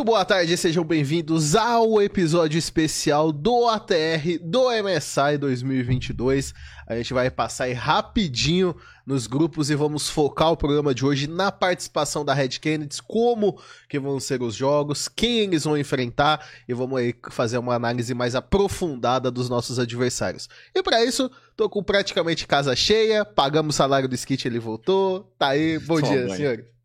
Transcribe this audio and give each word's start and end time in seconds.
Muito 0.00 0.12
boa 0.12 0.24
tarde, 0.24 0.56
sejam 0.56 0.82
bem-vindos 0.82 1.54
ao 1.54 2.00
episódio 2.00 2.56
especial 2.56 3.30
do 3.30 3.68
ATR 3.68 4.38
do 4.40 4.70
MSI 4.70 5.36
2022. 5.38 6.54
A 6.86 6.96
gente 6.96 7.12
vai 7.12 7.30
passar 7.30 7.64
aí 7.64 7.74
rapidinho 7.74 8.74
nos 9.04 9.26
grupos 9.26 9.68
e 9.68 9.74
vamos 9.74 10.08
focar 10.08 10.52
o 10.52 10.56
programa 10.56 10.94
de 10.94 11.04
hoje 11.04 11.26
na 11.26 11.52
participação 11.52 12.24
da 12.24 12.32
Red 12.32 12.48
Kennedy, 12.48 13.02
como 13.02 13.60
que 13.90 13.98
vão 13.98 14.18
ser 14.18 14.40
os 14.40 14.54
jogos, 14.54 15.06
quem 15.06 15.40
eles 15.40 15.64
vão 15.64 15.76
enfrentar 15.76 16.48
e 16.66 16.72
vamos 16.72 16.98
aí 16.98 17.14
fazer 17.30 17.58
uma 17.58 17.74
análise 17.74 18.14
mais 18.14 18.34
aprofundada 18.34 19.30
dos 19.30 19.50
nossos 19.50 19.78
adversários. 19.78 20.48
E 20.74 20.82
para 20.82 21.04
isso, 21.04 21.30
tô 21.54 21.68
com 21.68 21.82
praticamente 21.82 22.46
casa 22.46 22.74
cheia, 22.74 23.22
pagamos 23.22 23.74
o 23.74 23.76
salário 23.76 24.08
do 24.08 24.14
Skit, 24.14 24.48
ele 24.48 24.58
voltou. 24.58 25.30
Tá 25.38 25.48
aí, 25.48 25.78
bom 25.78 26.00
dia, 26.00 26.34
senhores. 26.34 26.79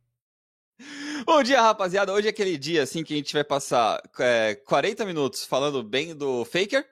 Bom 1.25 1.41
dia, 1.41 1.61
rapaziada. 1.61 2.13
Hoje 2.13 2.27
é 2.27 2.29
aquele 2.29 2.57
dia 2.57 2.83
assim 2.83 3.03
que 3.03 3.13
a 3.13 3.17
gente 3.17 3.33
vai 3.33 3.43
passar 3.43 4.01
é, 4.19 4.55
40 4.55 5.05
minutos 5.05 5.45
falando 5.45 5.81
bem 5.81 6.15
do 6.15 6.45
Faker. 6.45 6.85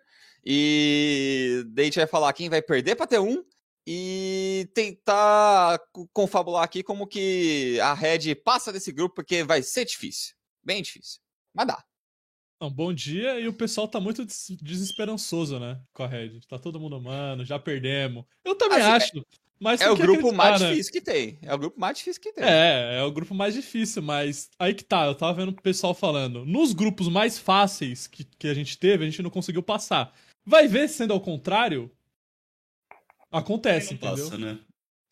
E 0.45 1.63
daí 1.67 1.83
a 1.83 1.85
gente 1.85 1.99
vai 1.99 2.07
falar 2.07 2.33
quem 2.33 2.49
vai 2.49 2.61
perder 2.61 2.95
pra 2.95 3.07
ter 3.07 3.19
um. 3.19 3.43
E 3.85 4.69
tentar 4.73 5.77
confabular 6.13 6.63
aqui 6.63 6.81
como 6.81 7.05
que 7.05 7.77
a 7.81 7.93
Red 7.93 8.33
passa 8.35 8.71
desse 8.71 8.93
grupo, 8.93 9.15
porque 9.15 9.43
vai 9.43 9.61
ser 9.61 9.83
difícil. 9.83 10.35
Bem 10.63 10.81
difícil. 10.81 11.19
Mas 11.53 11.67
dá. 11.67 11.83
Não, 12.61 12.71
bom 12.71 12.93
dia, 12.93 13.37
e 13.41 13.47
o 13.49 13.53
pessoal 13.53 13.89
tá 13.89 13.99
muito 13.99 14.25
desesperançoso, 14.61 15.59
né? 15.59 15.81
Com 15.91 16.03
a 16.03 16.07
Red. 16.07 16.39
Tá 16.47 16.57
todo 16.57 16.79
mundo, 16.79 17.01
mano, 17.01 17.43
já 17.43 17.59
perdemos. 17.59 18.23
Eu 18.45 18.55
também 18.55 18.79
assim, 18.79 19.17
acho. 19.19 19.25
É... 19.63 19.63
Mas 19.63 19.81
é 19.81 19.89
o 19.89 19.95
grupo 19.95 20.33
mais 20.33 20.61
né? 20.61 20.71
difícil 20.71 20.91
que 20.91 21.01
tem. 21.01 21.39
É 21.41 21.53
o 21.53 21.57
grupo 21.57 21.79
mais 21.79 21.97
difícil 21.97 22.21
que 22.21 22.33
tem. 22.33 22.43
É, 22.43 22.97
é 22.97 23.03
o 23.03 23.11
grupo 23.11 23.33
mais 23.33 23.53
difícil, 23.53 24.01
mas 24.01 24.49
aí 24.59 24.73
que 24.73 24.83
tá, 24.83 25.05
eu 25.05 25.15
tava 25.15 25.33
vendo 25.33 25.49
o 25.49 25.61
pessoal 25.61 25.93
falando. 25.93 26.45
Nos 26.45 26.73
grupos 26.73 27.07
mais 27.07 27.39
fáceis 27.39 28.05
que, 28.05 28.25
que 28.25 28.47
a 28.47 28.53
gente 28.53 28.77
teve, 28.77 29.03
a 29.03 29.09
gente 29.09 29.21
não 29.21 29.29
conseguiu 29.29 29.63
passar. 29.63 30.13
Vai 30.45 30.67
ver 30.67 30.89
sendo 30.89 31.13
ao 31.13 31.21
contrário? 31.21 31.89
Acontece, 33.31 33.93
entendeu? 33.93 34.29
Passa, 34.29 34.37
né? 34.37 34.59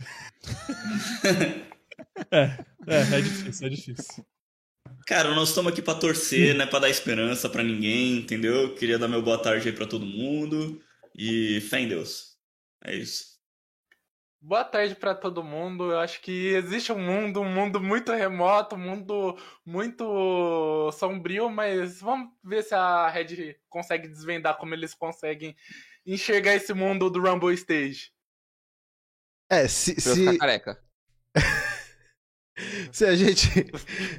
é, 2.29 2.65
é, 2.87 3.17
é 3.17 3.21
difícil, 3.21 3.67
é 3.67 3.69
difícil. 3.69 4.25
Cara, 5.07 5.33
nós 5.33 5.49
estamos 5.49 5.71
aqui 5.71 5.81
para 5.81 5.97
torcer, 5.97 6.55
né? 6.55 6.65
Para 6.65 6.79
dar 6.79 6.89
esperança 6.89 7.49
para 7.49 7.63
ninguém, 7.63 8.17
entendeu? 8.17 8.75
Queria 8.75 8.99
dar 8.99 9.07
meu 9.07 9.21
boa 9.21 9.37
tarde 9.37 9.69
aí 9.69 9.73
para 9.73 9.87
todo 9.87 10.05
mundo 10.05 10.81
e 11.17 11.61
fé 11.61 11.79
em 11.79 11.87
Deus. 11.87 12.35
É 12.83 12.95
isso. 12.95 13.40
Boa 14.43 14.63
tarde 14.63 14.95
para 14.95 15.13
todo 15.13 15.43
mundo. 15.43 15.91
Eu 15.91 15.99
acho 15.99 16.19
que 16.19 16.47
existe 16.47 16.91
um 16.91 16.97
mundo, 16.97 17.41
um 17.41 17.53
mundo 17.53 17.79
muito 17.79 18.11
remoto, 18.11 18.75
um 18.75 18.79
mundo 18.79 19.37
muito 19.63 20.91
sombrio, 20.93 21.47
mas 21.47 22.01
vamos 22.01 22.31
ver 22.43 22.63
se 22.63 22.73
a 22.73 23.07
Red 23.07 23.55
consegue 23.69 24.07
desvendar 24.07 24.57
como 24.57 24.73
eles 24.73 24.95
conseguem 24.95 25.55
enxergar 26.03 26.55
esse 26.55 26.73
mundo 26.73 27.07
do 27.07 27.21
Rumble 27.21 27.53
Stage. 27.53 28.11
É, 29.47 29.67
se. 29.67 30.01
se... 30.01 30.37
careca. 30.39 30.83
se 32.91 33.05
a 33.05 33.15
gente 33.15 33.47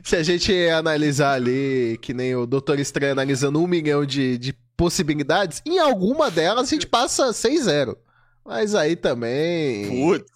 se 0.04 0.14
a 0.14 0.22
gente 0.22 0.68
analisar 0.68 1.34
ali 1.34 1.98
que 2.00 2.14
nem 2.14 2.36
o 2.36 2.47
Doutor 2.47 2.78
Estranho 2.78 3.12
analisando 3.12 3.60
um 3.60 3.66
milhão 3.66 4.06
de, 4.06 4.38
de 4.38 4.52
possibilidades, 4.76 5.60
em 5.66 5.80
alguma 5.80 6.30
delas 6.30 6.68
a 6.68 6.70
gente 6.70 6.86
passa 6.86 7.30
6-0. 7.30 7.97
Mas 8.44 8.75
aí 8.75 8.97
também. 8.97 9.88
Putz. 9.88 10.32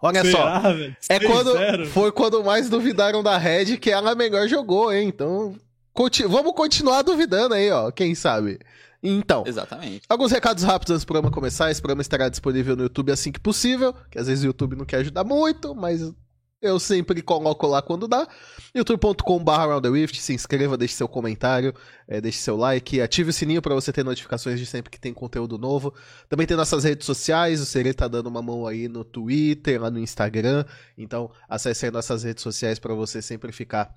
Olha 0.00 0.22
Será, 0.22 0.62
só. 0.62 0.72
É 1.08 1.20
quando. 1.20 1.86
Foi 1.86 2.12
quando 2.12 2.44
mais 2.44 2.68
duvidaram 2.68 3.22
da 3.22 3.36
Red 3.38 3.76
que 3.78 3.90
ela 3.90 4.14
melhor 4.14 4.46
jogou, 4.48 4.92
hein? 4.92 5.08
Então. 5.08 5.54
Conti 5.92 6.24
vamos 6.24 6.52
continuar 6.52 7.02
duvidando 7.02 7.54
aí, 7.54 7.70
ó. 7.70 7.90
Quem 7.90 8.14
sabe? 8.14 8.58
Então. 9.02 9.44
Exatamente. 9.46 10.02
Alguns 10.08 10.30
recados 10.30 10.62
rápidos 10.62 10.92
antes 10.92 11.04
do 11.04 11.06
programa 11.06 11.30
começar. 11.30 11.70
Esse 11.70 11.80
programa 11.80 12.02
estará 12.02 12.28
disponível 12.28 12.76
no 12.76 12.82
YouTube 12.84 13.10
assim 13.12 13.32
que 13.32 13.40
possível. 13.40 13.94
Que 14.10 14.18
às 14.18 14.26
vezes 14.26 14.44
o 14.44 14.48
YouTube 14.48 14.76
não 14.76 14.84
quer 14.84 14.98
ajudar 14.98 15.24
muito, 15.24 15.74
mas 15.74 16.12
eu 16.60 16.78
sempre 16.78 17.22
coloco 17.22 17.66
lá 17.66 17.82
quando 17.82 18.08
dá. 18.08 18.26
youtube.com.br 18.74 20.14
Se 20.14 20.32
inscreva, 20.32 20.76
deixe 20.76 20.94
seu 20.94 21.08
comentário, 21.08 21.74
é, 22.08 22.20
deixe 22.20 22.38
seu 22.38 22.56
like, 22.56 23.00
ative 23.00 23.30
o 23.30 23.32
sininho 23.32 23.62
para 23.62 23.74
você 23.74 23.92
ter 23.92 24.04
notificações 24.04 24.58
de 24.58 24.66
sempre 24.66 24.90
que 24.90 25.00
tem 25.00 25.12
conteúdo 25.12 25.58
novo. 25.58 25.94
Também 26.28 26.46
tem 26.46 26.56
nossas 26.56 26.84
redes 26.84 27.06
sociais, 27.06 27.60
o 27.60 27.66
Serê 27.66 27.92
tá 27.92 28.08
dando 28.08 28.28
uma 28.28 28.42
mão 28.42 28.66
aí 28.66 28.88
no 28.88 29.04
Twitter, 29.04 29.80
lá 29.80 29.90
no 29.90 29.98
Instagram. 29.98 30.64
Então 30.96 31.30
acesse 31.48 31.86
aí 31.86 31.90
nossas 31.90 32.22
redes 32.22 32.42
sociais 32.42 32.78
para 32.78 32.94
você 32.94 33.20
sempre 33.20 33.52
ficar 33.52 33.94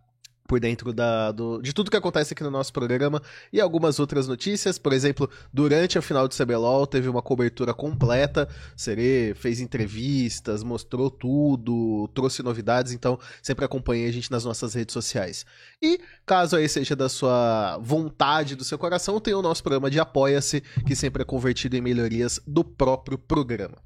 por 0.50 0.60
dentro 0.60 0.92
da, 0.92 1.32
do, 1.32 1.62
de 1.62 1.72
tudo 1.72 1.92
que 1.92 1.96
acontece 1.96 2.34
aqui 2.34 2.44
no 2.44 2.50
nosso 2.50 2.74
programa 2.74 3.22
e 3.54 3.62
algumas 3.62 4.00
outras 4.00 4.28
notícias. 4.28 4.80
Por 4.80 4.92
exemplo, 4.92 5.30
durante 5.54 6.00
a 6.00 6.02
final 6.02 6.28
do 6.28 6.36
CBLOL 6.36 6.88
teve 6.88 7.08
uma 7.08 7.22
cobertura 7.22 7.72
completa. 7.72 8.50
Serê 8.76 9.36
fez 9.36 9.62
entrevistas, 9.62 10.64
mostrou 10.64 11.12
tudo, 11.12 12.10
trouxe 12.16 12.42
novidades, 12.42 12.94
então 12.94 13.20
sempre 13.44 13.64
acompanhe 13.64 14.08
a 14.08 14.12
gente 14.12 14.32
nas 14.32 14.44
nossas 14.44 14.74
redes 14.74 14.92
sociais. 14.92 15.46
E 15.80 16.02
caso 16.26 16.56
aí 16.56 16.68
seja 16.68 16.96
da 16.96 17.08
sua 17.08 17.78
vontade, 17.78 18.56
do 18.56 18.64
seu 18.64 18.80
coração, 18.80 19.20
tem 19.20 19.36
o 19.36 19.44
nosso 19.44 19.62
programa 19.62 19.92
de 19.92 20.00
Apoia-se, 20.00 20.62
que 20.88 20.96
sempre 20.96 21.22
é 21.22 21.26
convertido 21.26 21.78
em 21.78 21.82
melhorias 21.82 22.42
do 22.48 22.64
próprio 22.64 23.20
programa. 23.20 23.78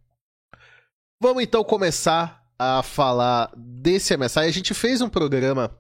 Vamos 1.22 1.44
então 1.44 1.62
começar 1.62 2.42
a 2.58 2.82
falar 2.82 3.52
desse 3.58 4.16
MSI. 4.16 4.40
A 4.40 4.52
gente 4.52 4.74
fez 4.74 5.02
um 5.02 5.10
programa 5.10 5.78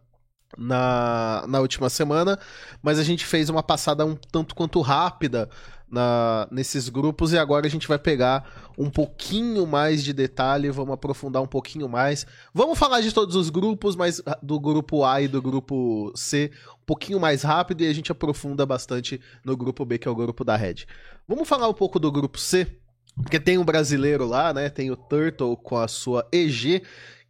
na, 0.58 1.46
na 1.48 1.60
última 1.60 1.90
semana, 1.90 2.40
mas 2.82 3.00
a 3.00 3.04
gente 3.04 3.26
fez 3.26 3.50
uma 3.50 3.64
passada 3.64 4.06
um 4.06 4.16
tanto 4.16 4.56
quanto 4.56 4.82
rápida 4.82 5.50
na, 5.94 6.48
nesses 6.50 6.90
grupos 6.90 7.34
e 7.34 7.38
agora 7.38 7.68
a 7.68 7.70
gente 7.70 7.88
vai 7.88 8.00
pegar 8.00 8.72
um 8.76 8.90
pouquinho 8.90 9.68
mais 9.68 10.04
de 10.04 10.12
detalhe, 10.12 10.72
vamos 10.72 10.96
aprofundar 10.96 11.42
um 11.42 11.48
pouquinho 11.48 11.88
mais. 11.88 12.26
Vamos 12.52 12.80
falar 12.80 13.00
de 13.02 13.14
todos 13.14 13.36
os 13.36 13.52
grupos, 13.52 13.96
mas 13.96 14.20
do 14.42 14.60
grupo 14.60 15.06
A 15.06 15.22
e 15.22 15.28
do 15.28 15.40
grupo 15.40 16.12
C 16.16 16.52
um 16.82 16.86
pouquinho 16.86 17.20
mais 17.20 17.44
rápido 17.44 17.82
e 17.82 17.88
a 17.88 17.94
gente 17.94 18.12
aprofunda 18.12 18.66
bastante 18.66 19.22
no 19.46 19.56
grupo 19.56 19.86
B, 19.86 20.00
que 20.00 20.08
é 20.08 20.12
o 20.12 20.16
grupo 20.16 20.44
da 20.44 20.56
Red. 20.56 20.86
Vamos 21.28 21.48
falar 21.48 21.70
um 21.70 21.74
pouco 21.74 22.00
do 22.00 22.12
grupo 22.12 22.40
C, 22.40 22.68
porque 23.16 23.40
tem 23.40 23.60
um 23.60 23.64
brasileiro 23.64 24.26
lá, 24.26 24.52
né? 24.52 24.70
Tem 24.70 24.90
o 24.90 24.98
Turtle 24.98 25.56
com 25.56 25.78
a 25.78 25.88
sua 25.88 26.28
EG, 26.32 26.82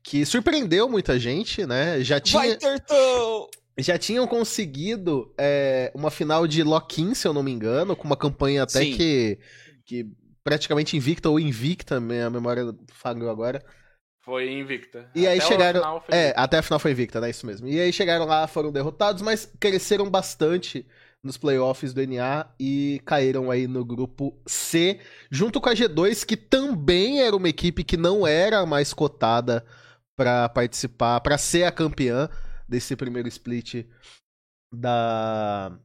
que 0.04 0.26
surpreendeu 0.26 0.90
muita 0.90 1.18
gente, 1.18 1.66
né? 1.66 2.02
Já 2.02 2.20
tinha. 2.20 2.42
Vai, 2.42 2.58
Turtle! 2.58 3.50
Já 3.78 3.98
tinham 3.98 4.28
conseguido 4.28 5.34
é, 5.36 5.92
uma 5.96 6.12
final 6.12 6.46
de 6.46 6.62
lock-in, 6.62 7.16
se 7.16 7.28
eu 7.28 7.34
não 7.34 7.42
me 7.42 7.52
engano, 7.52 7.96
com 7.96 8.04
uma 8.04 8.18
campanha 8.18 8.64
até 8.64 8.86
que, 8.86 9.40
que 9.84 10.06
praticamente 10.44 10.96
invicta 10.96 11.28
ou 11.28 11.40
invicta, 11.40 12.00
minha 12.00 12.30
memória 12.30 12.76
falhou 12.94 13.32
agora. 13.32 13.64
Foi 14.22 14.52
invicta. 14.52 15.10
E 15.16 15.22
até 15.22 15.32
aí 15.32 15.42
chegaram. 15.42 16.04
É, 16.10 16.34
até 16.38 16.60
a 16.60 16.62
final 16.62 16.80
foi 16.80 16.92
invicta, 16.92 17.20
né? 17.20 17.32
Isso 17.32 17.48
mesmo. 17.48 17.68
E 17.68 17.80
aí 17.80 17.92
chegaram 17.92 18.26
lá, 18.26 18.46
foram 18.48 18.72
derrotados, 18.72 19.24
mas 19.24 19.52
cresceram 19.60 20.08
bastante 20.08 20.86
nos 21.24 21.38
playoffs 21.38 21.94
do 21.94 22.06
NA 22.06 22.46
e 22.60 23.02
caíram 23.06 23.50
aí 23.50 23.68
no 23.68 23.84
grupo 23.84 24.38
C, 24.46 25.00
junto 25.32 25.60
com 25.60 25.70
a 25.70 25.74
G2, 25.74 26.26
que 26.26 26.38
também 26.38 27.22
era 27.22 27.36
uma 27.36 27.50
equipe 27.50 27.84
que 27.84 27.98
não 27.98 28.28
era 28.28 28.66
mais 28.66 28.94
cotada 28.94 29.66
para 30.16 30.50
participar, 30.50 31.20
para 31.22 31.38
ser 31.38 31.64
a 31.64 31.72
campeã 31.72 32.30
desse 32.68 32.96
primeiro 32.96 33.28
split 33.28 33.86
da 34.74 35.78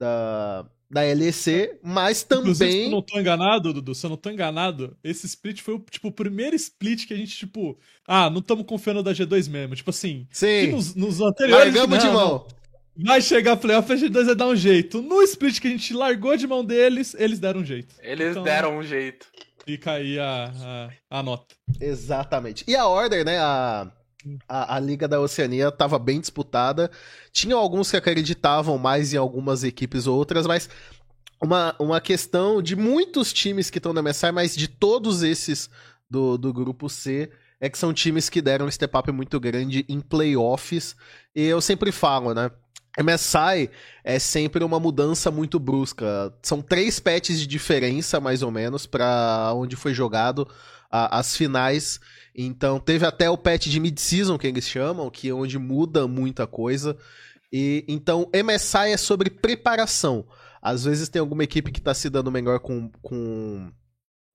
da 0.00 0.66
da 0.88 1.00
LEC, 1.00 1.78
mas 1.82 2.22
também. 2.22 2.54
se 2.54 2.84
eu 2.84 2.90
não 2.90 3.02
tô 3.02 3.18
enganado, 3.18 3.72
Dudu, 3.72 3.94
se 3.94 4.06
eu 4.06 4.10
não 4.10 4.16
tô 4.16 4.30
enganado, 4.30 4.96
esse 5.02 5.26
split 5.26 5.60
foi 5.60 5.74
o, 5.74 5.78
tipo, 5.80 6.08
o 6.08 6.12
primeiro 6.12 6.54
split 6.54 7.06
que 7.06 7.14
a 7.14 7.16
gente, 7.16 7.36
tipo, 7.36 7.76
ah, 8.06 8.30
não 8.30 8.38
estamos 8.38 8.64
confiando 8.64 9.02
da 9.02 9.12
G2 9.12 9.50
mesmo. 9.50 9.74
Tipo 9.74 9.90
assim, 9.90 10.26
Sim. 10.30 10.68
nos, 10.68 10.94
nos 10.94 11.20
anteriores. 11.20 11.74
Largamos 11.74 11.98
não, 11.98 12.10
de 12.10 12.16
mão. 12.16 12.46
Vai 12.98 13.20
chegar 13.20 13.56
playoff, 13.56 13.92
a 13.92 13.96
G2 13.96 14.24
vai 14.26 14.34
dar 14.34 14.46
um 14.46 14.56
jeito. 14.56 15.02
No 15.02 15.20
split 15.22 15.60
que 15.60 15.66
a 15.66 15.70
gente 15.70 15.92
largou 15.92 16.36
de 16.36 16.46
mão 16.46 16.64
deles, 16.64 17.14
eles 17.18 17.38
deram 17.38 17.60
um 17.60 17.64
jeito. 17.64 17.94
Eles 18.00 18.30
então... 18.30 18.42
deram 18.42 18.78
um 18.78 18.82
jeito. 18.82 19.26
Fica 19.66 19.92
aí 19.92 20.16
a, 20.16 20.52
a, 21.10 21.18
a, 21.18 21.22
nota. 21.24 21.56
Exatamente. 21.80 22.64
E 22.68 22.76
a 22.76 22.86
Order, 22.86 23.24
né? 23.24 23.38
A, 23.38 23.90
a, 24.48 24.76
a, 24.76 24.80
Liga 24.80 25.08
da 25.08 25.20
Oceania 25.20 25.68
estava 25.68 25.98
bem 25.98 26.20
disputada. 26.20 26.88
Tinha 27.32 27.56
alguns 27.56 27.90
que 27.90 27.96
acreditavam 27.96 28.78
mais 28.78 29.12
em 29.12 29.16
algumas 29.16 29.64
equipes 29.64 30.06
ou 30.06 30.16
outras, 30.16 30.46
mas 30.46 30.70
uma, 31.42 31.74
uma 31.80 32.00
questão 32.00 32.62
de 32.62 32.76
muitos 32.76 33.32
times 33.32 33.68
que 33.68 33.78
estão 33.78 33.92
na 33.92 34.02
MSI, 34.02 34.30
mas 34.30 34.54
de 34.54 34.68
todos 34.68 35.24
esses 35.24 35.68
do, 36.08 36.38
do 36.38 36.52
grupo 36.52 36.88
C, 36.88 37.28
é 37.60 37.68
que 37.68 37.76
são 37.76 37.92
times 37.92 38.28
que 38.28 38.40
deram 38.40 38.66
um 38.66 38.70
step 38.70 38.96
up 38.96 39.10
muito 39.10 39.40
grande 39.40 39.84
em 39.88 40.00
playoffs. 40.00 40.94
E 41.34 41.42
eu 41.42 41.60
sempre 41.60 41.90
falo, 41.90 42.32
né? 42.32 42.52
MSI 42.98 43.70
é 44.02 44.18
sempre 44.18 44.64
uma 44.64 44.80
mudança 44.80 45.30
muito 45.30 45.58
brusca. 45.58 46.32
São 46.42 46.62
três 46.62 46.98
patches 46.98 47.38
de 47.40 47.46
diferença, 47.46 48.20
mais 48.20 48.42
ou 48.42 48.50
menos, 48.50 48.86
para 48.86 49.52
onde 49.54 49.76
foi 49.76 49.92
jogado 49.92 50.48
a, 50.90 51.18
as 51.18 51.36
finais. 51.36 52.00
Então, 52.34 52.78
teve 52.78 53.06
até 53.06 53.28
o 53.28 53.38
patch 53.38 53.66
de 53.66 53.80
mid-season, 53.80 54.38
que 54.38 54.46
eles 54.46 54.68
chamam, 54.68 55.10
que 55.10 55.28
é 55.28 55.34
onde 55.34 55.58
muda 55.58 56.06
muita 56.06 56.46
coisa. 56.46 56.96
E 57.52 57.84
então 57.88 58.30
MSI 58.34 58.92
é 58.92 58.96
sobre 58.96 59.30
preparação. 59.30 60.26
Às 60.60 60.84
vezes 60.84 61.08
tem 61.08 61.20
alguma 61.20 61.44
equipe 61.44 61.70
que 61.70 61.80
tá 61.80 61.94
se 61.94 62.10
dando 62.10 62.30
melhor 62.30 62.58
com 62.58 62.90
com 63.00 63.70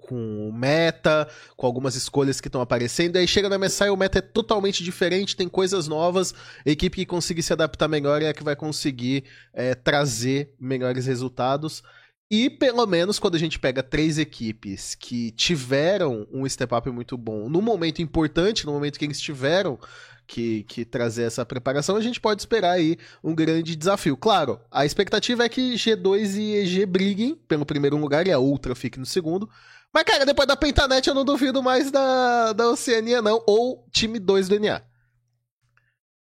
com 0.02 0.50
o 0.50 0.54
meta, 0.54 1.28
com 1.56 1.66
algumas 1.66 1.96
escolhas 1.96 2.42
que 2.42 2.48
estão 2.48 2.62
aparecendo. 2.62 3.18
Aí 3.18 3.28
chega 3.28 3.48
no 3.48 3.58
MSI, 3.58 3.90
o 3.90 3.98
meta 3.98 4.20
é 4.20 4.22
totalmente 4.22 4.84
diferente, 4.84 5.36
tem 5.36 5.48
coisas 5.48 5.88
novas. 5.88 6.34
A 6.66 6.70
equipe 6.70 6.98
que 6.98 7.06
conseguir 7.06 7.44
se 7.44 7.54
adaptar 7.54 7.88
melhor 7.88 8.22
é 8.22 8.30
a 8.30 8.34
que 8.34 8.44
vai 8.44 8.56
conseguir 8.56 9.24
é, 9.54 9.76
trazer 9.76 10.54
melhores 10.60 11.06
resultados. 11.06 11.84
E 12.30 12.50
pelo 12.50 12.86
menos 12.88 13.20
quando 13.20 13.36
a 13.36 13.40
gente 13.40 13.60
pega 13.60 13.84
três 13.84 14.18
equipes 14.18 14.96
que 14.96 15.32
tiveram 15.32 16.26
um 16.32 16.48
step 16.48 16.74
up 16.74 16.90
muito 16.90 17.18
bom 17.18 17.50
no 17.50 17.62
momento 17.62 18.02
importante, 18.02 18.66
no 18.66 18.72
momento 18.72 18.98
que 18.98 19.04
eles 19.04 19.20
tiveram 19.20 19.78
que, 20.26 20.64
que 20.64 20.86
trazer 20.86 21.24
essa 21.24 21.46
preparação, 21.46 21.98
a 21.98 22.02
gente 22.02 22.22
pode 22.22 22.42
esperar 22.42 22.72
aí 22.72 22.98
um 23.22 23.36
grande 23.36 23.76
desafio. 23.76 24.16
Claro, 24.16 24.62
a 24.72 24.86
expectativa 24.86 25.44
é 25.44 25.50
que 25.50 25.74
G2 25.74 26.38
e 26.38 26.56
EG 26.56 26.86
briguem 26.86 27.36
pelo 27.36 27.66
primeiro 27.66 27.98
lugar 27.98 28.26
e 28.26 28.32
a 28.32 28.40
Ultra 28.40 28.74
fique 28.76 28.98
no 28.98 29.06
segundo. 29.06 29.50
Mas, 29.94 30.04
cara, 30.04 30.26
depois 30.26 30.48
da 30.48 30.56
Pentanet 30.56 31.08
eu 31.08 31.14
não 31.16 31.26
duvido 31.26 31.62
mais 31.62 31.92
da, 31.92 32.54
da 32.54 32.70
Oceania, 32.70 33.22
não. 33.22 33.44
Ou 33.46 33.86
time 33.92 34.20
2 34.20 34.48
do 34.48 34.60
NA. 34.60 34.82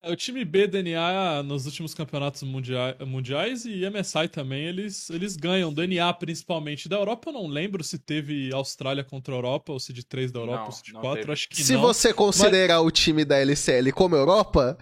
É, 0.02 0.10
o 0.10 0.16
time 0.16 0.44
B 0.44 0.66
DNA 0.66 1.42
nos 1.42 1.66
últimos 1.66 1.92
campeonatos 1.92 2.42
mundiais, 2.42 2.96
mundiais 3.06 3.64
e 3.66 3.88
MSI 3.88 4.28
também, 4.28 4.64
eles, 4.64 5.10
eles 5.10 5.36
ganham. 5.36 5.72
Do 5.72 5.86
NA 5.86 6.12
principalmente. 6.14 6.88
Da 6.88 6.96
Europa 6.96 7.28
eu 7.28 7.34
não 7.34 7.46
lembro 7.46 7.84
se 7.84 7.98
teve 7.98 8.52
Austrália 8.52 9.04
contra 9.04 9.34
a 9.34 9.36
Europa, 9.36 9.72
ou 9.72 9.78
se 9.78 9.92
de 9.92 10.04
3 10.04 10.32
da 10.32 10.40
Europa, 10.40 10.58
Não, 10.60 10.66
ou 10.66 10.72
se 10.72 10.82
de 10.82 10.92
não 10.94 11.00
4, 11.02 11.20
teve. 11.20 11.32
acho 11.32 11.48
que 11.48 11.62
Se 11.62 11.74
não. 11.74 11.82
você 11.82 12.14
considerar 12.14 12.80
o 12.80 12.90
time 12.90 13.24
da 13.24 13.38
LCL 13.38 13.92
como 13.92 14.16
Europa, 14.16 14.76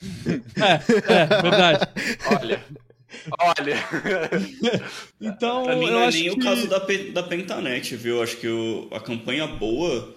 É, 0.60 1.12
é, 1.12 1.26
verdade. 1.42 1.86
Olha. 2.40 2.64
Olha. 3.38 3.76
Então, 5.20 5.64
Pra 5.64 5.76
mim 5.76 5.86
eu 5.86 5.92
não 5.92 6.02
é 6.02 6.10
nem 6.10 6.24
que... 6.24 6.30
o 6.30 6.38
caso 6.38 6.68
da, 6.68 6.78
da 6.78 7.22
Pentanet, 7.22 7.96
viu? 7.96 8.22
Acho 8.22 8.36
que 8.36 8.48
o- 8.48 8.88
a 8.92 9.00
campanha 9.00 9.46
boa 9.46 10.14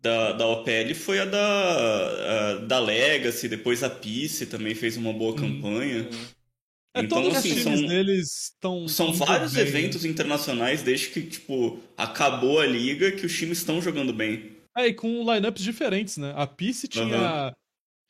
da, 0.00 0.32
da 0.32 0.46
OPL 0.46 0.94
foi 0.94 1.20
a 1.20 1.24
da, 1.24 1.38
a- 1.40 2.54
da 2.66 2.78
Legacy, 2.78 3.48
depois 3.48 3.82
a 3.82 3.90
Peace 3.90 4.46
também 4.46 4.74
fez 4.74 4.96
uma 4.96 5.12
boa 5.12 5.34
campanha. 5.34 6.08
É, 6.94 7.00
então, 7.00 7.22
todos 7.22 7.38
assim, 7.38 7.52
os 7.52 7.62
times 7.62 7.78
são- 7.80 7.88
deles 7.88 8.42
estão. 8.44 8.88
São 8.88 9.12
vários 9.14 9.56
eventos 9.56 10.04
internacionais 10.04 10.82
desde 10.82 11.08
que, 11.08 11.22
tipo, 11.22 11.78
acabou 11.96 12.60
a 12.60 12.66
liga 12.66 13.12
que 13.12 13.24
os 13.24 13.36
times 13.36 13.58
estão 13.58 13.80
jogando 13.80 14.12
bem. 14.12 14.52
É, 14.76 14.86
e 14.88 14.94
com 14.94 15.08
lineups 15.32 15.62
diferentes, 15.62 16.16
né? 16.18 16.32
A 16.36 16.46
Peace 16.46 16.86
tinha. 16.88 17.54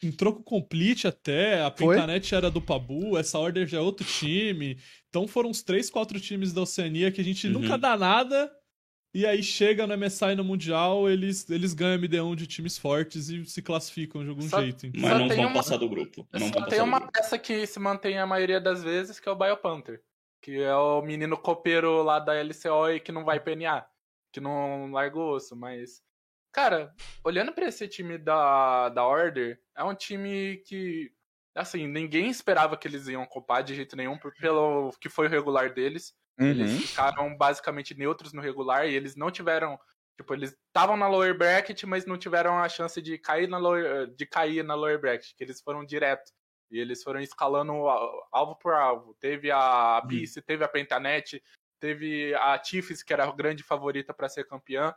Em 0.03 0.11
troco 0.11 0.43
complete 0.43 1.07
até, 1.07 1.63
a 1.63 1.71
Foi? 1.71 1.95
Pentanet 1.95 2.35
era 2.35 2.51
do 2.51 2.61
Pabu, 2.61 3.17
essa 3.17 3.39
Order 3.39 3.67
já 3.67 3.79
é 3.79 3.81
outro 3.81 4.05
time. 4.07 4.79
Então 5.09 5.29
foram 5.29 5.51
uns 5.51 5.63
três, 5.63 5.89
quatro 5.91 6.19
times 6.21 6.53
da 6.53 6.63
Oceania 6.63 7.13
que 7.13 7.21
a 7.21 7.25
gente 7.25 7.47
Uhum. 7.47 7.55
nunca 7.61 7.79
dá 7.79 7.97
nada. 7.97 8.51
E 9.15 9.27
aí 9.27 9.43
chega 9.43 9.87
no 9.87 9.93
MSI 9.95 10.35
no 10.35 10.43
Mundial, 10.43 11.09
eles, 11.09 11.49
eles 11.51 11.75
ganham 11.75 11.99
MD1 11.99 12.35
de 12.35 12.47
times 12.47 12.79
fortes 12.79 13.29
e 13.29 13.45
se 13.45 13.61
classificam 13.61 14.23
de 14.25 14.31
algum 14.31 14.49
Só- 14.49 14.63
jeito. 14.63 14.87
Então. 14.87 15.03
Mas 15.03 15.19
não 15.19 15.29
vão 15.29 15.45
uma- 15.47 15.53
passar 15.53 15.77
do 15.77 15.89
grupo. 15.89 16.27
Não 16.33 16.49
Só 16.49 16.67
tem 16.67 16.81
uma 16.81 16.99
grupo. 16.99 17.13
peça 17.13 17.39
que 17.39 17.67
se 17.67 17.79
mantém 17.79 18.19
a 18.19 18.27
maioria 18.27 18.59
das 18.61 18.83
vezes, 18.83 19.21
que 19.21 19.29
é 19.29 19.33
o 19.33 19.37
Biopanther. 19.37 20.01
Que 20.41 20.61
é 20.63 20.75
o 20.75 21.03
menino 21.03 21.37
copeiro 21.37 22.03
lá 22.03 22.19
da 22.19 22.35
LCO 22.35 22.91
e 22.91 22.99
que 23.01 23.13
não 23.13 23.23
vai 23.25 23.39
PNA. 23.39 23.85
Que 24.33 24.41
não 24.41 24.91
larga 24.91 25.19
o 25.19 25.35
osso, 25.35 25.55
mas. 25.55 26.01
Cara, 26.53 26.95
olhando 27.25 27.53
pra 27.53 27.67
esse 27.67 27.89
time 27.89 28.19
da, 28.19 28.89
da 28.91 29.07
Order, 29.07 29.61
é 29.77 29.83
um 29.85 29.95
time 29.95 30.59
que. 30.67 31.11
Assim, 31.55 31.87
ninguém 31.87 32.31
esperava 32.31 32.77
que 32.79 32.89
eles 32.89 33.09
iam 33.09 33.27
copar 33.27 33.63
de 33.63 33.75
jeito 33.75 33.95
nenhum, 33.95 34.19
pelo 34.41 34.91
que 35.01 35.09
foi 35.11 35.27
o 35.27 35.31
regular 35.31 35.73
deles. 35.75 36.15
Eles 36.39 36.73
Uhum. 36.73 36.79
ficaram 36.79 37.37
basicamente 37.37 37.95
neutros 37.95 38.33
no 38.33 38.41
regular 38.41 38.87
e 38.89 38.95
eles 38.95 39.17
não 39.17 39.31
tiveram. 39.31 39.79
Tipo, 40.19 40.35
eles 40.35 40.57
estavam 40.69 40.97
na 40.97 41.09
lower 41.09 41.37
bracket, 41.37 41.85
mas 41.85 42.07
não 42.07 42.17
tiveram 42.19 42.59
a 42.59 42.69
chance 42.69 43.01
de 43.03 43.19
cair 43.19 43.49
na 43.49 43.59
lower, 43.59 44.07
de 44.15 44.27
cair 44.27 44.63
na 44.65 44.75
lower 44.75 44.99
bracket, 45.01 45.35
que 45.37 45.45
eles 45.45 45.61
foram 45.61 45.85
direto. 45.85 46.31
E 46.71 46.79
eles 46.79 47.03
foram 47.03 47.21
escalando 47.21 47.73
al- 47.73 48.29
alvo 48.33 48.57
por 48.57 48.73
alvo. 48.75 49.15
Teve 49.21 49.51
a 49.51 50.03
Peace, 50.09 50.41
teve 50.43 50.65
a 50.65 50.69
Pentanet, 50.69 51.43
teve 51.79 52.35
a 52.35 52.59
Tiffes, 52.59 53.03
que 53.03 53.13
era 53.13 53.25
a 53.25 53.33
grande 53.33 53.63
favorita 53.63 54.15
para 54.15 54.29
ser 54.29 54.47
campeã. 54.47 54.95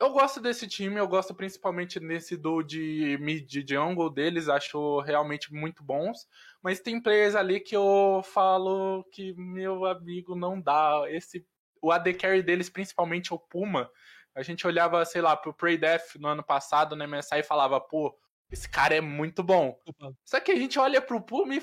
Eu 0.00 0.10
gosto 0.10 0.40
desse 0.40 0.66
time, 0.66 0.96
eu 0.98 1.06
gosto 1.06 1.34
principalmente 1.34 2.00
nesse 2.00 2.34
do 2.34 2.62
de 2.62 3.18
mid 3.20 3.52
jungle 3.68 4.08
deles, 4.08 4.48
acho 4.48 5.00
realmente 5.00 5.52
muito 5.52 5.84
bons. 5.84 6.26
Mas 6.62 6.80
tem 6.80 6.98
players 6.98 7.34
ali 7.34 7.60
que 7.60 7.76
eu 7.76 8.22
falo 8.24 9.04
que, 9.12 9.34
meu 9.34 9.84
amigo, 9.84 10.34
não 10.34 10.58
dá. 10.58 11.04
Esse, 11.08 11.46
o 11.82 11.92
AD 11.92 12.14
Carry 12.14 12.42
deles, 12.42 12.70
principalmente 12.70 13.34
o 13.34 13.38
Puma, 13.38 13.90
a 14.34 14.42
gente 14.42 14.66
olhava, 14.66 15.04
sei 15.04 15.20
lá, 15.20 15.36
pro 15.36 15.52
Prey 15.52 15.76
Death 15.76 16.14
no 16.18 16.28
ano 16.28 16.42
passado 16.42 16.96
na 16.96 17.06
MSI 17.06 17.40
e 17.40 17.42
falava, 17.42 17.78
pô, 17.78 18.18
esse 18.50 18.70
cara 18.70 18.94
é 18.94 19.02
muito 19.02 19.42
bom. 19.42 19.78
Só 20.24 20.40
que 20.40 20.50
a 20.50 20.56
gente 20.56 20.78
olha 20.78 21.02
pro 21.02 21.20
Puma 21.20 21.54
e 21.54 21.62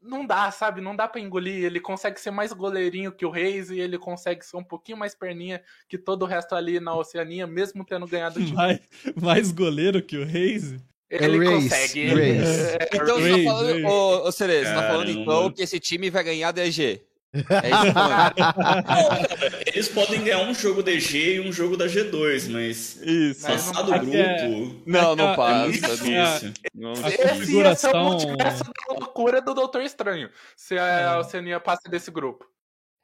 não 0.00 0.26
dá, 0.26 0.50
sabe? 0.50 0.80
Não 0.80 0.94
dá 0.94 1.08
pra 1.08 1.20
engolir. 1.20 1.64
Ele 1.64 1.80
consegue 1.80 2.20
ser 2.20 2.30
mais 2.30 2.52
goleirinho 2.52 3.12
que 3.12 3.26
o 3.26 3.30
Reis 3.30 3.70
e 3.70 3.78
ele 3.78 3.98
consegue 3.98 4.44
ser 4.44 4.56
um 4.56 4.64
pouquinho 4.64 4.98
mais 4.98 5.14
perninha 5.14 5.62
que 5.88 5.98
todo 5.98 6.22
o 6.22 6.26
resto 6.26 6.54
ali 6.54 6.80
na 6.80 6.94
Oceania, 6.94 7.46
mesmo 7.46 7.84
tendo 7.84 8.06
ganhado 8.06 8.38
o 8.38 8.42
título. 8.42 8.56
Mais, 8.56 8.80
mais 9.20 9.52
goleiro 9.52 10.02
que 10.02 10.16
o 10.16 10.24
Reis? 10.24 10.74
Ele 11.10 11.44
consegue. 11.44 12.10
É, 12.10 12.88
Então 12.92 13.16
você 13.16 13.32
Reis, 13.32 13.44
tá 13.44 13.50
falando, 13.50 13.86
ô, 13.86 14.28
ô 14.28 14.32
Cerezo, 14.32 14.68
você 14.68 14.74
tá 14.74 14.88
falando 14.88 15.10
então 15.10 15.50
que 15.50 15.62
esse 15.62 15.80
time 15.80 16.10
vai 16.10 16.22
ganhar 16.22 16.52
DG. 16.52 17.02
É. 17.34 17.38
Eles 19.74 19.88
podem 19.88 20.22
ganhar 20.24 20.38
um 20.40 20.54
jogo 20.54 20.82
DG 20.82 21.36
e 21.36 21.40
um 21.40 21.52
jogo 21.52 21.76
da 21.76 21.86
G2, 21.86 22.48
mas 22.50 22.96
Isso. 23.02 23.42
Mas 23.48 23.64
passar 23.66 23.82
do 23.82 23.94
aqui 23.94 24.16
é- 24.16 24.48
grupo 24.48 24.82
Não, 24.86 25.14
não 25.16 25.28
É 25.28 25.32
é 25.32 25.36
passa. 25.36 25.66
é- 25.66 25.70
difícil. 25.70 26.52
Não- 26.74 26.92
Esse 26.92 27.02
ia 27.02 27.10
ser 27.10 27.24
o 27.24 27.28
configuração- 27.28 28.04
multiverso 28.04 28.64
da 28.64 28.94
loucura 28.94 29.40
do 29.42 29.54
Doutor 29.54 29.82
Estranho. 29.82 30.30
Se 30.56 30.78
a 30.78 30.86
É. 30.86 31.16
Oceania 31.18 31.60
passa 31.60 31.88
desse 31.88 32.10
grupo. 32.10 32.44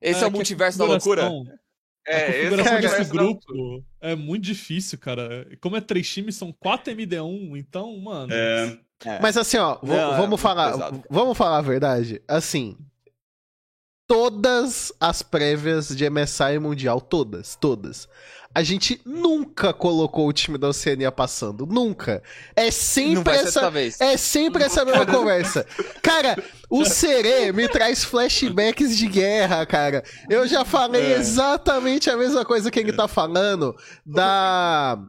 Esse 0.00 0.25
é 0.25 0.26
o 0.26 0.30
que 0.30 0.37
a 0.37 0.38
multiverso 0.38 0.78
da 0.78 0.84
loucura? 0.84 1.22
configuração- 1.28 1.58
A 2.06 2.12
É, 2.12 2.28
esse 2.28 2.38
é 2.38 2.46
o 2.46 2.50
configuração 2.50 2.80
desse 2.98 3.12
da 3.12 3.18
grupo 3.18 3.84
é 4.00 4.14
muito 4.14 4.44
difícil, 4.44 4.98
cara. 4.98 5.46
Como 5.60 5.76
é 5.76 5.80
três 5.80 6.08
times, 6.10 6.37
são 6.37 6.52
quatro 6.52 6.92
MD1, 6.92 7.56
então, 7.56 7.96
mano. 7.98 8.32
É, 8.32 8.78
É. 9.06 9.18
Mas 9.20 9.37
assim, 9.37 9.58
ó, 9.58 9.78
Não, 9.82 10.14
é 10.14 10.16
vamos 10.16 10.40
falar, 10.40 10.72
pesado. 10.72 11.04
vamos 11.10 11.37
falar 11.37 11.58
a 11.58 11.62
verdade. 11.62 12.22
Assim, 12.28 12.76
todas 14.06 14.92
as 15.00 15.23
prévias 15.23 15.88
de 15.88 16.08
MSI 16.08 16.58
Mundial, 16.61 17.00
todas, 17.00 17.56
todas. 17.56 18.08
A 18.56 18.62
gente 18.62 19.00
nunca 19.04 19.73
colocou 19.73 20.28
o 20.28 20.32
time 20.32 20.56
da 20.56 20.68
Oceania 20.68 21.11
passando, 21.11 21.66
nunca. 21.66 22.23
É 22.54 22.70
sempre 22.70 23.32
essa 23.34 23.73
é 23.99 24.16
sempre 24.16 24.62
essa 24.62 24.84
mesma 24.84 25.04
conversa. 25.04 25.66
Cara, 26.00 26.40
o 26.70 26.84
Serê 26.84 27.50
me 27.50 27.66
traz 27.68 28.04
flashbacks 28.04 28.96
de 28.96 29.08
guerra, 29.08 29.66
cara. 29.66 30.04
Eu 30.30 30.46
já 30.46 30.64
falei 30.64 31.02
É. 31.14 31.16
exatamente 31.16 32.08
a 32.08 32.16
mesma 32.16 32.44
coisa 32.44 32.70
que 32.70 32.78
ele 32.78 32.92
tá 32.92 33.08
falando 33.08 33.75
da. 34.06 35.00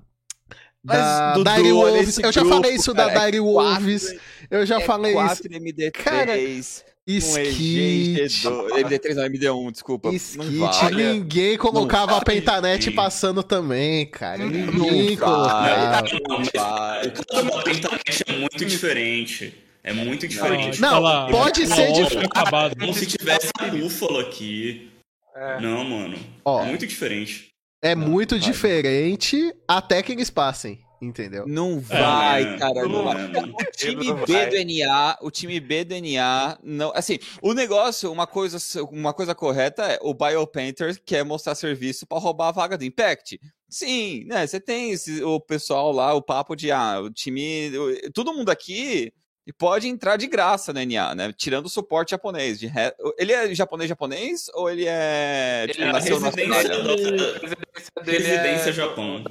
Da 0.83 1.33
Dudu, 1.33 1.51
Dire 1.55 1.71
Wolves. 1.71 2.17
Eu 2.19 2.31
já 2.31 2.41
grupo, 2.41 2.55
falei 2.57 2.75
isso 2.75 2.93
cara, 2.95 3.13
da 3.13 3.21
é 3.21 3.25
Dire 3.31 3.41
quatro- 3.43 3.73
Wolves. 3.83 4.15
Eu 4.49 4.65
já 4.65 4.79
é 4.79 4.85
falei 4.85 5.11
isso. 5.11 5.43
4 5.43 5.49
MD3, 5.53 6.03
um 6.07 6.39
EG, 6.41 6.94
Skit. 7.07 8.15
G2, 8.19 8.69
MD3 8.83 9.13
não, 9.15 9.23
MD1, 9.25 9.71
desculpa. 9.71 10.09
não 10.09 10.15
Skit. 10.15 10.57
vale. 10.57 11.03
Ninguém 11.13 11.57
colocava 11.57 12.11
Não 12.13 12.17
a 12.17 12.21
Pentanet 12.21 12.83
vale. 12.85 12.95
passando 12.95 13.43
também, 13.43 14.05
cara. 14.07 14.39
Não 14.39 14.47
Ninguém 14.49 14.71
vale. 15.15 15.17
colocava. 15.17 16.01
Não, 16.27 16.39
mas 16.39 16.49
Vai. 16.53 17.07
o 17.07 17.11
caso 17.11 17.45
da 17.45 17.63
Pentanet 17.63 18.23
é 18.27 18.31
muito 18.33 18.65
diferente. 18.65 19.53
É 19.83 19.93
muito 19.93 20.27
diferente. 20.27 20.81
Não, 20.81 20.89
Fala- 20.89 21.29
pode 21.29 21.67
ser 21.67 21.91
de- 21.91 22.01
óbvio, 22.01 22.19
acabado. 22.25 22.75
Como 22.75 22.91
se 22.93 23.05
tivesse 23.05 23.51
Búfalo 23.71 24.19
aqui. 24.19 24.89
É. 25.35 25.59
Não, 25.61 25.83
mano. 25.83 26.17
Ó. 26.43 26.63
É 26.63 26.65
muito 26.65 26.87
diferente. 26.87 27.49
É 27.83 27.93
Não, 27.93 28.07
muito 28.07 28.31
vai. 28.31 28.39
diferente 28.39 29.53
até 29.67 30.01
que 30.01 30.11
eles 30.13 30.31
passem, 30.31 30.79
entendeu? 31.01 31.45
Não 31.47 31.79
vai, 31.79 32.55
É, 32.55 32.57
cara. 32.57 32.87
Não 32.87 33.03
vai. 33.03 33.25
é. 33.25 33.39
O 33.39 33.71
time 33.75 34.05
Não 34.07 34.25
B 34.25 34.33
vai. 34.33 34.49
do 34.49 34.55
NA, 34.57 35.17
o 35.21 35.31
time 35.31 35.59
B 35.59 35.83
do 35.83 35.93
NA, 35.95 36.57
não, 36.63 36.91
assim, 36.95 37.17
o 37.41 37.53
negócio, 37.53 38.11
uma 38.11 38.25
coisa, 38.27 38.57
uma 38.91 39.13
coisa 39.13 39.33
correta 39.35 39.83
é 39.83 39.99
o 40.01 40.13
BioPanther 40.13 40.99
quer 41.05 41.23
mostrar 41.23 41.55
serviço 41.55 42.05
pra 42.07 42.17
roubar 42.19 42.49
a 42.49 42.51
vaga 42.51 42.77
do 42.77 42.83
Impact. 42.85 43.39
Sim, 43.69 44.23
né? 44.25 44.45
Você 44.47 44.59
tem 44.59 44.91
esse- 44.91 45.23
o 45.23 45.39
pessoal 45.39 45.91
lá, 45.91 46.13
o 46.13 46.21
papo 46.21 46.55
de 46.55 46.71
ah, 46.71 47.01
o 47.01 47.09
time, 47.11 47.71
todo 48.13 48.33
mundo 48.33 48.49
aqui 48.49 49.11
pode 49.53 49.87
entrar 49.87 50.17
de 50.17 50.25
graça 50.27 50.73
no 50.73 50.79
NA, 50.83 51.13
né? 51.15 51.33
Tirando 51.37 51.67
o 51.67 51.69
suporte 51.69 52.11
japonês. 52.11 52.59
De 52.59 52.67
re- 52.67 52.93
Ele 53.17 53.31
é 53.31 53.53
japonês 53.53 53.87
japonês 53.87 54.49
ou 54.53 54.69
ele 54.69 54.85
é 54.87 55.65
tipo, 55.67 55.81
Ele 55.81 55.89
é 55.89 55.93
nasceu 55.93 56.19
na 56.19 56.29
residência 56.29 56.73
Austrália? 56.75 57.39
residência 57.39 57.91
dele 58.03 58.17
Residência 58.17 58.69
é 58.69 58.73
Japão. 58.73 59.23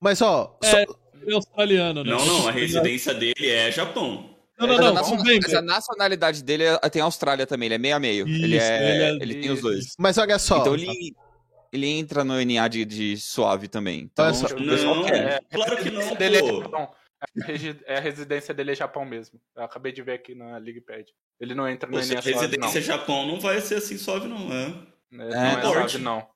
Mas 0.00 0.20
ó, 0.22 0.58
É, 0.62 0.70
só- 0.70 0.78
Ele 1.22 1.30
é 1.30 1.34
australiano, 1.34 2.02
né? 2.04 2.10
Não, 2.10 2.24
não, 2.26 2.48
a 2.48 2.50
residência 2.50 3.14
dele 3.14 3.48
é 3.48 3.70
Japão. 3.70 4.30
Não, 4.58 4.66
não, 4.68 4.76
Mas, 4.76 4.86
a 4.86 5.16
não, 5.16 5.24
mas 5.42 5.54
a 5.54 5.62
nacionalidade 5.62 6.42
dele 6.44 6.64
é- 6.64 6.78
tem 6.88 7.02
a 7.02 7.06
Austrália 7.06 7.44
também, 7.46 7.66
ele 7.66 7.74
é 7.74 7.78
meio 7.78 7.96
a 7.96 7.98
meio. 7.98 8.26
ele, 8.28 8.56
Isso, 8.56 8.64
é, 8.66 8.90
ele 8.94 9.02
é- 9.02 9.22
ele 9.22 9.34
tem 9.36 9.50
os 9.50 9.60
dois. 9.60 9.94
Mas 9.98 10.16
olha 10.18 10.38
só. 10.38 10.58
Então 10.58 10.74
ele, 10.74 11.12
ele 11.72 11.86
entra 11.88 12.22
no 12.22 12.34
NA 12.40 12.68
de, 12.68 12.84
de 12.84 13.16
suave 13.16 13.66
também. 13.66 14.00
Então, 14.12 14.30
tipo, 14.32 14.60
o 14.62 14.66
pessoal 14.66 14.94
Não, 14.96 15.04
quer. 15.04 15.40
claro 15.52 15.76
que 15.76 15.90
não, 15.90 16.00
é 16.02 16.40
pô. 16.40 16.88
A 17.20 17.26
é, 17.86 17.96
a 17.96 18.00
residência 18.00 18.52
dele 18.52 18.72
é 18.72 18.74
Japão 18.74 19.04
mesmo. 19.04 19.40
Eu 19.56 19.64
acabei 19.64 19.92
de 19.92 20.02
ver 20.02 20.12
aqui 20.12 20.34
na 20.34 20.56
LeaguePad. 20.58 21.06
Ele 21.40 21.54
não 21.54 21.68
entra 21.68 21.90
no 21.90 21.98
a 21.98 22.00
NA 22.00 22.20
suave, 22.22 22.32
não. 22.32 22.40
residência 22.42 22.80
Japão 22.82 23.26
não 23.26 23.40
vai 23.40 23.60
ser 23.60 23.76
assim 23.76 23.96
suave, 23.96 24.28
não, 24.28 24.52
é? 24.52 24.86
Não 25.10 25.24
É, 25.24 25.58
é 25.58 25.62
forte. 25.62 25.92
suave, 25.92 25.98
não. 26.04 26.28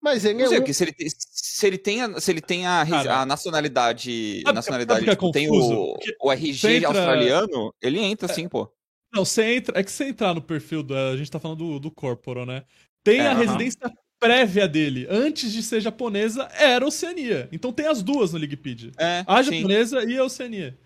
Mas 0.00 0.24
ele 0.24 0.38
Não 0.38 0.44
é 0.44 0.48
sei, 0.48 0.60
um... 0.60 0.72
se 0.72 0.84
ele, 0.84 0.92
tem- 0.92 1.08
se 1.10 1.66
ele 1.66 1.78
tem 1.78 2.02
a, 2.02 2.20
se 2.20 2.30
ele 2.30 2.40
tem 2.40 2.66
a, 2.66 2.82
a 2.82 3.26
nacionalidade, 3.26 4.42
sabe- 4.42 4.54
nacionalidade 4.54 5.00
sabe 5.00 5.02
o 5.02 5.04
que 5.04 5.10
é 5.10 5.14
tipo, 5.16 5.30
tem 5.32 5.48
confuso? 5.48 5.74
o, 5.74 5.98
o 6.28 6.32
RG 6.32 6.76
entra- 6.76 6.88
australiano, 6.88 7.74
ele 7.82 7.98
entra 8.00 8.28
sim, 8.28 8.48
pô. 8.48 8.72
Não, 9.12 9.24
você 9.24 9.54
entra. 9.56 9.78
É 9.80 9.82
que 9.82 9.90
você 9.90 10.04
entrar 10.04 10.34
no 10.34 10.42
perfil 10.42 10.82
da. 10.82 11.10
A 11.10 11.16
gente 11.16 11.30
tá 11.30 11.40
falando 11.40 11.58
do, 11.58 11.80
do 11.80 11.90
Corporo, 11.90 12.44
né? 12.46 12.64
Tem 13.02 13.20
É, 13.20 13.26
a 13.26 13.30
aham. 13.32 13.40
residência 13.40 13.80
prévia 14.18 14.66
dele. 14.68 15.06
Antes 15.10 15.52
de 15.52 15.62
ser 15.62 15.80
japonesa, 15.80 16.48
era 16.58 16.86
Oceania. 16.86 17.48
Então 17.52 17.72
tem 17.72 17.86
as 17.86 18.02
duas 18.02 18.32
no 18.32 18.38
Liquipid. 18.38 18.92
É, 18.98 19.24
A 19.26 19.42
sim. 19.42 19.56
japonesa 19.56 20.04
e 20.04 20.16
a 20.18 20.24
Oceania. 20.24 20.78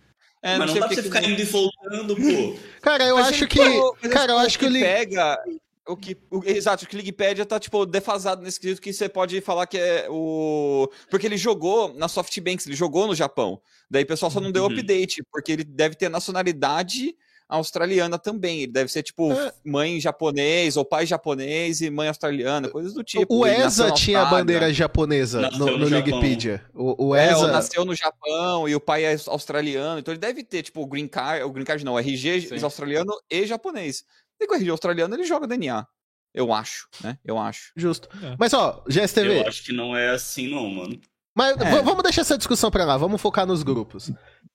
É, 0.42 0.56
Mas 0.56 0.66
não 0.68 0.72
sei 0.72 0.80
dá 0.80 0.88
por 0.88 0.88
pra 0.88 0.88
que 0.88 0.94
você 0.96 1.02
que 1.02 1.08
ficar 1.08 1.20
não- 1.20 1.30
indo 1.30 1.42
e 1.42 1.44
voltando, 1.44 2.16
pô. 2.16 2.58
Cara, 2.80 3.04
eu 3.04 3.16
Mas 3.16 3.28
acho 3.28 3.44
ele 3.44 3.46
que. 3.48 3.58
mas 4.02 4.12
Cara, 4.12 4.32
eu 4.32 4.36
o 4.36 4.38
acho 4.40 4.58
que 4.58 4.64
o 4.64 4.68
Li- 4.68 4.80
pega 4.80 5.38
o 5.86 5.96
que 5.96 6.16
o, 6.30 6.42
exato, 6.44 6.84
o 6.84 6.88
que 6.88 6.94
o 6.96 6.98
Ligpedia 7.00 7.44
tá 7.44 7.58
tipo 7.60 7.84
defasado 7.84 8.42
nesse 8.42 8.58
quesito 8.60 8.80
que 8.80 8.92
você 8.92 9.08
pode 9.08 9.40
falar 9.40 9.66
que 9.66 9.76
é 9.76 10.06
o 10.08 10.88
porque 11.10 11.26
ele 11.26 11.36
jogou 11.36 11.92
na 11.94 12.06
SoftBanks, 12.08 12.66
ele 12.66 12.76
jogou 12.76 13.06
no 13.06 13.14
Japão. 13.14 13.60
Daí 13.90 14.04
o 14.04 14.06
pessoal 14.06 14.30
só 14.30 14.40
não 14.40 14.52
deu 14.52 14.64
Uhum. 14.64 14.70
update, 14.70 15.22
porque 15.32 15.52
ele 15.52 15.64
deve 15.64 15.94
ter 15.94 16.08
nacionalidade 16.08 17.14
australiana 17.50 18.18
também. 18.18 18.62
Ele 18.62 18.72
deve 18.72 18.90
ser 18.90 19.02
tipo 19.02 19.32
É. 19.32 19.52
mãe 19.64 20.00
japonês 20.00 20.76
ou 20.76 20.84
pai 20.84 21.04
japonês 21.06 21.80
e 21.80 21.90
mãe 21.90 22.08
australiana, 22.08 22.68
coisas 22.68 22.94
do 22.94 23.02
tipo. 23.04 23.26
o 23.34 23.46
ESA 23.46 23.90
tinha 23.92 24.22
a 24.22 24.24
bandeira 24.26 24.72
japonesa 24.72 25.40
Nasceu 25.40 25.58
no, 25.78 25.78
no. 25.90 25.96
Wikipedia. 25.96 26.64
O, 26.74 27.08
o 27.08 27.14
É, 27.14 27.32
ESA. 27.32 27.48
nasceu 27.48 27.84
no 27.84 27.94
Japão 27.94 28.68
e 28.68 28.74
o 28.74 28.80
pai 28.80 29.04
é 29.04 29.16
australiano, 29.26 29.98
então 30.00 30.12
ele 30.12 30.20
deve 30.20 30.42
ter, 30.42 30.62
tipo, 30.62 30.80
o 30.82 30.86
green 30.86 31.08
card, 31.08 31.44
o 31.44 31.50
green 31.50 31.64
card 31.64 31.84
não, 31.84 31.94
o 31.94 31.98
RG 31.98 32.42
Sim. 32.42 32.64
australiano 32.64 33.12
e 33.30 33.46
japonês. 33.46 34.04
E 34.40 34.46
com 34.46 34.54
o 34.54 34.56
RG 34.56 34.70
australiano 34.70 35.14
ele 35.14 35.24
joga 35.24 35.46
DNA. 35.46 35.86
Eu 36.32 36.52
acho, 36.52 36.86
né? 37.02 37.18
Eu 37.24 37.36
acho. 37.38 37.72
Justo. 37.76 38.08
É. 38.22 38.36
Mas 38.38 38.54
ó, 38.54 38.84
GSTV. 38.88 39.40
Eu 39.40 39.48
acho 39.48 39.64
que 39.64 39.72
não 39.72 39.96
é 39.96 40.10
assim, 40.10 40.48
não, 40.48 40.68
mano. 40.70 40.98
Mas 41.40 41.56
É. 41.58 41.80
vamos 41.82 42.02
deixar 42.02 42.20
essa 42.20 42.36
discussão 42.36 42.70
pra 42.70 42.84
lá, 42.84 42.98
vamos 42.98 43.18
focar 43.20 43.46
nos 43.46 43.62
grupos. 43.62 44.12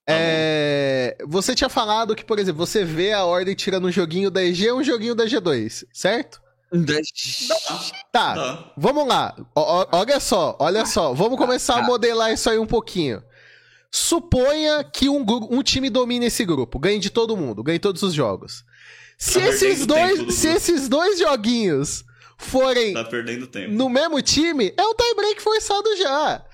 É, 0.08 1.16
Você 1.26 1.52
tinha 1.54 1.68
falado 1.68 2.14
que, 2.14 2.24
por 2.24 2.38
exemplo, 2.38 2.64
você 2.64 2.84
vê 2.84 3.12
a 3.12 3.24
ordem 3.24 3.54
tirando 3.56 3.86
um 3.86 3.90
joguinho 3.90 4.30
da 4.30 4.40
EG 4.44 4.66
e 4.66 4.72
um 4.72 4.84
joguinho 4.84 5.14
da 5.14 5.24
G2, 5.26 5.84
certo? 5.92 6.40
Tá, 8.12 8.34
Tá. 8.34 8.72
vamos 8.76 9.06
lá. 9.06 9.34
Ó, 9.54 9.86
olha 9.92 10.20
só, 10.20 10.56
olha 10.60 10.86
só. 10.86 11.12
Vamos 11.12 11.36
começar 11.38 11.78
a 11.78 11.82
modelar 11.82 12.32
isso 12.32 12.48
aí 12.48 12.58
um 12.58 12.66
pouquinho. 12.66 13.22
Suponha 13.90 14.84
que 14.84 15.08
um, 15.08 15.24
um 15.50 15.62
time 15.62 15.88
domine 15.90 16.26
esse 16.26 16.44
grupo, 16.44 16.78
ganhe 16.78 16.98
de 16.98 17.10
todo 17.10 17.36
mundo, 17.36 17.62
ganhe 17.62 17.78
todos 17.78 18.02
os 18.02 18.12
jogos. 18.14 18.64
Se 19.18 19.40
Tá 19.40 19.46
esses 19.48 19.78
tempo, 19.80 19.86
dois, 19.86 20.18
Dudu. 20.18 20.32
se 20.32 20.48
esses 20.48 20.88
dois 20.88 21.18
joguinhos 21.18 22.04
forem 22.38 22.92
Tá 22.92 23.04
perdendo 23.04 23.46
tempo. 23.46 23.72
no 23.72 23.88
mesmo 23.88 24.20
time, 24.20 24.72
é 24.76 24.82
um 24.82 24.94
tie-break 24.94 25.40
forçado 25.42 25.96
já. 25.96 26.44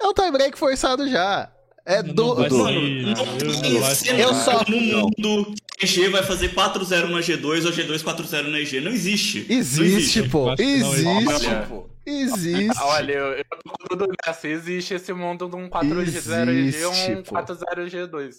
É 0.00 0.06
um 0.06 0.14
tie-break 0.14 0.58
forçado 0.58 1.08
já. 1.08 1.52
É 1.84 2.02
Não 2.02 2.14
do. 2.14 2.34
vai 2.36 2.48
do-. 2.48 2.58
Mano, 2.58 3.94
Sim, 3.94 4.12
não 4.12 4.18
eu- 4.18 4.34
só- 4.34 4.62
no 4.68 4.76
mundo 4.80 5.54
que 5.78 5.86
a 5.86 5.88
EG 5.88 6.08
vai 6.10 6.22
fazer 6.22 6.50
4-0 6.54 7.08
na 7.08 7.20
G2 7.20 7.64
ou 7.64 7.72
G2 7.72 8.02
4-0 8.02 8.48
na 8.50 8.60
EG. 8.60 8.80
Não 8.80 8.90
existe. 8.92 9.46
Não 9.48 9.56
Existe, 9.56 10.28
pô. 10.28 10.46
Não 10.46 10.54
Existe. 10.58 11.06
Olha, 11.06 11.86
Existe. 12.06 12.82
Olha, 12.82 13.12
eu, 13.12 13.26
eu 13.38 13.44
tô 13.44 13.70
com 13.70 13.84
tudo 13.88 14.06
nessa. 14.26 14.48
Existe 14.48 14.94
esse 14.94 15.12
mundo 15.14 15.48
de 15.48 15.56
um 15.56 15.68
4G0 15.70 16.48
EG 16.50 16.76
e 16.78 16.86
um 16.86 16.90
Existe, 16.92 17.22
pô. 17.28 17.34
4-0 17.34 17.86
G2. 17.88 18.34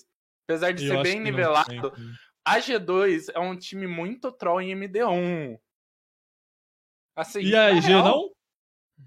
Apesar 0.47 0.71
de 0.71 0.85
eu 0.85 0.95
ser 0.97 1.03
bem 1.03 1.15
não 1.17 1.23
nivelado, 1.23 1.91
tem. 1.91 2.03
a 2.45 2.59
G2 2.59 3.25
é 3.33 3.39
um 3.39 3.55
time 3.57 3.87
muito 3.87 4.31
troll 4.31 4.61
em 4.61 4.71
MD1. 4.75 5.57
Assim, 7.15 7.41
E 7.41 7.55
a 7.55 7.71
EG 7.71 7.79
real, 7.87 8.03
não? 8.03 8.29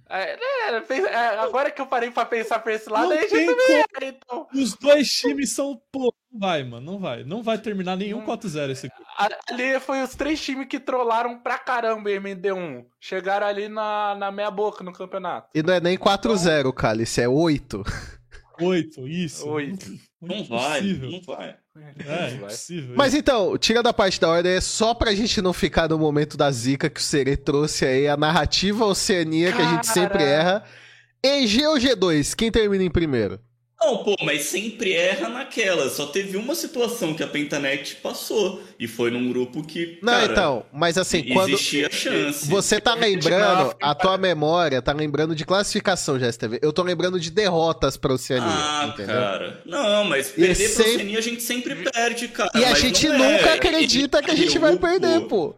É, 0.09 0.39
é, 0.77 0.81
pe- 0.81 1.01
é, 1.07 1.39
agora 1.39 1.71
que 1.71 1.81
eu 1.81 1.87
parei 1.87 2.11
pra 2.11 2.27
pensar 2.27 2.59
pra 2.59 2.75
esse 2.75 2.89
lado, 2.91 3.09
Não 3.09 3.13
a 3.13 3.23
EG 3.23 3.29
tem 3.31 3.47
também 3.47 3.77
é, 4.03 4.09
então. 4.09 4.47
Os 4.55 4.75
dois 4.77 5.11
times 5.11 5.53
são. 5.53 5.81
Pô, 5.91 6.13
não 6.31 6.39
vai, 6.41 6.63
mano. 6.65 6.93
Não 6.93 6.99
vai. 6.99 7.25
Não 7.25 7.43
vai 7.43 7.57
terminar 7.59 7.97
nenhum 7.97 8.19
Hum. 8.19 8.27
4-0 8.27 8.71
esse 8.71 8.89
grupo. 8.89 9.03
A- 9.17 9.29
Ali 9.51 9.81
foi 9.81 10.03
os 10.03 10.15
três 10.15 10.39
times 10.41 10.67
que 10.69 10.79
trollaram 10.79 11.39
pra 11.39 11.59
caramba 11.59 12.11
em 12.11 12.21
MD1. 12.21 12.85
Chegaram 13.01 13.47
ali 13.47 13.69
na, 13.69 14.15
na 14.15 14.31
meia 14.31 14.51
boca 14.51 14.85
no 14.85 14.93
campeonato. 14.93 15.49
E 15.55 15.63
não 15.63 15.73
é 15.73 15.81
nem 15.81 15.97
4-0, 15.97 16.73
Cálice, 16.75 17.23
é 17.23 17.29
8. 17.29 17.83
8, 18.61 19.09
isso. 19.09 19.49
Oito. 19.49 19.87
Não 20.21 20.45
vai, 20.45 20.81
Impossível. 20.81 21.11
não 21.11 21.23
vai. 21.23 21.57
É, 22.07 22.35
impossível. 22.35 22.95
Mas 22.97 23.15
então, 23.15 23.57
tira 23.57 23.83
da 23.83 23.93
parte 23.93 24.21
da 24.21 24.29
ordem, 24.29 24.53
é 24.53 24.61
só 24.61 24.93
pra 24.93 25.15
gente 25.15 25.41
não 25.41 25.53
ficar 25.53 25.89
no 25.89 25.99
momento 25.99 26.37
da 26.37 26.51
zica 26.51 26.91
que 26.91 27.01
o 27.01 27.03
Serê 27.03 27.37
trouxe 27.37 27.87
aí, 27.87 28.09
a 28.09 28.17
narrativa 28.17 28.85
Oceania 28.85 29.53
que 29.53 29.63
a 29.63 29.65
gente 29.65 29.87
Cara. 29.87 29.95
sempre 29.95 30.23
erra. 30.23 30.65
EG 31.23 31.67
ou 31.67 31.77
G2, 31.77 32.35
quem 32.35 32.51
termina 32.51 32.85
em 32.85 32.91
primeiro? 32.91 33.41
Não, 33.85 34.05
pô, 34.05 34.15
mas 34.23 34.43
sempre 34.45 34.93
erra 34.93 35.29
naquela. 35.29 35.89
Só 35.91 36.07
teve 36.07 36.37
uma 36.37 36.55
situação 36.55 37.15
que 37.15 37.23
a 37.23 37.27
Pentanet 37.27 37.97
passou. 37.97 38.63
E 38.79 38.87
foi 38.87 39.11
num 39.11 39.29
grupo 39.33 39.63
que. 39.67 39.99
Não, 40.03 40.13
cara, 40.13 40.33
então, 40.33 40.67
mas 40.73 40.97
assim, 40.99 41.25
quando. 41.33 41.51
Existia 41.55 41.91
chance. 41.91 42.49
Você 42.49 42.81
tá 42.81 42.95
lembrando, 42.95 43.75
a 43.81 43.95
tua 43.95 44.17
memória 44.17 44.81
tá 44.81 44.93
lembrando 44.93 45.35
de 45.35 45.45
classificação, 45.45 46.19
GSTV. 46.19 46.59
Eu 46.63 46.73
tô 46.73 46.83
lembrando 46.83 47.19
de 47.19 47.31
derrotas 47.31 47.97
pra 47.97 48.13
Oceania, 48.13 48.47
Ah, 48.49 48.87
entendeu? 48.93 49.15
cara. 49.17 49.63
Não, 49.67 50.05
mas 50.05 50.31
E 50.31 50.35
perder 50.35 50.55
sempre- 50.55 50.83
pra 50.85 50.93
Oceania 50.95 51.19
a 51.19 51.23
gente 51.23 51.43
sempre 51.43 51.75
perde, 51.77 52.29
cara. 52.29 52.51
E 52.55 52.65
a 52.65 52.75
gente 52.75 53.09
não 53.09 53.19
nunca 53.19 53.51
é. 53.51 53.55
acredita 53.55 54.23
que 54.23 54.31
a 54.31 54.37
gente 54.37 54.59
vai 54.59 54.77
perder, 54.77 55.23
pô. 55.29 55.55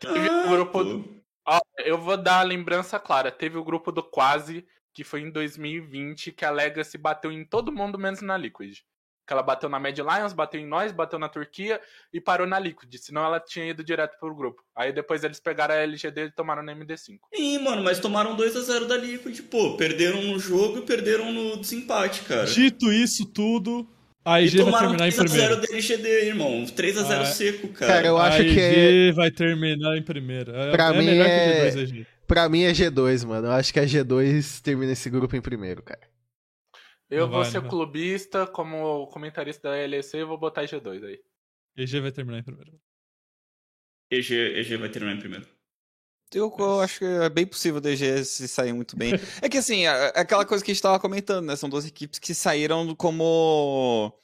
Teve 0.00 0.28
Ah, 0.28 0.44
o 0.46 0.48
grupo. 0.50 0.72
pô. 0.84 1.04
Ó, 1.46 1.60
eu 1.84 1.98
vou 1.98 2.16
dar 2.16 2.40
a 2.40 2.42
lembrança 2.44 2.98
clara. 2.98 3.30
Teve 3.30 3.58
o 3.58 3.64
grupo 3.64 3.90
do 3.90 4.02
Quase, 4.02 4.64
que 4.92 5.04
foi 5.04 5.20
em 5.20 5.30
2020, 5.30 6.32
que 6.32 6.44
a 6.44 6.50
Legacy 6.50 6.98
bateu 6.98 7.30
em 7.32 7.44
todo 7.44 7.72
mundo 7.72 7.98
menos 7.98 8.20
na 8.22 8.36
Liquid. 8.36 8.78
Que 9.26 9.32
ela 9.32 9.42
bateu 9.44 9.68
na 9.68 9.78
Mad 9.78 9.96
Lions, 9.96 10.32
bateu 10.32 10.60
em 10.60 10.66
nós, 10.66 10.90
bateu 10.90 11.16
na 11.16 11.28
Turquia 11.28 11.80
e 12.12 12.20
parou 12.20 12.48
na 12.48 12.58
Liquid. 12.58 12.92
Senão 12.98 13.24
ela 13.24 13.38
tinha 13.38 13.66
ido 13.66 13.84
direto 13.84 14.18
pro 14.18 14.34
grupo. 14.34 14.60
Aí 14.74 14.92
depois 14.92 15.22
eles 15.22 15.38
pegaram 15.38 15.72
a 15.74 15.78
LGD 15.78 16.24
e 16.24 16.30
tomaram 16.32 16.64
na 16.64 16.74
MD5. 16.74 17.18
Ih, 17.38 17.58
mano, 17.60 17.82
mas 17.84 18.00
tomaram 18.00 18.36
2x0 18.36 18.86
da 18.88 18.96
Liquid, 18.96 19.40
pô. 19.42 19.76
Perderam 19.76 20.20
no 20.22 20.38
jogo 20.40 20.78
e 20.78 20.82
perderam 20.82 21.32
no 21.32 21.56
desempate, 21.58 22.22
cara. 22.22 22.46
Dito 22.46 22.92
isso 22.92 23.24
tudo, 23.24 23.88
a 24.24 24.40
E 24.42 24.46
EG 24.46 24.62
vai 24.64 24.80
terminar 24.80 25.06
em 25.06 25.10
3x0 25.12 25.24
primeiro. 25.28 25.56
da 25.60 25.66
LGD, 25.70 26.08
irmão. 26.26 26.64
3x0 26.66 27.20
Ah, 27.20 27.24
seco, 27.26 27.68
cara. 27.68 27.92
Cara, 27.92 28.06
eu 28.08 28.18
a 28.18 28.26
acho 28.26 28.42
EG 28.42 28.54
que 28.54 28.60
é, 28.60 29.12
vai 29.12 29.30
terminar 29.30 29.96
em 29.96 30.02
primeiro. 30.02 30.50
É, 30.56 30.72
Pra 30.72 30.86
é 30.88 30.98
mim 30.98 31.06
melhor 31.06 31.26
é- 31.28 31.70
que 31.70 31.78
G2 31.78 31.82
EG. 31.88 32.06
Pra 32.30 32.48
mim 32.48 32.62
é 32.62 32.70
G2, 32.70 33.26
mano. 33.26 33.48
Eu 33.48 33.52
acho 33.52 33.72
que 33.72 33.80
a 33.80 33.84
G2 33.84 34.60
termina 34.62 34.92
esse 34.92 35.10
grupo 35.10 35.34
em 35.34 35.40
primeiro, 35.40 35.82
cara. 35.82 36.08
Eu 37.10 37.28
vou 37.28 37.44
ser 37.44 37.58
vai. 37.58 37.68
clubista, 37.68 38.46
como 38.46 39.08
comentarista 39.08 39.68
da 39.68 39.74
LEC, 39.74 40.14
eu 40.14 40.28
vou 40.28 40.38
botar 40.38 40.62
G2 40.62 41.04
aí. 41.04 41.20
EG 41.76 41.98
vai 41.98 42.12
terminar 42.12 42.38
em 42.38 42.44
primeiro. 42.44 42.80
EG, 44.12 44.32
EG 44.32 44.76
vai 44.76 44.88
terminar 44.88 45.16
em 45.16 45.18
primeiro. 45.18 45.48
Eu, 46.32 46.54
eu 46.56 46.80
acho 46.80 47.00
que 47.00 47.04
é 47.04 47.28
bem 47.28 47.44
possível 47.44 47.78
o 47.78 47.80
DG 47.80 48.24
se 48.24 48.46
sair 48.46 48.72
muito 48.72 48.96
bem. 48.96 49.14
É 49.42 49.48
que 49.48 49.58
assim, 49.58 49.88
é 49.88 50.12
é 50.14 50.20
aquela 50.20 50.46
coisa 50.46 50.64
que 50.64 50.70
a 50.70 50.74
gente 50.74 50.82
tava 50.82 51.00
comentando, 51.00 51.46
né? 51.46 51.56
São 51.56 51.68
duas 51.68 51.84
equipes 51.84 52.20
que 52.20 52.32
saíram 52.32 52.94
como 52.94 54.16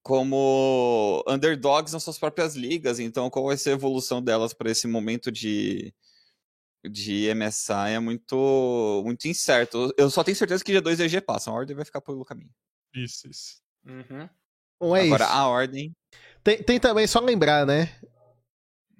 como 0.00 1.24
underdogs 1.26 1.92
nas 1.92 2.04
suas 2.04 2.18
próprias 2.18 2.54
ligas, 2.54 3.00
então 3.00 3.28
qual 3.28 3.46
vai 3.46 3.56
ser 3.56 3.70
a 3.70 3.72
evolução 3.72 4.22
delas 4.22 4.54
para 4.54 4.70
esse 4.70 4.86
momento 4.86 5.32
de 5.32 5.92
de 6.84 7.32
MSI 7.34 7.92
é 7.94 7.98
muito 8.00 9.02
muito 9.04 9.26
incerto. 9.28 9.92
Eu 9.96 10.10
só 10.10 10.22
tenho 10.24 10.36
certeza 10.36 10.62
que 10.64 10.72
G2 10.72 10.98
e 11.00 11.02
EG 11.04 11.20
passam, 11.20 11.52
a 11.52 11.56
ordem 11.56 11.74
vai 11.76 11.84
ficar 11.84 12.00
pelo 12.00 12.24
caminho. 12.24 12.50
Isso, 12.94 13.28
isso. 13.28 13.56
Uhum. 13.86 14.28
Bom, 14.80 14.96
é 14.96 15.02
Agora 15.02 15.24
isso. 15.24 15.32
a 15.32 15.46
ordem 15.48 15.96
Tem, 16.44 16.62
tem 16.62 16.78
também, 16.80 17.06
só 17.06 17.20
lembrar, 17.20 17.66
né? 17.66 17.90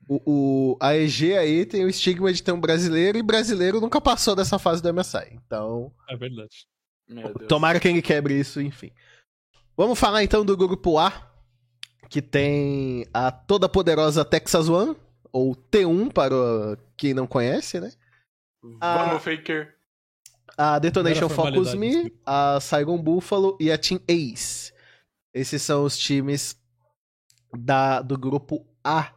O, 0.08 0.72
o- 0.72 0.76
a 0.80 0.96
EG 0.96 1.36
aí 1.36 1.66
tem 1.66 1.84
o 1.84 1.88
estigma 1.88 2.32
de 2.32 2.42
ter 2.42 2.52
um 2.52 2.60
brasileiro 2.60 3.18
e 3.18 3.22
brasileiro 3.22 3.80
nunca 3.80 4.00
passou 4.00 4.34
dessa 4.34 4.58
fase 4.58 4.82
do 4.82 4.88
MSI. 4.92 5.32
Então, 5.46 5.92
É 6.08 6.16
verdade. 6.16 6.66
Meu 7.06 7.32
Deus. 7.34 7.48
tomara 7.48 7.78
que 7.78 7.88
ele 7.88 8.02
quebre 8.02 8.38
isso, 8.38 8.60
enfim. 8.60 8.90
Vamos 9.76 9.98
falar 9.98 10.22
então 10.24 10.44
do 10.44 10.56
grupo 10.56 10.98
A, 10.98 11.30
que 12.10 12.20
tem 12.22 13.06
a 13.14 13.30
toda 13.30 13.68
poderosa 13.68 14.24
Texas 14.24 14.68
One, 14.68 14.96
ou 15.32 15.54
T1 15.54 16.12
para 16.12 16.34
o- 16.34 16.76
quem 16.96 17.14
não 17.14 17.26
conhece, 17.26 17.80
né? 17.80 17.90
Ah. 18.80 19.04
Vamos, 19.06 19.22
Faker. 19.22 19.74
A 20.56 20.78
Detonation 20.78 21.28
Focus 21.28 21.74
Me, 21.74 22.12
a 22.26 22.58
Saigon 22.60 22.98
Buffalo 23.00 23.56
e 23.60 23.70
a 23.70 23.78
Team 23.78 24.00
Ace. 24.08 24.72
Esses 25.32 25.62
são 25.62 25.84
os 25.84 25.96
times 25.96 26.56
da, 27.56 28.02
do 28.02 28.18
grupo 28.18 28.66
A. 28.82 29.12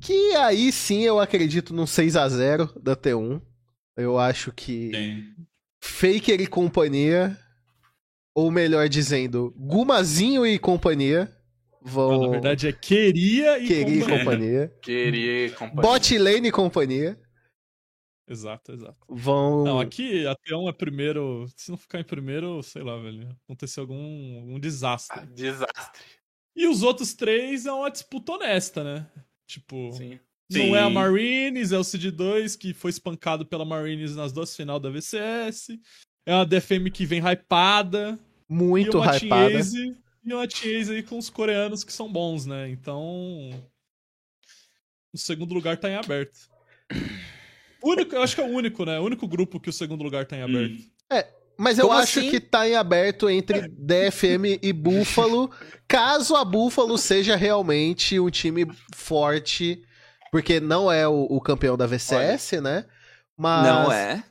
Que 0.00 0.34
aí 0.36 0.72
sim 0.72 1.02
eu 1.02 1.20
acredito 1.20 1.74
num 1.74 1.86
6 1.86 2.16
a 2.16 2.28
0 2.28 2.72
da 2.80 2.96
T1. 2.96 3.40
Eu 3.96 4.18
acho 4.18 4.52
que 4.52 4.90
Sim. 4.94 5.34
Faker 5.82 6.40
e 6.40 6.46
companhia, 6.46 7.36
ou 8.34 8.50
melhor 8.50 8.88
dizendo, 8.88 9.52
Gumazinho 9.58 10.46
e 10.46 10.58
companhia, 10.58 11.30
vão. 11.82 12.12
Não, 12.12 12.20
na 12.22 12.28
verdade 12.28 12.68
é 12.68 12.72
queria 12.72 13.58
e 13.58 13.66
Queria 13.66 13.94
e 13.96 14.00
companhia. 14.00 14.18
companhia. 14.24 14.78
Queria 14.82 15.46
e 15.46 15.50
companhia. 15.50 15.82
Bot 15.82 16.18
Lane 16.18 16.48
e 16.48 16.52
companhia 16.52 17.18
Exato, 18.28 18.72
exato. 18.72 18.96
vão. 19.08 19.64
Não, 19.64 19.80
aqui 19.80 20.24
a 20.24 20.36
T1 20.36 20.68
é 20.68 20.72
primeiro. 20.72 21.46
Se 21.56 21.68
não 21.70 21.76
ficar 21.76 21.98
em 21.98 22.04
primeiro, 22.04 22.62
sei 22.62 22.80
lá, 22.82 22.96
velho. 22.96 23.28
Aconteceu 23.44 23.82
algum 23.82 23.96
um 23.96 24.56
Ah, 24.56 24.60
desastre. 24.60 25.26
Desastre. 25.34 26.00
E 26.54 26.68
os 26.68 26.82
outros 26.84 27.12
três 27.12 27.66
é 27.66 27.72
uma 27.72 27.90
disputa 27.90 28.32
honesta, 28.32 28.84
né? 28.84 29.06
Tipo, 29.48 29.90
Sim. 29.92 30.20
não 30.48 30.60
Sim. 30.60 30.74
é 30.76 30.78
a 30.80 30.88
Marines, 30.90 31.72
é 31.72 31.78
o 31.78 31.82
Cid2, 31.82 32.56
que 32.56 32.72
foi 32.72 32.90
espancado 32.90 33.44
pela 33.44 33.64
Marines 33.64 34.14
nas 34.14 34.32
duas 34.32 34.54
final 34.54 34.78
da 34.78 34.90
VCS. 34.90 35.76
É 36.24 36.32
uma 36.32 36.46
DFM 36.46 36.88
que 36.92 37.04
vem 37.04 37.20
hypada. 37.20 38.16
muito 38.48 38.96
e 38.96 39.00
uma 39.00 39.16
hypada. 39.16 39.50
Team 39.60 39.96
E 40.24 40.32
Ace 40.34 40.92
aí 40.92 41.02
com 41.02 41.18
os 41.18 41.30
coreanos 41.30 41.82
que 41.82 41.92
são 41.92 42.10
bons, 42.10 42.46
né? 42.46 42.68
Então. 42.68 43.50
O 45.12 45.18
segundo 45.18 45.54
lugar 45.54 45.76
tá 45.76 45.88
em 45.88 45.96
aberto. 45.96 46.38
O 47.82 47.90
único, 47.90 48.14
eu 48.14 48.22
acho 48.22 48.34
que 48.34 48.40
é 48.40 48.44
o 48.44 48.48
único, 48.48 48.84
né? 48.84 48.98
O 48.98 49.04
único 49.04 49.26
grupo 49.26 49.58
que 49.58 49.70
o 49.70 49.72
segundo 49.72 50.04
lugar 50.04 50.26
tá 50.26 50.36
em 50.36 50.42
aberto. 50.42 50.74
Hum. 50.74 50.90
Mas 51.60 51.78
eu 51.78 51.88
Como 51.88 51.98
acho 51.98 52.20
assim? 52.20 52.30
que 52.30 52.40
tá 52.40 52.66
em 52.66 52.74
aberto 52.74 53.28
entre 53.28 53.68
DFM 53.68 54.58
e 54.62 54.72
Buffalo, 54.72 55.50
caso 55.86 56.34
a 56.34 56.42
Buffalo 56.42 56.96
seja 56.96 57.36
realmente 57.36 58.18
um 58.18 58.30
time 58.30 58.66
forte, 58.94 59.82
porque 60.32 60.58
não 60.58 60.90
é 60.90 61.06
o, 61.06 61.26
o 61.28 61.38
campeão 61.38 61.76
da 61.76 61.86
VCS, 61.86 62.62
né? 62.62 62.86
Mas 63.36 63.66
Não 63.66 63.92
é. 63.92 64.24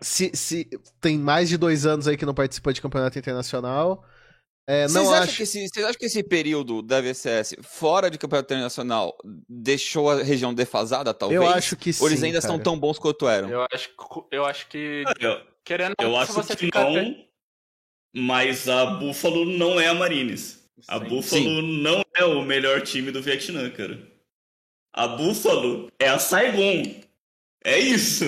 se, 0.00 0.30
se 0.34 0.66
tem 0.98 1.18
mais 1.18 1.50
de 1.50 1.58
dois 1.58 1.84
anos 1.84 2.08
aí 2.08 2.16
que 2.16 2.24
não 2.24 2.32
participa 2.32 2.72
de 2.72 2.80
campeonato 2.80 3.18
internacional. 3.18 4.02
É, 4.66 4.86
Vocês, 4.86 5.08
acham 5.08 5.22
acho. 5.24 5.36
que 5.36 5.42
esse, 5.42 5.68
vocês 5.68 5.84
acham 5.84 5.98
que 5.98 6.06
esse 6.06 6.22
período 6.22 6.82
da 6.82 7.00
VCS 7.00 7.56
fora 7.62 8.08
de 8.08 8.16
campeonato 8.16 8.52
internacional 8.54 9.16
deixou 9.48 10.08
a 10.08 10.22
região 10.22 10.54
defasada, 10.54 11.12
talvez? 11.12 11.40
Eu 11.40 11.48
acho 11.48 11.74
que 11.76 11.92
sim. 11.92 12.02
Ou 12.04 12.08
eles 12.08 12.22
ainda 12.22 12.40
cara. 12.40 12.52
são 12.52 12.62
tão 12.62 12.78
bons 12.78 12.96
quanto 12.98 13.26
eram? 13.28 13.48
Eu 13.50 13.66
acho, 13.72 13.88
que- 13.88 14.24
eu 14.36 14.44
acho 14.44 14.68
que. 14.68 15.02
Eu, 15.18 15.40
Querendo 15.64 15.94
eu 16.00 16.16
acho 16.16 16.32
você 16.32 16.54
que 16.56 16.66
ficar 16.66 16.84
não, 16.84 16.96
até- 16.96 17.26
mas 18.14 18.68
a 18.68 18.86
Buffalo 18.86 19.44
não 19.44 19.80
é 19.80 19.88
a 19.88 19.94
Marines. 19.94 20.62
A 20.88 20.98
Sim. 20.98 21.04
Buffalo 21.08 21.62
não 21.62 22.02
é 22.16 22.24
o 22.24 22.42
melhor 22.42 22.80
time 22.82 23.10
do 23.10 23.22
Vietnã, 23.22 23.68
cara. 23.70 24.00
A 24.94 25.06
Buffalo 25.08 25.88
é 25.98 26.08
a 26.08 26.18
Saigon. 26.18 26.82
É 27.64 27.78
isso. 27.78 28.24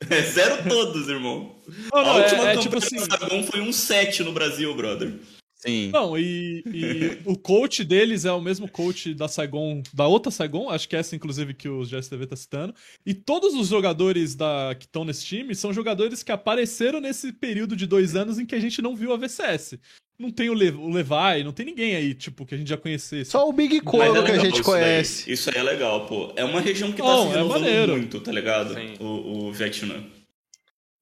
É 0.08 0.22
zero 0.22 0.68
todos, 0.68 1.08
irmão. 1.08 1.56
Não, 1.92 1.98
a 2.00 2.04
não, 2.04 2.16
última 2.22 2.38
é, 2.48 2.52
é 2.52 2.54
campanha 2.54 2.58
tipo 2.60 2.78
assim. 2.78 2.96
da 3.08 3.18
Saigon 3.18 3.42
foi 3.42 3.60
um 3.60 3.72
7 3.72 4.22
no 4.22 4.30
Brasil, 4.30 4.72
brother. 4.76 5.18
Sim. 5.58 5.90
Não, 5.92 6.16
e, 6.16 6.62
e 6.66 7.18
o 7.24 7.36
coach 7.36 7.82
deles 7.84 8.24
é 8.24 8.32
o 8.32 8.40
mesmo 8.40 8.68
coach 8.68 9.12
da 9.12 9.26
Saigon, 9.26 9.82
da 9.92 10.06
outra 10.06 10.30
Saigon, 10.30 10.70
acho 10.70 10.88
que 10.88 10.94
é 10.94 11.00
essa 11.00 11.16
inclusive 11.16 11.52
que 11.52 11.68
o 11.68 11.82
GSTV 11.84 12.26
tá 12.28 12.36
citando. 12.36 12.72
E 13.04 13.12
todos 13.12 13.54
os 13.54 13.66
jogadores 13.68 14.36
da, 14.36 14.76
que 14.78 14.86
estão 14.86 15.04
nesse 15.04 15.24
time 15.26 15.54
são 15.56 15.72
jogadores 15.72 16.22
que 16.22 16.30
apareceram 16.30 17.00
nesse 17.00 17.32
período 17.32 17.74
de 17.74 17.86
dois 17.86 18.14
anos 18.14 18.38
em 18.38 18.46
que 18.46 18.54
a 18.54 18.60
gente 18.60 18.80
não 18.80 18.94
viu 18.94 19.12
a 19.12 19.16
VCS. 19.16 19.78
Não 20.16 20.30
tem 20.30 20.50
o, 20.50 20.54
Le, 20.54 20.70
o 20.70 20.88
Levi, 20.90 21.44
não 21.44 21.52
tem 21.52 21.64
ninguém 21.66 21.94
aí, 21.94 22.12
tipo, 22.12 22.44
que 22.44 22.52
a 22.54 22.58
gente 22.58 22.68
já 22.68 22.76
conhecesse. 22.76 23.30
Só 23.30 23.48
o 23.48 23.52
Big 23.52 23.80
Coro 23.82 24.16
é 24.16 24.24
que 24.24 24.32
a 24.32 24.38
gente 24.38 24.54
isso 24.54 24.64
conhece. 24.64 25.24
daí. 25.26 25.34
Isso 25.34 25.50
aí 25.50 25.56
é 25.56 25.62
legal, 25.62 26.06
pô. 26.06 26.32
É 26.34 26.44
uma 26.44 26.60
região 26.60 26.90
que 26.90 26.98
tá 26.98 27.04
Não, 27.04 27.30
se 27.30 27.38
é 27.38 27.42
maneiro. 27.44 27.92
muito, 27.92 28.20
tá 28.20 28.32
ligado? 28.32 28.74
Sim. 28.74 28.94
O, 28.98 29.46
o 29.46 29.52
Vietnã. 29.52 30.02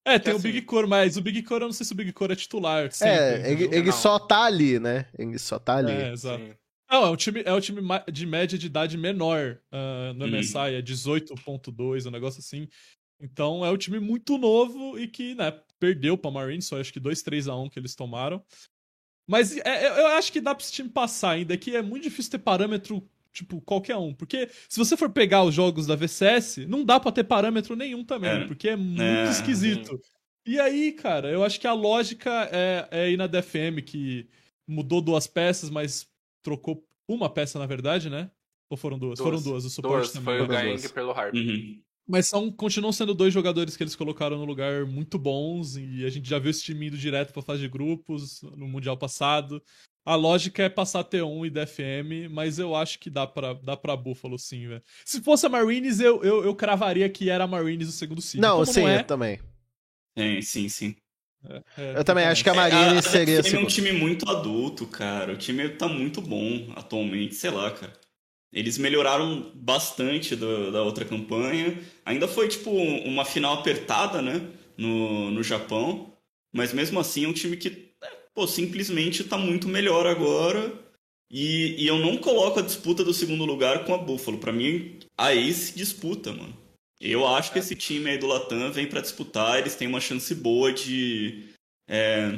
É, 0.07 0.21
tem 0.21 0.31
É 0.31 0.35
o 0.35 0.39
assim. 0.39 0.53
Big 0.53 0.63
Core, 0.63 0.87
mas 0.87 1.17
o 1.17 1.21
Big 1.21 1.43
Core 1.43 1.63
eu 1.63 1.67
não 1.67 1.73
sei 1.73 1.85
se 1.85 1.93
o 1.93 1.97
Big 1.97 2.13
Core 2.13 2.33
é 2.33 2.37
titular. 2.37 2.93
Sempre, 2.93 3.17
É, 3.19 3.51
ele, 3.51 3.69
ele 3.75 3.91
só 3.93 4.21
tá 4.21 4.45
ali, 4.45 4.79
né? 4.79 5.07
Ele 5.19 5.37
só 5.37 5.59
tá 5.59 5.79
ali. 5.79 5.91
É, 5.91 6.13
exato. 6.13 6.45
Sim. 6.45 6.55
Não, 6.89 7.05
é 7.05 7.11
um 7.11 7.17
time, 7.17 7.43
é 7.45 7.53
um 7.53 7.61
time 7.61 7.81
de 8.13 8.25
média 8.25 8.57
de 8.57 8.67
idade 8.67 8.97
menor 8.97 9.59
ah, 9.73 10.13
no 10.15 10.25
Hum. 10.25 10.29
MSI, 10.29 10.75
é 10.77 10.81
18.2, 10.83 12.07
um 12.07 12.13
negócio 12.13 12.39
assim. 12.39 12.69
Então 13.21 13.65
é 13.67 13.71
um 13.71 13.77
time 13.77 13.99
muito 13.99 14.39
novo 14.39 14.97
e 14.97 15.09
que, 15.09 15.35
né, 15.35 15.51
perdeu 15.81 16.17
pra 16.17 16.31
Marines, 16.31 16.67
só 16.67 16.79
acho 16.81 16.93
que 16.93 17.01
2, 17.01 17.23
3 17.23 17.49
a 17.49 17.57
1 17.57 17.69
que 17.69 17.79
eles 17.79 17.97
tomaram. 17.97 18.41
Mas 19.29 19.57
é- 19.57 19.63
é- 19.65 20.01
eu 20.01 20.07
acho 20.09 20.31
que 20.31 20.41
dá 20.41 20.55
pra 20.55 20.63
esse 20.63 20.73
time 20.73 20.89
passar 20.89 21.31
ainda, 21.31 21.57
que 21.57 21.75
é 21.75 21.83
muito 21.83 22.05
difícil 22.05 22.31
ter 22.31 22.39
parâmetro, 22.39 23.03
tipo, 23.37 23.61
qualquer 23.61 23.97
um. 23.97 24.15
Porque 24.15 24.49
se 24.69 24.79
você 24.79 24.97
for 24.97 25.11
pegar 25.11 25.45
os 25.45 25.55
jogos 25.55 25.87
da 25.87 25.95
VCS, 25.95 26.67
não 26.67 26.85
dá 26.85 26.99
pra 26.99 27.13
ter 27.13 27.25
parâmetro 27.25 27.77
nenhum 27.77 28.05
também, 28.05 28.31
É. 28.31 28.47
porque 28.47 28.69
é 28.71 28.77
muito 28.77 29.01
É, 29.03 29.31
esquisito. 29.31 30.01
E 30.47 30.59
aí, 30.61 30.93
cara, 30.93 31.29
eu 31.31 31.45
acho 31.45 31.61
que 31.61 31.67
a 31.67 31.73
lógica 31.73 32.49
é, 32.53 32.89
é 32.91 33.11
ir 33.11 33.17
na 33.17 33.27
DFM, 33.27 33.83
que 33.85 34.29
mudou 34.67 35.01
duas 35.01 35.27
peças, 35.27 35.69
mas 35.71 36.07
trocou 36.43 36.85
uma 37.09 37.29
peça, 37.29 37.59
na 37.59 37.67
verdade, 37.67 38.09
né? 38.09 38.31
Ou 38.71 38.77
foram 38.77 38.99
duas? 38.99 39.19
Duas. 39.19 39.29
Foram 39.29 39.43
duas, 39.43 39.65
o 39.65 39.71
suporte 39.71 39.97
Duas, 39.97 40.13
também. 40.13 40.25
foi 40.25 40.41
o 40.43 40.47
duas. 40.47 40.91
pelo 40.93 41.11
Harp. 41.13 41.35
Uhum. 41.35 41.81
Mas 42.09 42.27
são, 42.29 42.51
continuam 42.53 42.93
sendo 42.93 43.15
dois 43.15 43.35
jogadores 43.35 43.77
que 43.77 43.83
eles 43.83 43.97
colocaram 43.97 44.39
no 44.39 44.45
lugar 44.45 44.87
muito 44.87 45.19
bons, 45.19 45.77
e 45.77 46.05
a 46.05 46.11
gente 46.11 46.29
já 46.29 46.39
viu 46.39 46.51
esse 46.53 46.63
time 46.63 46.87
indo 46.87 46.97
direto 46.97 47.33
pra 47.33 47.43
fase 47.43 47.63
de 47.63 47.69
grupos 47.69 48.43
no 48.57 48.69
Mundial 48.69 48.97
passado. 48.97 49.61
A 50.07 50.15
lógica 50.15 50.63
é 50.63 50.69
passar 50.69 51.05
T1 51.05 51.45
e 51.47 51.51
DFM, 51.51 52.29
mas 52.31 52.59
eu 52.61 52.75
acho 52.77 52.99
que 52.99 53.11
dá 53.11 53.27
pra, 53.27 53.53
dá 53.55 53.77
pra 53.77 53.97
Buffalo 53.97 54.39
sim, 54.39 54.69
velho. 54.69 54.83
Se 55.05 55.21
fosse 55.21 55.45
a 55.47 55.49
Marines, 55.49 56.01
eu, 56.01 56.23
eu, 56.25 56.45
eu 56.45 56.55
cravaria 56.55 57.09
que 57.11 57.29
era 57.29 57.45
a 57.45 57.47
Marines 57.49 57.89
o 57.89 57.93
segundo 57.93 58.23
seed. 58.23 58.41
Não, 58.41 58.65
Como 58.65 58.67
sim, 58.67 58.83
não 58.83 58.89
é, 58.89 59.01
eu 59.01 59.05
também. 59.05 59.41
Sim, 60.19 60.41
sim, 60.43 60.69
sim. 60.69 60.97
é, 61.77 61.99
Eu 61.99 62.05
também 62.05 62.25
acho 62.25 62.43
que 62.43 62.51
a 62.51 62.53
É, 62.53 62.57
Marines 62.57 63.07
a 63.07 63.11
seria. 63.11 63.43
DFM 63.43 63.57
é 63.57 63.61
um 63.61 63.67
time 63.67 63.93
muito 63.93 64.29
adulto, 64.31 64.87
cara. 64.87 65.33
O 65.33 65.37
time 65.37 65.69
tá 65.71 65.89
muito 65.89 66.21
bom 66.21 66.73
atualmente, 66.75 67.35
sei 67.35 67.51
lá, 67.51 67.71
cara. 67.71 67.93
Eles 68.53 68.79
melhoraram 68.79 69.53
bastante 69.55 70.37
do- 70.37 70.73
da 70.73 70.83
outra 70.83 71.05
campanha. 71.05 71.79
Ainda 72.05 72.29
foi, 72.29 72.49
tipo, 72.49 72.71
uma 72.71 73.25
final 73.25 73.55
apertada, 73.55 74.23
né? 74.23 74.41
No, 74.79 75.31
no 75.31 75.43
Japão. 75.43 76.13
Mas 76.53 76.73
mesmo 76.73 77.01
assim 77.01 77.25
é 77.25 77.29
um 77.29 77.33
time 77.35 77.57
que, 77.57 77.69
é, 77.69 77.73
pô, 78.37 78.47
simplesmente 78.47 79.25
tá 79.25 79.39
muito 79.39 79.67
melhor 79.67 80.07
agora. 80.07 80.73
E, 81.33 81.75
e 81.83 81.87
eu 81.89 81.99
não 81.99 82.19
coloco 82.19 82.61
a 82.61 82.63
disputa 82.63 83.03
do 83.03 83.13
segundo 83.15 83.45
lugar 83.45 83.85
com 83.85 83.95
a 83.95 83.99
Buffalo. 83.99 84.39
Pra 84.39 84.53
mim, 84.53 84.99
a 85.19 85.35
Ace 85.35 85.77
disputa, 85.77 86.33
mano. 86.33 86.57
Eu 87.01 87.27
acho 87.27 87.53
que 87.53 87.59
esse 87.59 87.75
time 87.75 88.11
aí 88.11 88.19
do 88.19 88.27
Latam 88.27 88.71
vem 88.71 88.87
pra 88.87 89.01
disputar. 89.01 89.59
Eles 89.59 89.75
têm 89.75 89.89
uma 89.89 90.01
chance 90.01 90.33
boa 90.35 90.73
de. 90.73 91.49
é, 91.89 92.33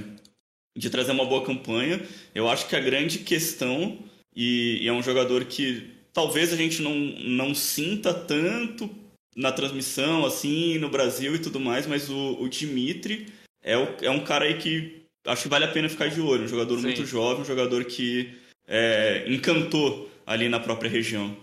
de 0.76 0.88
trazer 0.88 1.10
uma 1.12 1.26
boa 1.26 1.44
campanha. 1.44 2.00
Eu 2.34 2.48
acho 2.48 2.68
que 2.68 2.76
a 2.76 2.80
grande 2.80 3.18
questão, 3.18 3.98
e, 4.34 4.78
e 4.80 4.88
é 4.88 4.92
um 4.92 5.02
jogador 5.02 5.44
que 5.44 5.90
talvez 6.12 6.52
a 6.52 6.56
gente 6.56 6.80
não, 6.80 6.94
não 6.94 7.54
sinta 7.54 8.14
tanto 8.14 8.88
na 9.36 9.52
transmissão, 9.52 10.24
assim, 10.24 10.78
no 10.78 10.88
Brasil 10.88 11.34
e 11.34 11.38
tudo 11.38 11.60
mais, 11.60 11.86
mas 11.86 12.08
o, 12.10 12.40
o 12.40 12.48
Dimitri 12.48 13.26
é, 13.62 13.76
o- 13.76 13.96
é 14.02 14.10
um 14.10 14.24
cara 14.24 14.44
aí 14.46 14.58
que 14.58 15.02
acho 15.28 15.42
que 15.44 15.48
vale 15.48 15.64
a 15.64 15.72
pena 15.72 15.88
ficar 15.88 16.08
de 16.08 16.20
olho. 16.20 16.44
Um 16.44 16.48
jogador 16.48 16.76
Sim. 16.78 16.82
muito 16.84 17.04
jovem, 17.04 17.42
um 17.42 17.44
jogador 17.44 17.84
que 17.84 18.36
é, 18.66 19.24
encantou 19.28 20.10
ali 20.26 20.48
na 20.48 20.60
própria 20.60 20.90
região. 20.90 21.36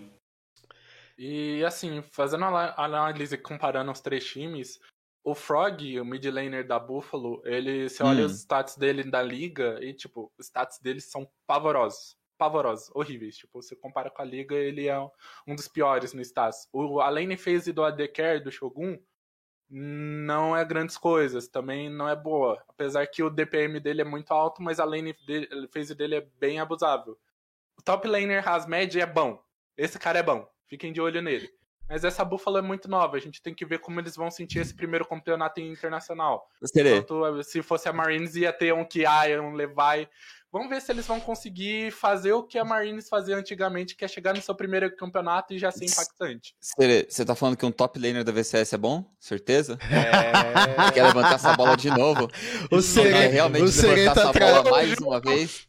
E 1.18 1.64
assim, 1.64 2.02
fazendo 2.12 2.44
a 2.44 2.74
análise 2.84 3.38
comparando 3.38 3.90
os 3.90 4.00
três 4.00 4.24
times, 4.24 4.78
o 5.24 5.34
Frog, 5.34 5.98
o 5.98 6.04
mid 6.04 6.24
laner 6.26 6.66
da 6.66 6.78
Buffalo, 6.78 7.42
ele, 7.44 7.88
você 7.88 8.02
olha 8.02 8.22
Hum. 8.22 8.26
os 8.26 8.40
stats 8.40 8.76
dele 8.76 9.02
da 9.02 9.22
liga 9.22 9.78
e, 9.82 9.92
tipo, 9.94 10.30
os 10.38 10.46
stats 10.46 10.78
dele 10.78 11.00
são 11.00 11.28
pavorosos. 11.46 12.16
Pavorosos, 12.38 12.90
horríveis. 12.94 13.36
Tipo, 13.38 13.62
você 13.62 13.74
compara 13.74 14.10
com 14.10 14.20
a 14.20 14.24
liga, 14.24 14.54
ele 14.54 14.88
é 14.88 15.00
um 15.46 15.56
dos 15.56 15.66
piores 15.68 16.12
no 16.12 16.20
stats. 16.20 16.68
O, 16.72 17.00
a 17.00 17.08
lane 17.08 17.36
phase 17.36 17.72
do 17.72 17.82
AD 17.82 18.08
Carry, 18.08 18.40
do 18.40 18.52
Shogun, 18.52 18.98
não 19.68 20.56
é 20.56 20.64
grandes 20.64 20.96
coisas, 20.96 21.48
também 21.48 21.90
não 21.90 22.08
é 22.08 22.14
boa. 22.14 22.62
Apesar 22.68 23.06
que 23.06 23.22
o 23.22 23.30
DPM 23.30 23.80
dele 23.80 24.02
é 24.02 24.04
muito 24.04 24.32
alto, 24.32 24.62
mas 24.62 24.78
a 24.78 24.84
lane 24.84 25.14
dele, 25.26 25.48
phase 25.68 25.94
dele 25.94 26.16
é 26.16 26.26
bem 26.38 26.60
abusável. 26.60 27.18
O 27.78 27.82
top 27.82 28.06
laner 28.08 28.48
Hasmed 28.48 29.00
é 29.00 29.06
bom. 29.06 29.42
Esse 29.76 29.98
cara 29.98 30.18
é 30.18 30.22
bom. 30.22 30.48
Fiquem 30.66 30.92
de 30.92 31.00
olho 31.00 31.20
nele. 31.20 31.52
Mas 31.88 32.04
essa 32.04 32.24
Buffalo 32.24 32.58
é 32.58 32.62
muito 32.62 32.88
nova. 32.88 33.16
A 33.16 33.20
gente 33.20 33.40
tem 33.40 33.54
que 33.54 33.64
ver 33.64 33.78
como 33.78 34.00
eles 34.00 34.16
vão 34.16 34.30
sentir 34.30 34.58
esse 34.58 34.74
primeiro 34.74 35.06
campeonato 35.06 35.60
internacional. 35.60 36.48
Serê. 36.64 37.00
Tanto, 37.00 37.42
se 37.42 37.62
fosse 37.62 37.88
a 37.88 37.92
Marines, 37.92 38.34
ia 38.34 38.52
ter 38.52 38.74
um 38.74 38.84
Kiai, 38.84 39.38
um 39.38 39.52
Levi. 39.52 40.08
Vamos 40.50 40.70
ver 40.70 40.80
se 40.80 40.90
eles 40.90 41.06
vão 41.06 41.20
conseguir 41.20 41.90
fazer 41.90 42.32
o 42.32 42.42
que 42.42 42.58
a 42.58 42.64
Marines 42.64 43.08
fazia 43.08 43.36
antigamente, 43.36 43.94
que 43.94 44.04
é 44.04 44.08
chegar 44.08 44.32
no 44.32 44.40
seu 44.40 44.54
primeiro 44.54 44.94
campeonato 44.96 45.52
e 45.52 45.58
já 45.58 45.70
ser 45.70 45.84
impactante. 45.84 46.56
Serê, 46.60 47.06
você 47.08 47.24
tá 47.24 47.34
falando 47.34 47.56
que 47.56 47.66
um 47.66 47.70
top 47.70 47.98
laner 47.98 48.24
da 48.24 48.32
VCS 48.32 48.72
é 48.72 48.78
bom? 48.78 49.04
Certeza? 49.20 49.78
É... 49.82 50.92
Quer 50.92 51.02
levantar 51.02 51.34
essa 51.34 51.54
bola 51.54 51.76
de 51.76 51.90
novo? 51.90 52.24
O 52.70 52.76
Quer 52.76 52.82
Serê, 52.82 53.26
realmente 53.26 53.64
o 53.64 53.68
Serê 53.68 54.02
levantar 54.02 54.14
tá 54.14 54.30
essa 54.30 54.62
bola 54.62 54.70
mais 54.70 54.98
uma 54.98 55.20
vez? 55.20 55.68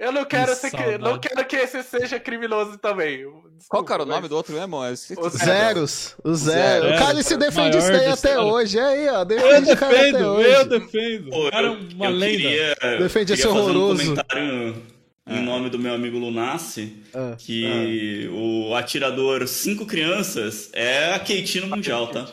Eu 0.00 0.10
não 0.12 0.24
quero, 0.24 0.54
ser, 0.54 0.70
cri- 0.70 0.78
saudade. 0.82 1.02
não 1.04 1.18
quero 1.18 1.44
que 1.46 1.56
esse 1.56 1.82
seja 1.82 2.18
criminoso 2.18 2.78
também. 2.78 3.18
Desculpa, 3.18 3.66
Qual 3.68 3.84
que 3.84 3.92
era 3.92 4.02
o 4.02 4.06
mas- 4.06 4.16
nome 4.16 4.28
do 4.28 4.34
outro 4.36 4.54
mesmo? 4.54 4.82
Eu 4.82 4.94
esqueci. 4.94 5.20
O 5.20 5.28
Zeros. 5.28 6.16
O 6.24 6.34
zero. 6.34 6.84
Zero. 6.86 6.94
O 6.96 6.98
cara 6.98 7.10
ele 7.12 7.22
se 7.22 7.36
defende 7.36 7.76
isso 7.76 7.88
daí 7.92 8.06
da 8.06 8.12
até 8.14 8.30
história. 8.30 8.42
hoje. 8.42 8.78
É 8.78 8.82
aí, 8.82 9.08
ó. 9.08 9.18
Eu 9.20 9.24
Defende 9.26 9.70
o 9.72 9.76
cara 9.76 9.92
até 9.96 10.04
defendo, 10.12 10.26
hoje. 10.26 10.48
eu 10.50 10.64
defendo. 10.64 11.30
Pô, 11.30 11.46
O 11.46 11.50
cara 11.50 11.66
é 11.66 11.68
eu, 11.70 11.72
uma 11.94 12.06
eu 12.06 12.10
lenda. 12.12 12.36
queria, 12.38 12.76
Defende 12.98 13.32
esse 13.34 13.46
horroroso. 13.46 14.02
um 14.02 14.06
comentário 14.16 14.82
em 15.26 15.42
nome 15.44 15.68
do 15.68 15.78
meu 15.78 15.92
amigo 15.94 16.18
Lunassi, 16.18 16.96
Ah, 17.14 17.36
que 17.38 18.28
o 18.32 18.74
atirador 18.74 19.46
Cinco 19.46 19.84
Crianças 19.84 20.70
é 20.72 21.12
a 21.12 21.18
Keiichi 21.18 21.60
no 21.60 21.66
Mundial, 21.68 22.08
tá? 22.08 22.26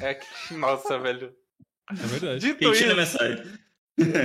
É 0.00 0.14
que, 0.14 0.54
nossa, 0.54 0.96
velho. 1.00 1.32
É 1.90 1.94
verdade. 2.06 2.38
Dito 2.40 2.58
Keiichi 2.60 2.84
isso. 2.86 3.42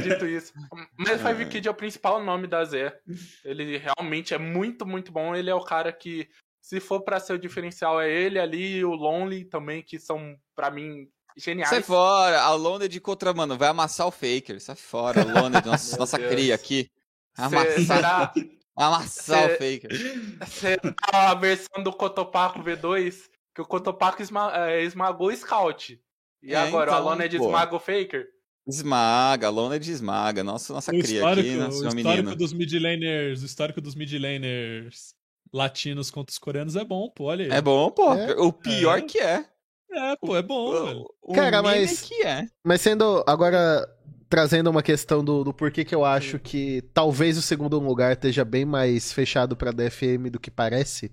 Dito 0.02 0.26
isso. 0.26 0.54
Mas 0.98 1.22
Five 1.22 1.46
Kid 1.48 1.68
é 1.68 1.72
o 1.72 1.76
principal 1.76 2.24
nome 2.24 2.48
da 2.48 2.64
Zé. 2.66 2.98
Ele 3.44 3.78
realmente 3.78 4.34
é 4.34 4.38
muito, 4.38 4.86
muito 4.86 5.12
bom. 5.12 5.36
Ele 5.36 5.50
é 5.50 5.56
o 5.56 5.64
cara 5.64 5.92
que, 5.92 6.28
se 6.62 6.80
for 6.80 7.02
pra 7.02 7.20
ser 7.20 7.34
o 7.34 7.40
diferencial, 7.40 8.00
é 8.00 8.10
ele 8.12 8.40
ali 8.40 8.78
e 8.78 8.86
o 8.86 8.92
Lonely 8.94 9.46
também, 9.46 9.82
que 9.82 10.00
são, 10.00 10.36
pra 10.56 10.70
mim, 10.72 11.08
geniais. 11.38 11.70
Sai 11.70 11.82
fora, 11.82 12.42
a 12.42 12.54
Loned 12.54 13.00
contra, 13.02 13.34
mano, 13.34 13.58
vai 13.58 13.70
amassar 13.70 14.08
o 14.08 14.12
Faker. 14.12 14.60
Sai 14.62 14.76
fora, 14.76 15.22
a 15.22 15.42
Loned, 15.42 15.62
nossa, 15.66 15.98
nossa 15.98 16.18
Deus. 16.18 16.32
cria 16.32 16.56
aqui. 16.56 16.90
Amassar, 17.36 17.80
será, 17.82 18.34
amassar 18.76 19.40
Cê- 19.40 19.46
o 19.46 19.50
Faker. 19.52 20.48
será 20.48 21.32
a 21.32 21.34
versão 21.34 21.82
do 21.84 21.92
Cotopaco 21.92 22.60
V2 22.64 23.28
que 23.56 23.62
o 23.62 23.66
Cotopaco 23.66 24.22
esma- 24.22 24.52
é, 24.70 24.84
esmagou 24.84 25.30
o 25.30 25.36
Scout? 25.36 26.00
E 26.44 26.54
É, 26.54 26.58
agora 26.58 26.92
então, 26.92 27.04
o 27.06 27.08
Aloned 27.10 27.38
pô. 27.38 27.46
esmaga 27.46 27.76
o 27.76 27.80
Faker? 27.80 28.28
Esmaga, 28.68 29.48
a 29.48 29.50
Loned 29.50 29.90
esmaga. 29.92 30.44
Nossa, 30.44 30.74
nossa 30.74 30.92
O 30.92 31.00
cria 31.00 31.16
histórico, 31.16 31.48
aqui, 31.50 31.58
nosso 31.58 31.82
o 31.84 31.88
menino. 31.94 32.10
histórico 32.10 32.36
dos 32.36 32.54
mid 32.54 32.74
laners, 32.74 33.42
o 33.42 33.46
histórico 33.46 33.82
dos 33.82 33.96
mid 33.96 34.14
laners 34.14 35.14
latinos 35.54 36.10
contra 36.10 36.32
os 36.32 36.38
coreanos 36.38 36.76
é 36.76 36.84
bom, 36.84 37.10
pô, 37.10 37.26
olha 37.26 37.46
aí. 37.46 37.52
É 37.52 37.62
bom, 37.62 37.92
pô. 37.92 38.14
É. 38.14 38.32
O 38.36 38.52
pior 38.54 39.00
É. 39.00 39.02
que 39.02 39.20
é. 39.20 39.46
É, 39.92 40.16
pô, 40.16 40.36
é 40.36 40.42
bom, 40.42 40.72
velho. 40.86 41.06
O, 41.22 41.34
o 41.34 41.36
Cara, 41.36 41.62
mas- 41.62 42.02
que 42.02 42.24
é. 42.26 42.48
Mas 42.66 42.82
sendo. 42.82 43.24
Agora, 43.28 43.88
trazendo 44.30 44.70
uma 44.70 44.82
questão 44.82 45.24
do, 45.24 45.44
do 45.44 45.54
porquê 45.54 45.86
que 45.86 45.94
eu 45.94 46.04
acho 46.04 46.40
que 46.40 46.82
talvez 46.94 47.38
o 47.38 47.42
segundo 47.44 47.78
lugar 47.78 48.14
esteja 48.14 48.44
bem 48.44 48.66
mais 48.66 49.14
fechado 49.14 49.56
pra 49.56 49.72
DFM 49.72 50.30
do 50.32 50.40
que 50.40 50.50
parece. 50.50 51.12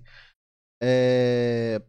É. 0.81 1.81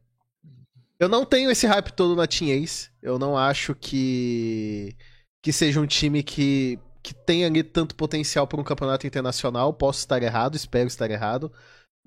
Eu 1.01 1.09
não 1.09 1.25
tenho 1.25 1.51
esse 1.51 1.67
hype 1.67 1.93
todo 1.93 2.15
na 2.15 2.27
Team 2.27 2.51
Ace. 2.51 2.91
Eu 3.01 3.19
não 3.19 3.39
acho 3.39 3.75
que. 3.75 4.95
Que 5.43 5.53
seja 5.53 5.81
um 5.81 5.87
time 5.87 6.23
que. 6.23 6.79
que 7.03 7.13
tenha 7.13 7.47
ali 7.47 7.63
tanto 7.63 7.95
potencial 7.95 8.47
para 8.47 8.61
um 8.61 8.65
campeonato 8.65 9.07
internacional. 9.07 9.73
Posso 9.75 10.01
estar 10.01 10.23
errado, 10.23 10.57
espero 10.57 10.87
estar 10.87 11.11
errado. 11.11 11.53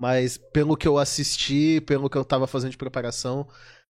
Mas 0.00 0.36
pelo 0.36 0.76
que 0.76 0.88
eu 0.88 0.98
assisti, 0.98 1.80
pelo 1.80 2.10
que 2.10 2.16
eu 2.16 2.24
tava 2.24 2.46
fazendo 2.46 2.70
de 2.70 2.76
preparação, 2.76 3.46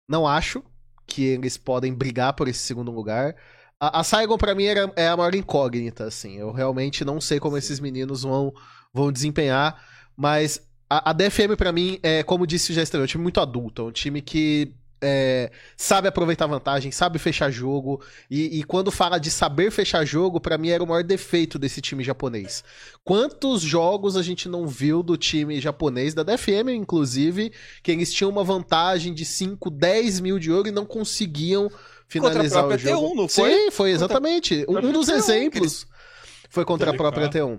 não 0.08 0.26
acho 0.26 0.62
que 1.06 1.24
eles 1.24 1.56
podem 1.56 1.94
brigar 1.94 2.34
por 2.34 2.48
esse 2.48 2.60
segundo 2.60 2.90
lugar. 2.90 3.36
A, 3.80 4.00
a 4.00 4.04
Saigon, 4.04 4.38
pra 4.38 4.54
mim, 4.54 4.64
era, 4.64 4.92
é 4.96 5.08
a 5.08 5.16
maior 5.16 5.34
incógnita, 5.34 6.04
assim. 6.04 6.36
Eu 6.36 6.52
realmente 6.52 7.04
não 7.04 7.20
sei 7.20 7.40
como 7.40 7.56
esses 7.56 7.80
meninos 7.80 8.22
vão, 8.22 8.52
vão 8.92 9.12
desempenhar, 9.12 9.82
mas 10.16 10.60
a, 10.88 11.10
a 11.10 11.12
DFM, 11.12 11.56
pra 11.56 11.72
mim, 11.72 11.98
é, 12.02 12.22
como 12.22 12.46
disse 12.46 12.70
o 12.70 12.74
Gestor, 12.74 13.00
é 13.00 13.04
um 13.04 13.06
time 13.06 13.22
muito 13.22 13.40
adulto. 13.40 13.82
É 13.82 13.84
um 13.86 13.92
time 13.92 14.20
que 14.22 14.74
é, 15.06 15.50
sabe 15.76 16.08
aproveitar 16.08 16.46
vantagem, 16.46 16.90
sabe 16.90 17.18
fechar 17.18 17.50
jogo. 17.50 18.02
E, 18.30 18.58
e 18.58 18.64
quando 18.64 18.90
fala 18.90 19.18
de 19.18 19.30
saber 19.30 19.70
fechar 19.70 20.04
jogo, 20.04 20.40
pra 20.40 20.56
mim 20.56 20.70
era 20.70 20.82
o 20.82 20.86
maior 20.86 21.04
defeito 21.04 21.58
desse 21.58 21.82
time 21.82 22.02
japonês. 22.02 22.64
Quantos 23.04 23.60
jogos 23.60 24.16
a 24.16 24.22
gente 24.22 24.48
não 24.48 24.66
viu 24.66 25.02
do 25.02 25.16
time 25.16 25.60
japonês, 25.60 26.14
da 26.14 26.22
DFM, 26.22 26.70
inclusive, 26.70 27.52
que 27.82 27.92
eles 27.92 28.12
tinham 28.12 28.30
uma 28.30 28.42
vantagem 28.42 29.12
de 29.12 29.24
5, 29.24 29.70
10 29.70 30.20
mil 30.20 30.38
de 30.38 30.50
ouro 30.50 30.68
e 30.68 30.72
não 30.72 30.86
conseguiam 30.86 31.70
finalizar 32.08 32.64
própria 32.64 32.96
o 32.96 32.96
jogo. 32.96 33.12
T1, 33.12 33.16
não 33.16 33.28
foi? 33.28 33.52
Sim, 33.52 33.70
foi 33.70 33.90
exatamente. 33.90 34.64
Um, 34.66 34.72
própria 34.72 34.92
dos 34.92 35.08
T1, 35.08 35.16
exemplos 35.16 35.86
foi 36.48 36.64
contra 36.64 36.90
a 36.90 36.94
própria 36.94 37.28
T1. 37.28 37.58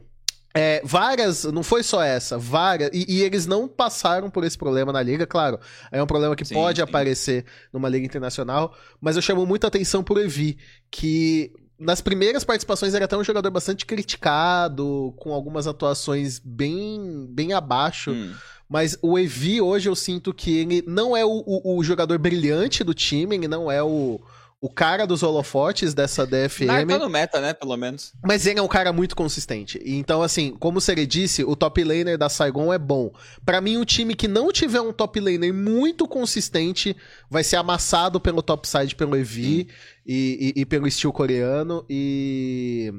É, 0.58 0.82
várias, 0.86 1.44
não 1.44 1.62
foi 1.62 1.84
só 1.84 2.02
essa, 2.02 2.38
várias, 2.38 2.90
e, 2.94 3.06
e 3.18 3.22
eles 3.24 3.46
não 3.46 3.68
passaram 3.68 4.30
por 4.30 4.46
esse 4.46 4.58
problema 4.58 4.94
na 4.94 5.04
liga, 5.04 5.28
claro. 5.28 5.60
É 5.92 6.02
um 6.02 6.08
problema 6.08 6.36
que 6.36 6.46
Sim, 6.46 6.54
pode 6.54 6.78
sim. 6.78 6.84
aparecer 6.84 7.46
numa 7.74 7.90
liga 7.90 8.06
internacional, 8.06 8.74
mas 9.02 9.18
eu 9.18 9.22
chamo 9.22 9.46
muita 9.46 9.68
atenção 9.68 10.02
pro 10.02 10.20
Evi, 10.20 10.58
que 10.90 11.52
nas 11.78 12.00
primeiras 12.00 12.46
participações 12.46 12.94
era 12.94 13.04
até 13.04 13.18
um 13.18 13.24
jogador 13.24 13.52
bastante 13.52 13.86
criticado, 13.86 15.14
com 15.18 15.34
algumas 15.34 15.68
atuações 15.68 16.40
bem, 16.40 17.28
bem 17.30 17.52
abaixo. 17.52 18.12
Hum. 18.12 18.34
Mas 18.70 18.98
o 19.02 19.20
Evi, 19.20 19.62
hoje, 19.62 19.90
eu 19.90 19.96
sinto 19.96 20.34
que 20.34 20.58
ele 20.58 20.84
não 20.88 21.16
é 21.16 21.24
o, 21.26 21.44
o- 21.46 21.78
o 21.78 21.84
jogador 21.84 22.18
brilhante 22.18 22.84
do 22.84 22.94
time, 22.94 23.36
ele 23.36 23.48
não 23.48 23.70
é 23.70 23.84
o, 23.84 24.20
o 24.66 24.70
cara 24.70 25.06
dos 25.06 25.22
holofotes 25.22 25.94
dessa 25.94 26.26
DFM. 26.26 26.66
Não, 26.66 26.88
tá 26.88 27.00
no 27.00 27.10
meta, 27.10 27.40
né, 27.40 27.54
pelo 27.54 27.78
menos. 27.78 28.14
Mas 28.26 28.48
ele 28.48 28.58
é 28.58 28.62
um 28.64 28.68
cara 28.68 28.92
muito 28.92 29.16
consistente. 29.16 29.80
Então, 29.86 30.24
assim, 30.24 30.56
como 30.60 30.80
o 30.80 30.82
Sere 30.82 31.06
disse, 31.06 31.44
o 31.44 31.56
top 31.56 31.84
laner 31.84 32.18
da 32.18 32.30
Saigon 32.30 32.74
é 32.74 32.80
bom. 32.80 33.12
Pra 33.46 33.62
mim, 33.62 33.78
um 33.78 33.86
time 33.86 34.16
que 34.16 34.28
não 34.28 34.52
tiver 34.52 34.82
um 34.82 34.92
top 34.92 35.20
laner 35.20 35.54
muito 35.54 36.08
consistente 36.08 36.96
vai 37.30 37.44
ser 37.44 37.58
amassado 37.58 38.20
pelo 38.20 38.42
topside, 38.42 38.96
pelo 38.96 39.16
Evi 39.16 39.68
e, 40.06 40.54
e- 40.56 40.62
e 40.62 40.66
pelo 40.66 40.88
estilo 40.88 41.14
coreano. 41.14 41.86
E. 41.88 42.92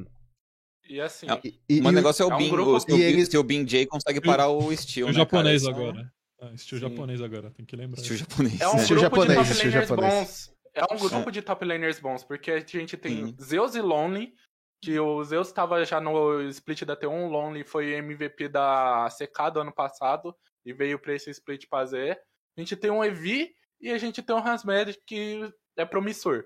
E 0.88 1.00
assim, 1.00 1.26
É, 1.28 1.40
e- 1.68 1.80
o 1.80 1.90
negócio 1.90 2.22
é 2.22 2.26
o 2.26 2.30
é 2.30 2.34
um 2.34 2.38
Bing. 2.38 2.50
grupo- 2.50 2.76
o, 2.76 2.80
se, 2.80 2.86
o 2.92 2.94
e 2.94 2.98
Bing 2.98 3.02
eles- 3.04 3.28
se 3.28 3.36
o 3.36 3.42
Bing 3.42 3.64
J 3.64 3.86
consegue 3.86 4.20
parar 4.20 4.48
o 4.50 4.74
Steel, 4.76 5.06
O 5.06 5.10
né, 5.10 5.16
japonês 5.16 5.64
cara? 5.64 5.74
Agora. 5.74 6.12
Ah, 6.40 6.52
estilo 6.54 6.80
Sim. 6.80 6.88
japonês 6.90 7.20
agora, 7.20 7.50
tem 7.50 7.66
que 7.66 7.74
lembrar. 7.74 8.00
Estilo 8.00 8.18
japonês. 8.18 8.60
é 8.60 8.68
um? 8.68 8.76
Estilo 8.76 9.00
grupo 9.00 9.16
japonês, 9.16 9.30
de 9.30 9.44
top 9.44 9.50
estilo 9.52 9.72
japonês. 9.72 10.14
bons. 10.14 10.55
É 10.76 10.94
um 10.94 10.98
grupo 10.98 11.32
de 11.32 11.40
top 11.40 11.64
laners 11.64 11.98
bons, 11.98 12.22
porque 12.22 12.50
a 12.50 12.60
gente 12.60 12.96
tem 12.96 13.28
Sim. 13.28 13.36
Zeus 13.42 13.74
e 13.74 13.80
Lonely, 13.80 14.34
que 14.82 15.00
o 15.00 15.24
Zeus 15.24 15.48
estava 15.48 15.82
já 15.84 16.00
no 16.00 16.42
split 16.50 16.84
da 16.84 16.94
T1, 16.94 17.26
o 17.26 17.28
Lonely 17.28 17.64
foi 17.64 17.94
MVP 17.94 18.48
da 18.48 19.08
CK 19.10 19.50
do 19.54 19.60
ano 19.60 19.72
passado 19.72 20.36
e 20.64 20.74
veio 20.74 20.98
pra 20.98 21.14
esse 21.14 21.30
split 21.30 21.64
Z. 21.86 22.10
A 22.56 22.60
gente 22.60 22.76
tem 22.76 22.90
um 22.90 23.02
Evi 23.02 23.54
e 23.80 23.90
a 23.90 23.96
gente 23.96 24.22
tem 24.22 24.36
um 24.36 24.46
Hasmed 24.46 24.98
que 25.06 25.50
é 25.78 25.84
promissor. 25.86 26.44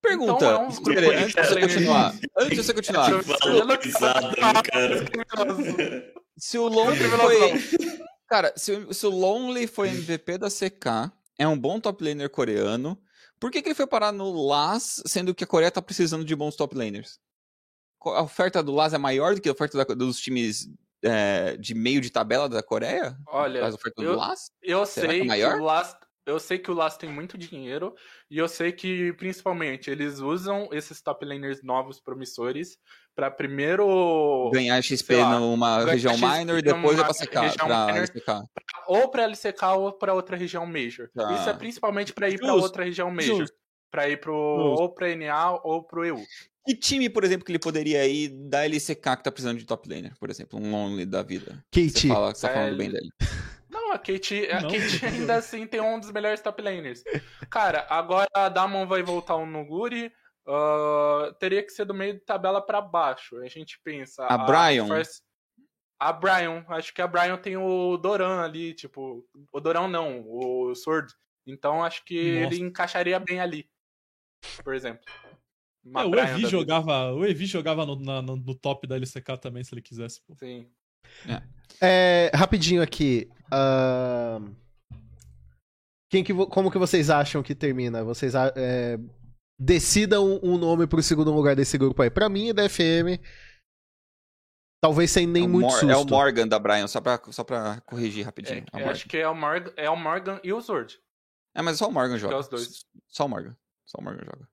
Pergunta, 0.00 0.32
Então, 0.32 0.50
é 0.50 0.58
um 0.58 0.66
antes 0.66 1.34
de 1.34 1.44
você 1.44 1.60
continuar. 1.60 2.14
Antes 2.36 2.50
de 2.50 2.62
você 2.62 2.74
continuar. 2.74 3.10
Cara? 4.64 6.12
Se 6.36 6.58
o 6.58 6.66
Lonely 6.66 7.04
foi. 7.04 7.88
Cara, 8.26 8.52
se, 8.56 8.94
se 8.94 9.06
o 9.06 9.10
Lonely 9.10 9.66
foi 9.66 9.90
MVP 9.90 10.38
da 10.38 10.48
CK, 10.48 11.12
é 11.38 11.46
um 11.46 11.58
bom 11.58 11.78
top 11.78 12.02
laner 12.02 12.30
coreano, 12.30 13.00
por 13.42 13.50
que, 13.50 13.60
que 13.60 13.68
ele 13.68 13.74
foi 13.74 13.88
parar 13.88 14.12
no 14.12 14.30
LAS, 14.46 15.02
sendo 15.04 15.34
que 15.34 15.42
a 15.42 15.46
Coreia 15.48 15.70
tá 15.70 15.82
precisando 15.82 16.24
de 16.24 16.36
bons 16.36 16.54
top 16.54 16.76
laners? 16.76 17.18
A 18.04 18.22
oferta 18.22 18.62
do 18.62 18.72
LAS 18.72 18.94
é 18.94 18.98
maior 18.98 19.34
do 19.34 19.40
que 19.40 19.48
a 19.48 19.52
oferta 19.52 19.84
da- 19.84 19.94
dos 19.94 20.20
times 20.20 20.68
é, 21.04 21.56
de 21.56 21.74
meio 21.74 22.00
de 22.00 22.10
tabela 22.10 22.48
da 22.48 22.62
Coreia? 22.62 23.16
Olha, 23.26 23.64
A 23.66 23.68
oferta 23.68 24.00
eu- 24.00 24.12
do 24.12 24.18
LAS? 24.18 24.52
Eu 24.62 24.86
Será 24.86 25.08
que 25.08 25.12
sei 25.12 25.18
é 25.18 25.22
que, 25.22 25.28
maior? 25.28 25.60
o 25.60 25.64
Last, 25.64 25.96
eu 26.24 26.38
sei 26.38 26.58
que 26.60 26.70
o 26.70 26.74
Last 26.74 27.00
tem 27.00 27.10
muito 27.10 27.36
dinheiro 27.36 27.92
e 28.30 28.38
eu 28.38 28.46
sei 28.48 28.70
que 28.70 29.12
principalmente 29.14 29.90
eles 29.90 30.20
usam 30.20 30.68
esses 30.70 31.02
top 31.02 31.26
laners 31.26 31.60
novos 31.64 32.00
promissores 32.00 32.78
pra 33.14 33.30
primeiro 33.30 34.50
Ganhar 34.52 34.80
XP 34.82 35.16
lá, 35.16 35.38
numa 35.38 35.84
região 35.84 36.14
XP 36.14 36.26
minor 36.26 36.58
e 36.58 36.62
depois 36.62 36.96
numa 36.96 37.08
é 37.08 37.12
pra 37.12 37.14
CK. 37.26 37.38
região 37.40 37.66
Pra. 37.66 37.96
LCK. 37.96 38.42
ou 38.86 39.08
pra 39.10 39.22
LCK 39.24 39.62
ou 39.76 39.92
pra 39.92 40.14
outra 40.14 40.36
região 40.36 40.66
major. 40.66 41.08
Tá. 41.14 41.32
Isso 41.34 41.48
é 41.48 41.52
principalmente 41.54 42.12
pra 42.12 42.28
ir 42.28 42.38
pra 42.38 42.48
Justo, 42.48 42.62
outra 42.62 42.84
região 42.84 43.10
major. 43.10 43.46
Pra 43.90 44.08
ir 44.08 44.18
pro 44.20 44.32
Justo. 44.32 44.82
ou 44.82 44.88
pra 44.94 45.14
NA 45.14 45.60
ou 45.64 45.82
pro 45.82 46.04
EU. 46.04 46.22
Que 46.66 46.74
time, 46.76 47.10
por 47.10 47.24
exemplo, 47.24 47.44
que 47.44 47.50
ele 47.52 47.58
poderia 47.58 48.06
ir 48.06 48.28
da 48.28 48.64
LCK 48.64 49.16
que 49.16 49.24
tá 49.24 49.32
precisando 49.32 49.58
de 49.58 49.66
top 49.66 49.88
laner, 49.88 50.12
por 50.18 50.30
exemplo? 50.30 50.58
Um 50.60 50.70
Lonely 50.70 51.04
da 51.04 51.22
vida. 51.22 51.62
Você 51.74 51.90
KT. 51.90 52.08
fala 52.08 52.32
que 52.32 52.38
você 52.38 52.46
tá 52.46 52.52
É, 52.52 52.54
falando 52.54 52.76
bem 52.76 52.90
dele. 52.90 53.08
Não, 53.68 53.90
a 53.92 53.98
Kate, 53.98 54.46
a 54.50 54.60
Não. 54.60 54.70
Kate 54.70 55.04
ainda 55.06 55.34
assim 55.36 55.66
tem 55.66 55.80
um 55.80 55.98
dos 55.98 56.12
melhores 56.12 56.40
top 56.40 56.60
laners. 56.62 57.02
Cara, 57.50 57.86
agora 57.90 58.28
a 58.34 58.48
Damon 58.50 58.86
vai 58.86 59.02
voltar 59.02 59.34
o 59.34 59.46
Nuguri. 59.46 60.12
Ah, 60.46 61.34
teria 61.38 61.62
que 61.62 61.70
ser 61.70 61.84
do 61.84 61.94
meio 61.94 62.14
de 62.14 62.20
tabela 62.20 62.60
pra 62.60 62.80
baixo. 62.80 63.36
A 63.38 63.48
gente 63.48 63.80
pensa. 63.84 64.24
A 64.26 64.38
Brian? 64.38 64.86
First- 64.86 65.22
A 66.00 66.12
Brian. 66.12 66.64
Acho 66.68 66.92
que 66.92 67.00
a 67.02 67.06
Brian 67.06 67.36
tem 67.36 67.56
o 67.56 67.96
Doran 67.96 68.40
ali, 68.42 68.74
tipo. 68.74 69.24
O 69.52 69.60
Doran 69.60 69.88
não, 69.88 70.24
o 70.26 70.74
Sword. 70.74 71.12
Então 71.46 71.82
acho 71.82 72.04
que 72.04 72.40
Nossa. 72.40 72.54
ele 72.54 72.62
encaixaria 72.62 73.18
bem 73.18 73.40
ali. 73.40 73.68
Por 74.64 74.74
exemplo. 74.74 75.04
É, 75.96 76.04
o 76.04 76.14
Evi 76.14 76.34
vida. 76.36 76.48
jogava, 76.48 77.12
o 77.12 77.24
Evi 77.26 77.44
jogava 77.46 77.84
no, 77.84 77.96
na- 77.96 78.22
no- 78.22 78.54
top 78.54 78.86
da 78.86 78.96
LCK 78.96 79.36
também, 79.40 79.64
se 79.64 79.74
ele 79.74 79.82
quisesse. 79.82 80.20
Pô. 80.26 80.34
Sim. 80.36 80.68
É, 81.80 82.30
rapidinho 82.34 82.80
aqui. 82.82 83.28
ahn, 83.52 84.52
Quem 86.08 86.22
que, 86.22 86.32
como 86.46 86.70
que 86.70 86.78
vocês 86.78 87.10
acham 87.10 87.42
que 87.42 87.54
termina? 87.54 88.04
Vocês 88.04 88.34
a- 89.58 89.62
é, 89.62 89.64
decidam 89.64 90.40
um 90.42 90.56
nome 90.58 90.86
pro 90.86 91.02
segundo 91.02 91.32
lugar 91.32 91.54
desse 91.56 91.76
grupo 91.78 92.02
aí. 92.02 92.10
Pra 92.10 92.28
mim, 92.28 92.52
da 92.54 92.68
FM, 92.68 93.18
Talvez 94.84 95.12
sem 95.12 95.28
nem 95.28 95.44
é 95.44 95.46
muito 95.46 95.62
Mor- 95.68 95.70
susto. 95.78 95.88
É 95.90 95.96
o 95.96 96.04
Morgan 96.04 96.48
da 96.48 96.58
Brian, 96.58 96.88
só 96.88 97.00
pra, 97.00 97.16
só 97.30 97.44
pra 97.44 97.80
corrigir 97.82 98.24
rapidinho. 98.24 98.64
É, 98.72 98.80
É 98.82 98.88
acho 98.88 99.08
que 99.08 99.16
é 99.16 99.28
o, 99.28 99.34
Morgan, 99.34 99.72
é 99.76 99.88
o 99.88 99.94
Morgan 99.96 100.40
e 100.42 100.52
o 100.52 100.60
Sword. 100.60 101.00
É, 101.54 101.62
mas 101.62 101.78
só 101.78 101.86
o 101.88 101.92
Morgan 101.92 102.16
é 102.16 102.18
joga. 102.18 102.36
os 102.38 102.48
dois. 102.48 102.84
Só 103.06 103.26
o 103.26 103.28
Morgan. 103.28 103.56
Só 103.86 103.98
o 104.00 104.02
Morgan 104.02 104.24
joga. 104.24 104.48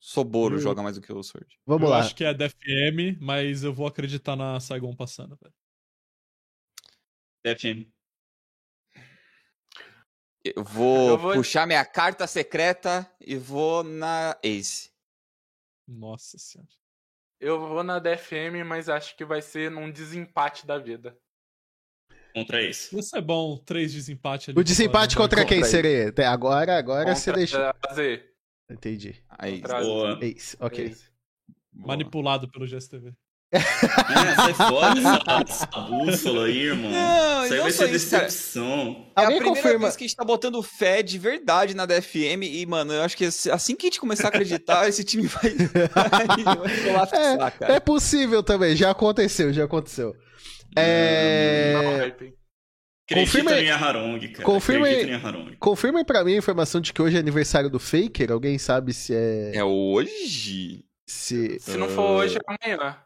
Soboro 0.00 0.54
Eu- 0.56 0.60
joga 0.60 0.82
mais 0.82 0.96
do 0.96 1.02
que 1.02 1.12
o 1.12 1.22
Sword. 1.22 1.58
Vamos 1.66 1.82
eu 1.82 1.90
lá. 1.90 1.98
acho 2.00 2.14
que 2.14 2.24
é 2.24 2.32
DFM, 2.32 3.18
mas 3.20 3.64
eu 3.64 3.72
vou 3.74 3.86
acreditar 3.86 4.34
na 4.34 4.58
Saigon 4.60 4.96
passando, 4.96 5.36
velho. 5.36 5.54
DFM. 7.44 7.92
Eu 10.44 10.62
vou, 10.62 11.08
Eu 11.10 11.18
vou- 11.18 11.32
puxar 11.34 11.66
minha 11.66 11.84
carta 11.84 12.26
secreta 12.26 13.10
e 13.20 13.36
vou 13.36 13.82
na 13.82 14.36
Ace. 14.42 14.90
Nossa 15.88 16.36
senhora. 16.38 16.68
Eu 17.40 17.58
vou 17.60 17.82
na 17.82 17.98
DFM, 17.98 18.62
mas 18.64 18.88
acho 18.88 19.16
que 19.16 19.24
vai 19.24 19.40
ser 19.42 19.70
num 19.70 19.90
desempate 19.90 20.66
da 20.66 20.78
vida. 20.78 21.16
Contra 22.34 22.62
esse. 22.62 22.98
Isso 22.98 23.16
é 23.16 23.20
bom, 23.20 23.56
três 23.58 23.92
desempate 23.92 24.50
ali. 24.50 24.58
O 24.58 24.64
desempate 24.64 25.14
pra- 25.14 25.22
contra 25.24 25.44
quem 25.46 25.58
Contra 25.58 25.70
seria? 25.70 26.08
Até 26.08 26.26
Agora, 26.26 26.76
agora 26.76 27.14
você 27.14 27.30
Contra 27.30 27.38
deixou. 27.38 27.60
a 27.60 27.94
Z. 27.94 28.30
Entendi. 28.70 29.22
Ace. 29.42 29.60
Contra- 29.60 29.80
Boa. 29.80 30.18
Ace, 30.24 30.56
ok. 30.60 30.84
Ace. 30.86 31.10
Manipulado 31.72 32.50
pelo 32.50 32.66
GSTV. 32.66 33.14
É, 33.54 34.34
sai 34.36 34.54
fora 34.54 34.94
essa, 34.98 35.44
essa 35.48 35.80
bússola 35.82 36.46
aí, 36.46 36.58
irmão. 36.58 36.90
Não, 36.90 37.44
Isso 37.44 37.52
aí 37.52 37.56
não 37.58 37.62
vai 37.64 37.72
ser 37.72 37.88
decepção. 37.88 39.06
É 39.16 39.20
a 39.20 39.24
Alguém 39.24 39.38
primeira 39.38 39.44
confirma. 39.62 39.78
vez 39.86 39.96
que 39.96 40.04
a 40.04 40.06
gente 40.06 40.16
tá 40.16 40.24
botando 40.24 40.62
fé 40.62 41.02
de 41.02 41.18
verdade 41.18 41.74
na 41.74 41.86
DFM 41.86 42.42
e, 42.42 42.66
mano, 42.66 42.92
eu 42.92 43.02
acho 43.02 43.16
que 43.16 43.24
assim 43.26 43.76
que 43.76 43.86
a 43.86 43.88
gente 43.88 44.00
começar 44.00 44.24
a 44.24 44.28
acreditar, 44.28 44.88
esse 44.88 45.04
time 45.04 45.26
vai, 45.26 45.50
vai, 45.50 47.36
vai 47.36 47.50
cara. 47.52 47.72
É 47.74 47.80
possível 47.80 48.42
também, 48.42 48.74
já 48.76 48.90
aconteceu, 48.90 49.52
já 49.52 49.64
aconteceu. 49.64 50.14
É... 50.76 51.74
hype. 51.98 52.34
Acredita 53.06 53.30
Confirma 53.32 53.50
aí- 53.52 53.66
em 53.66 53.70
Harong, 53.70 54.28
cara. 54.32 54.44
confirma 54.44 54.86
aí- 54.86 55.04
em 55.10 55.14
Harong. 55.14 55.56
Confirmem 55.58 56.04
pra 56.04 56.24
mim 56.24 56.34
a 56.34 56.38
informação 56.38 56.80
de 56.80 56.90
que 56.92 57.02
hoje 57.02 57.16
é 57.16 57.20
aniversário 57.20 57.68
do 57.68 57.78
Faker. 57.78 58.32
Alguém 58.32 58.56
sabe 58.58 58.94
se 58.94 59.14
é. 59.14 59.52
É 59.56 59.62
hoje. 59.64 60.84
Se... 61.06 61.58
Se 61.60 61.76
não 61.76 61.86
for 61.90 62.02
hoje, 62.22 62.38
é 62.38 62.40
amanhã. 62.74 62.96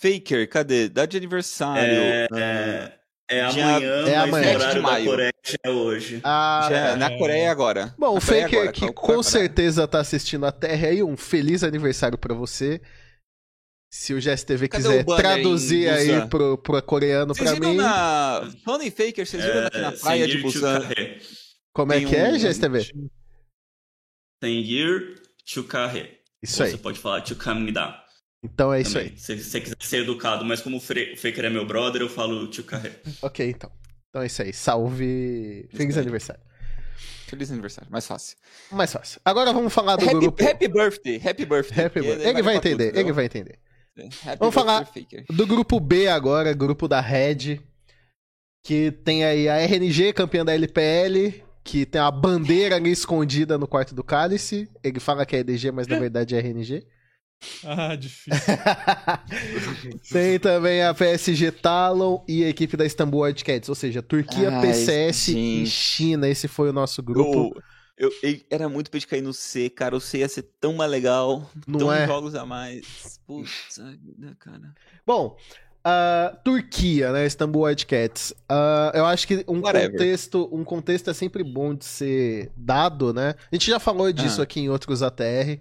Faker, 0.00 0.48
cadê? 0.48 0.88
Dá 0.88 1.06
de 1.06 1.16
aniversário. 1.16 1.82
É, 1.82 2.28
é, 2.34 2.92
é 3.28 3.48
Dia- 3.48 3.64
amanhã, 3.64 3.92
é 4.08 4.16
mas 4.16 4.28
amanhã. 4.28 4.56
o 4.56 4.60
7 4.60 4.72
de 4.72 4.78
horário 4.78 4.82
da. 4.82 5.10
Coreia 5.10 5.32
é 5.64 5.70
hoje. 5.70 6.20
Ah, 6.24 6.66
Já- 6.70 6.76
é. 6.76 6.96
Na 6.96 7.16
Coreia 7.18 7.50
agora. 7.50 7.94
Bom, 7.98 8.12
Na 8.12 8.18
o 8.18 8.20
Coreia 8.20 8.42
Faker 8.44 8.58
agora, 8.60 8.72
que 8.72 8.84
é 8.84 8.92
com 8.92 9.22
certeza 9.22 9.88
tá 9.88 10.00
assistindo 10.00 10.44
a 10.46 10.52
Terra 10.52 10.88
aí, 10.88 11.02
um 11.02 11.16
feliz 11.16 11.64
aniversário 11.64 12.18
pra 12.18 12.34
você. 12.34 12.80
Se 13.90 14.12
o 14.12 14.20
GSTV 14.20 14.68
Cadê 14.68 14.82
quiser 14.82 15.04
o 15.06 15.16
traduzir 15.16 15.88
aí 15.88 16.28
pro, 16.28 16.58
pro 16.58 16.82
coreano 16.82 17.34
Vocês 17.34 17.48
pra 17.48 17.54
viram 17.54 17.70
mim. 17.70 17.76
na. 17.76 18.50
Falando 18.64 18.82
em 18.82 18.90
Faker, 18.90 19.24
vocês 19.26 19.42
viram 19.42 19.66
aqui 19.66 19.78
na 19.78 19.88
É, 19.88 19.96
praia 19.96 20.26
de 20.28 20.38
Busan? 20.38 20.80
Como 21.72 21.92
é 21.92 21.98
tem 21.98 22.06
que 22.06 22.16
é, 22.16 22.28
um- 22.28 22.38
GSTV? 22.38 22.90
Sengir 24.42 25.22
Chukahe. 25.44 26.10
Isso 26.42 26.60
Ou 26.60 26.66
aí. 26.66 26.72
Você 26.72 26.78
pode 26.78 26.98
falar 26.98 27.24
Chukamida. 27.26 27.94
Então 28.52 28.72
é 28.72 28.80
isso 28.80 28.98
aí. 28.98 29.06
também, 29.10 29.18
Se 29.18 29.38
você 29.42 29.60
quiser 29.60 29.76
ser 29.80 30.02
educado, 30.02 30.44
mas 30.44 30.60
como 30.60 30.76
o 30.76 30.80
Faker 30.80 31.44
é 31.44 31.50
meu 31.50 31.66
brother, 31.66 32.00
eu 32.02 32.08
falo 32.08 32.50
Chukahe. 32.52 32.90
Ok, 33.22 33.48
então. 33.48 33.70
Então 34.08 34.22
é 34.22 34.26
isso 34.26 34.42
aí. 34.42 34.52
Salve. 34.52 35.68
Feliz 35.74 35.98
aniversário. 35.98 36.42
Feliz 37.26 37.50
aniversário, 37.50 37.90
mais 37.90 38.06
fácil. 38.06 38.36
Mais 38.70 38.92
fácil. 38.92 39.20
Agora 39.24 39.52
vamos 39.52 39.72
falar 39.72 39.96
do 39.96 40.04
Happy, 40.04 40.14
grupo. 40.14 40.44
happy 40.44 40.68
birthday, 40.68 41.16
happy 41.16 41.44
birthday. 41.44 41.84
Happy 41.86 42.00
birthday. 42.00 42.28
Ele 42.28 42.42
vai 42.42 42.56
entender, 42.56 42.88
tudo, 42.90 42.98
ele 43.00 43.12
vai 43.12 43.24
entender. 43.24 43.58
Happy 44.24 44.38
Vamos 44.38 44.54
falar-. 44.54 44.88
Do 45.30 45.46
grupo 45.46 45.80
B 45.80 46.06
agora, 46.06 46.52
grupo 46.54 46.86
da 46.86 47.00
Red, 47.00 47.58
que 48.62 48.92
tem 48.92 49.24
aí 49.24 49.48
a 49.48 49.56
RNG, 49.58 50.12
campeã 50.12 50.44
da 50.44 50.54
LPL, 50.54 51.42
que 51.64 51.84
tem 51.84 52.00
uma 52.00 52.12
bandeira 52.12 52.76
ali 52.76 52.92
escondida 52.92 53.58
no 53.58 53.66
quarto 53.66 53.92
do 53.92 54.04
cálice. 54.04 54.68
Ele 54.84 55.00
fala 55.00 55.26
que 55.26 55.34
é 55.34 55.40
EDG, 55.40 55.72
mas 55.72 55.88
na 55.88 55.98
verdade 55.98 56.36
é 56.36 56.38
RNG. 56.38 56.86
Ah, 57.64 57.94
difícil. 57.94 58.40
tem 60.10 60.38
também 60.38 60.82
a 60.82 60.94
PSG 60.94 61.52
Talon 61.52 62.24
e 62.26 62.44
a 62.44 62.48
equipe 62.48 62.76
da 62.76 62.84
Istanbul 62.84 63.20
Wildcats, 63.22 63.68
ou 63.68 63.74
seja, 63.74 64.02
Turquia, 64.02 64.50
Ai, 64.50 64.60
PCS 64.62 65.28
e 65.28 65.32
gente. 65.32 65.70
China. 65.70 66.28
Esse 66.28 66.48
foi 66.48 66.70
o 66.70 66.72
nosso 66.72 67.02
grupo. 67.02 67.54
Eu, 67.98 68.10
eu- 68.22 68.30
eu- 68.30 68.40
era 68.50 68.68
muito 68.68 68.90
pra 68.90 68.98
gente 68.98 69.08
cair 69.08 69.22
no 69.22 69.32
C, 69.32 69.68
cara. 69.70 69.96
O 69.96 70.00
C 70.00 70.18
ia 70.18 70.28
ser 70.28 70.42
tão 70.60 70.74
mais 70.74 70.90
legal. 70.90 71.48
Não 71.66 71.78
tão 71.78 71.92
é? 71.92 72.06
jogos 72.06 72.34
a 72.34 72.44
mais. 72.44 73.20
Putz, 73.26 73.78
cara. 74.38 74.74
Bom, 75.06 75.36
a 75.84 76.36
Turquia, 76.44 77.12
né? 77.12 77.26
Istanbul 77.26 77.62
Wildcats. 77.62 78.34
Ah, 78.48 78.92
eu 78.94 79.06
acho 79.06 79.26
que 79.26 79.44
um 79.46 79.60
Whatever. 79.60 79.92
contexto, 79.92 80.48
um 80.52 80.64
contexto 80.64 81.10
é 81.10 81.14
sempre 81.14 81.44
bom 81.44 81.74
de 81.74 81.84
ser 81.84 82.50
dado, 82.56 83.12
né? 83.12 83.34
A 83.50 83.54
gente 83.54 83.70
já 83.70 83.78
falou 83.78 84.12
disso 84.12 84.40
Ah. 84.40 84.44
aqui 84.44 84.60
em 84.60 84.68
outros 84.68 85.02
ATR. 85.02 85.60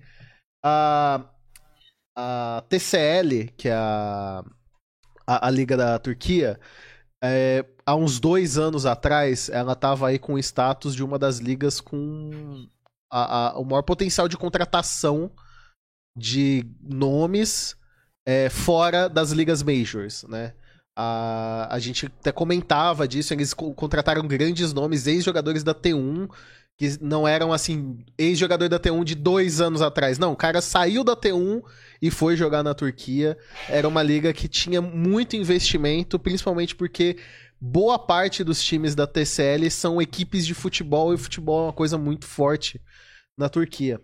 A, 0.63 1.23
a 2.15 2.63
TCL, 2.69 3.49
que 3.58 3.67
é 3.69 3.73
a, 3.73 4.43
a, 5.28 5.47
a 5.47 5.49
Liga 5.51 5.75
da 5.75 5.97
Turquia, 5.99 6.60
é, 7.23 7.65
há 7.86 7.95
uns 7.95 8.19
dois 8.19 8.58
anos 8.58 8.86
atrás, 8.86 9.49
ela 9.49 9.73
estava 9.73 10.08
aí 10.08 10.19
com 10.19 10.34
o 10.34 10.39
status 10.39 10.95
de 10.95 11.04
uma 11.04 11.17
das 11.19 11.39
ligas 11.39 11.80
com 11.82 12.67
a- 13.12 13.49
a- 13.56 13.60
o 13.60 13.65
maior 13.65 13.82
potencial 13.84 14.28
de 14.28 14.38
contratação 14.38 15.32
de 16.17 16.65
nomes 16.82 17.75
é, 18.28 18.49
fora 18.49 19.08
das 19.08 19.32
ligas 19.32 19.62
majors, 19.62 20.23
né? 20.23 20.54
A, 20.97 21.67
a 21.75 21.78
gente 21.80 22.06
até 22.08 22.32
comentava 22.32 23.08
disso, 23.08 23.34
eles 23.34 23.54
co- 23.54 23.73
contrataram 23.73 24.25
grandes 24.28 24.73
nomes, 24.73 25.06
ex-jogadores 25.08 25.63
da 25.63 25.75
T1, 25.75 26.28
que 26.78 26.97
não 27.01 27.28
eram 27.28 27.51
assim, 27.54 28.04
ex-jogador 28.17 28.67
da 28.69 28.80
T1 28.80 29.04
de 29.04 29.13
dois 29.15 29.62
anos 29.62 29.82
atrás. 29.82 30.17
Não, 30.17 30.32
o 30.32 30.36
cara 30.38 30.62
saiu 30.62 31.04
da 31.04 31.15
T1 31.15 31.62
e 32.01 32.12
foi 32.12 32.36
jogar 32.36 32.63
na 32.63 32.73
Turquia. 32.73 33.38
Era 33.69 33.88
uma 33.88 34.03
liga 34.03 34.34
que 34.34 34.47
tinha 34.47 34.81
muito 34.81 35.36
investimento, 35.36 36.19
principalmente 36.19 36.75
porque 36.75 37.17
boa 37.60 37.97
parte 37.97 38.43
dos 38.43 38.63
times 38.63 38.95
da 38.95 39.08
TCL 39.08 39.69
são 39.71 40.01
equipes 40.01 40.45
de 40.45 40.53
futebol 40.53 41.13
e 41.13 41.17
futebol 41.17 41.62
é 41.62 41.63
uma 41.67 41.73
coisa 41.73 41.97
muito 41.97 42.25
forte 42.25 42.81
na 43.38 43.49
Turquia. 43.49 43.99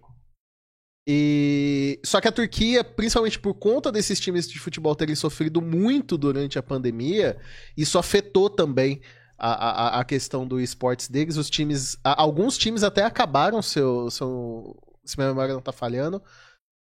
E 1.08 2.00
só 2.06 2.22
que 2.22 2.28
a 2.28 2.32
Turquia, 2.32 2.84
principalmente 2.84 3.40
por 3.40 3.56
conta 3.56 3.92
desses 3.92 4.20
times 4.20 4.48
de 4.48 4.60
futebol 4.60 4.96
terem 4.96 5.16
sofrido 5.16 5.62
muito 5.62 6.18
durante 6.18 6.60
a 6.60 6.64
pandemia, 6.64 7.38
isso 7.76 7.98
afetou 7.98 8.50
também 8.50 9.02
a, 9.38 9.52
a, 9.52 10.00
a 10.00 10.04
questão 10.04 10.48
do 10.48 10.60
esportes 10.60 11.10
deles. 11.10 11.38
Os 11.38 11.50
times, 11.50 11.98
alguns 12.04 12.58
times 12.58 12.84
até 12.84 13.04
acabaram 13.04 13.62
seu, 13.62 14.12
seu 14.12 14.78
se 15.04 15.18
minha 15.18 15.30
memória 15.30 15.54
não 15.54 15.62
tá 15.62 15.72
falhando. 15.72 16.22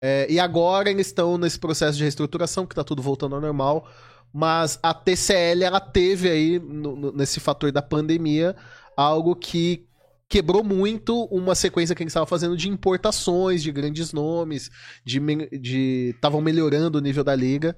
É, 0.02 0.26
e 0.30 0.40
agora 0.40 0.90
eles 0.90 1.08
estão 1.08 1.38
nesse 1.38 1.60
processo 1.60 1.98
de 1.98 2.04
reestruturação, 2.04 2.66
que 2.66 2.76
tá 2.76 2.84
tudo 2.84 3.02
voltando 3.02 3.36
ao 3.36 3.42
normal. 3.42 3.88
Mas 4.34 4.80
a 4.82 4.94
TCL, 4.94 5.64
ela 5.64 5.80
teve 5.80 6.30
aí, 6.30 6.60
no- 6.60 6.96
no- 6.96 7.12
nesse 7.12 7.40
fator 7.40 7.72
da 7.72 7.82
pandemia, 7.82 8.56
algo 8.96 9.36
que 9.36 9.88
quebrou 10.30 10.64
muito 10.64 11.24
uma 11.26 11.56
sequência 11.56 11.96
que 11.96 12.04
eles 12.04 12.12
estavam 12.12 12.28
fazendo 12.28 12.56
de 12.56 12.70
importações 12.70 13.64
de 13.64 13.72
grandes 13.72 14.14
nomes, 14.14 14.70
de 15.04 15.20
me- 15.20 15.50
de 15.50 16.12
estavam 16.16 16.40
melhorando 16.42 17.00
o 17.00 17.02
nível 17.02 17.24
da 17.24 17.36
liga. 17.36 17.76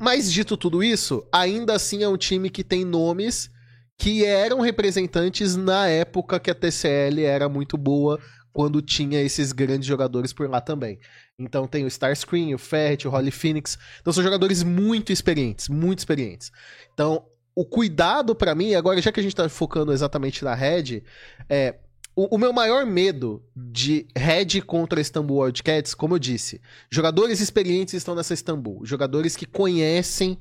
Mas 0.00 0.32
dito 0.32 0.56
tudo 0.56 0.82
isso, 0.82 1.24
ainda 1.30 1.74
assim 1.74 2.02
é 2.02 2.08
um 2.08 2.16
time 2.16 2.48
que 2.50 2.64
tem 2.64 2.84
nomes 2.84 3.50
que 3.98 4.24
eram 4.24 4.60
representantes 4.60 5.54
na 5.54 5.86
época 5.86 6.40
que 6.40 6.50
a 6.50 6.54
TCL 6.54 7.22
era 7.22 7.48
muito 7.48 7.76
boa, 7.76 8.18
quando 8.54 8.80
tinha 8.80 9.20
esses 9.20 9.50
grandes 9.50 9.86
jogadores 9.86 10.32
por 10.32 10.48
lá 10.48 10.60
também. 10.60 11.00
Então 11.36 11.66
tem 11.66 11.84
o 11.84 11.88
Starscream, 11.88 12.54
o 12.54 12.58
Ferret, 12.58 13.06
o 13.06 13.10
Holly 13.10 13.32
Phoenix. 13.32 13.76
Então 14.00 14.12
são 14.12 14.22
jogadores 14.22 14.62
muito 14.62 15.12
experientes, 15.12 15.68
muito 15.68 15.98
experientes. 15.98 16.52
Então, 16.94 17.26
o 17.52 17.64
cuidado 17.64 18.32
pra 18.32 18.54
mim, 18.54 18.74
agora 18.74 19.02
já 19.02 19.10
que 19.10 19.18
a 19.18 19.22
gente 19.22 19.34
tá 19.34 19.48
focando 19.48 19.92
exatamente 19.92 20.44
na 20.44 20.54
Red, 20.54 21.02
é 21.50 21.74
o, 22.14 22.36
o 22.36 22.38
meu 22.38 22.52
maior 22.52 22.86
medo 22.86 23.42
de 23.56 24.06
Red 24.16 24.60
contra 24.64 25.00
Istanbul 25.00 25.42
Wildcats, 25.42 25.92
como 25.92 26.14
eu 26.14 26.18
disse, 26.20 26.60
jogadores 26.88 27.40
experientes 27.40 27.94
estão 27.94 28.14
nessa 28.14 28.34
Istanbul, 28.34 28.86
jogadores 28.86 29.34
que 29.34 29.46
conhecem 29.46 30.38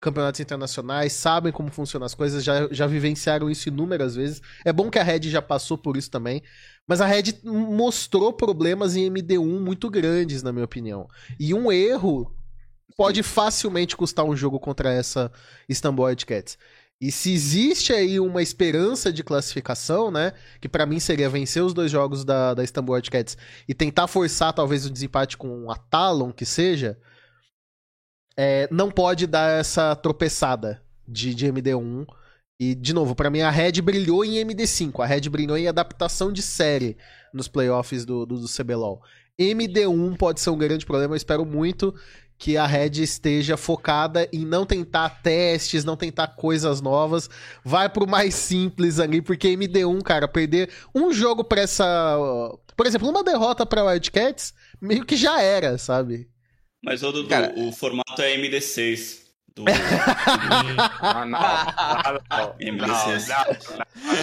campeonatos 0.00 0.40
internacionais, 0.40 1.12
sabem 1.12 1.52
como 1.52 1.70
funcionam 1.70 2.04
as 2.04 2.14
coisas, 2.14 2.44
já, 2.44 2.68
já 2.70 2.86
vivenciaram 2.86 3.50
isso 3.50 3.68
inúmeras 3.68 4.14
vezes. 4.14 4.42
É 4.64 4.72
bom 4.72 4.90
que 4.90 4.98
a 4.98 5.02
Red 5.02 5.22
já 5.30 5.40
passou 5.40 5.78
por 5.78 5.96
isso 5.96 6.10
também, 6.10 6.42
mas 6.86 7.00
a 7.00 7.06
Red 7.06 7.40
mostrou 7.44 8.32
problemas 8.32 8.94
em 8.94 9.10
MD1 9.10 9.60
muito 9.60 9.90
grandes, 9.90 10.42
na 10.42 10.52
minha 10.52 10.64
opinião. 10.64 11.08
E 11.40 11.54
um 11.54 11.72
erro 11.72 12.34
pode 12.96 13.22
facilmente 13.22 13.96
custar 13.96 14.24
um 14.24 14.36
jogo 14.36 14.58
contra 14.58 14.92
essa 14.92 15.30
Istanbul 15.68 16.06
Wildcats. 16.06 16.58
E 16.98 17.12
se 17.12 17.30
existe 17.30 17.92
aí 17.92 18.18
uma 18.18 18.42
esperança 18.42 19.12
de 19.12 19.22
classificação, 19.22 20.10
né? 20.10 20.32
Que 20.60 20.68
pra 20.68 20.86
mim 20.86 20.98
seria 20.98 21.28
vencer 21.28 21.62
os 21.62 21.74
dois 21.74 21.90
jogos 21.90 22.24
da, 22.24 22.54
da 22.54 22.64
Istanbul 22.64 22.94
Wildcats 22.94 23.36
e 23.68 23.74
tentar 23.74 24.06
forçar 24.06 24.52
talvez 24.54 24.86
o 24.86 24.90
desempate 24.90 25.36
com 25.36 25.70
a 25.70 25.76
Talon, 25.76 26.32
que 26.32 26.46
seja. 26.46 26.98
É, 28.36 28.68
não 28.70 28.90
pode 28.90 29.26
dar 29.26 29.58
essa 29.58 29.94
tropeçada 29.96 30.82
de, 31.06 31.34
de 31.34 31.46
MD1. 31.46 32.06
E, 32.58 32.74
de 32.74 32.94
novo, 32.94 33.14
pra 33.14 33.30
mim 33.30 33.40
a 33.40 33.50
Red 33.50 33.82
brilhou 33.82 34.24
em 34.24 34.34
MD5. 34.44 35.02
A 35.02 35.06
Red 35.06 35.28
brilhou 35.28 35.56
em 35.56 35.68
adaptação 35.68 36.32
de 36.32 36.42
série 36.42 36.96
nos 37.32 37.48
playoffs 37.48 38.04
do, 38.04 38.24
do, 38.24 38.38
do 38.38 38.48
CBLOL. 38.48 39.02
MD1 39.38 40.16
pode 40.16 40.40
ser 40.40 40.50
um 40.50 40.58
grande 40.58 40.86
problema. 40.86 41.12
Eu 41.12 41.18
espero 41.18 41.44
muito 41.44 41.94
que 42.38 42.56
a 42.56 42.66
Red 42.66 43.02
esteja 43.02 43.56
focada 43.56 44.28
em 44.32 44.44
não 44.44 44.66
tentar 44.66 45.22
testes, 45.22 45.84
não 45.84 45.96
tentar 45.96 46.28
coisas 46.28 46.80
novas. 46.80 47.28
Vai 47.64 47.88
pro 47.88 48.06
mais 48.06 48.34
simples 48.34 48.98
ali, 48.98 49.20
porque 49.20 49.48
MD1, 49.48 50.02
cara, 50.02 50.28
perder 50.28 50.70
um 50.94 51.12
jogo 51.12 51.44
pra 51.44 51.62
essa. 51.62 52.18
Por 52.76 52.86
exemplo, 52.86 53.08
uma 53.08 53.24
derrota 53.24 53.64
pra 53.64 53.84
Wildcats, 53.84 54.52
meio 54.80 55.04
que 55.04 55.16
já 55.16 55.40
era, 55.40 55.78
sabe? 55.78 56.28
Mas 56.86 57.02
o, 57.02 57.10
Dudu, 57.12 57.28
Cara- 57.28 57.52
o 57.56 57.72
formato 57.72 58.22
é 58.22 58.36
MD6. 58.36 59.26
Do... 59.54 59.64
Ah, 61.00 61.24
não. 61.26 61.40
Não. 62.38 62.54
MD6. 62.60 63.28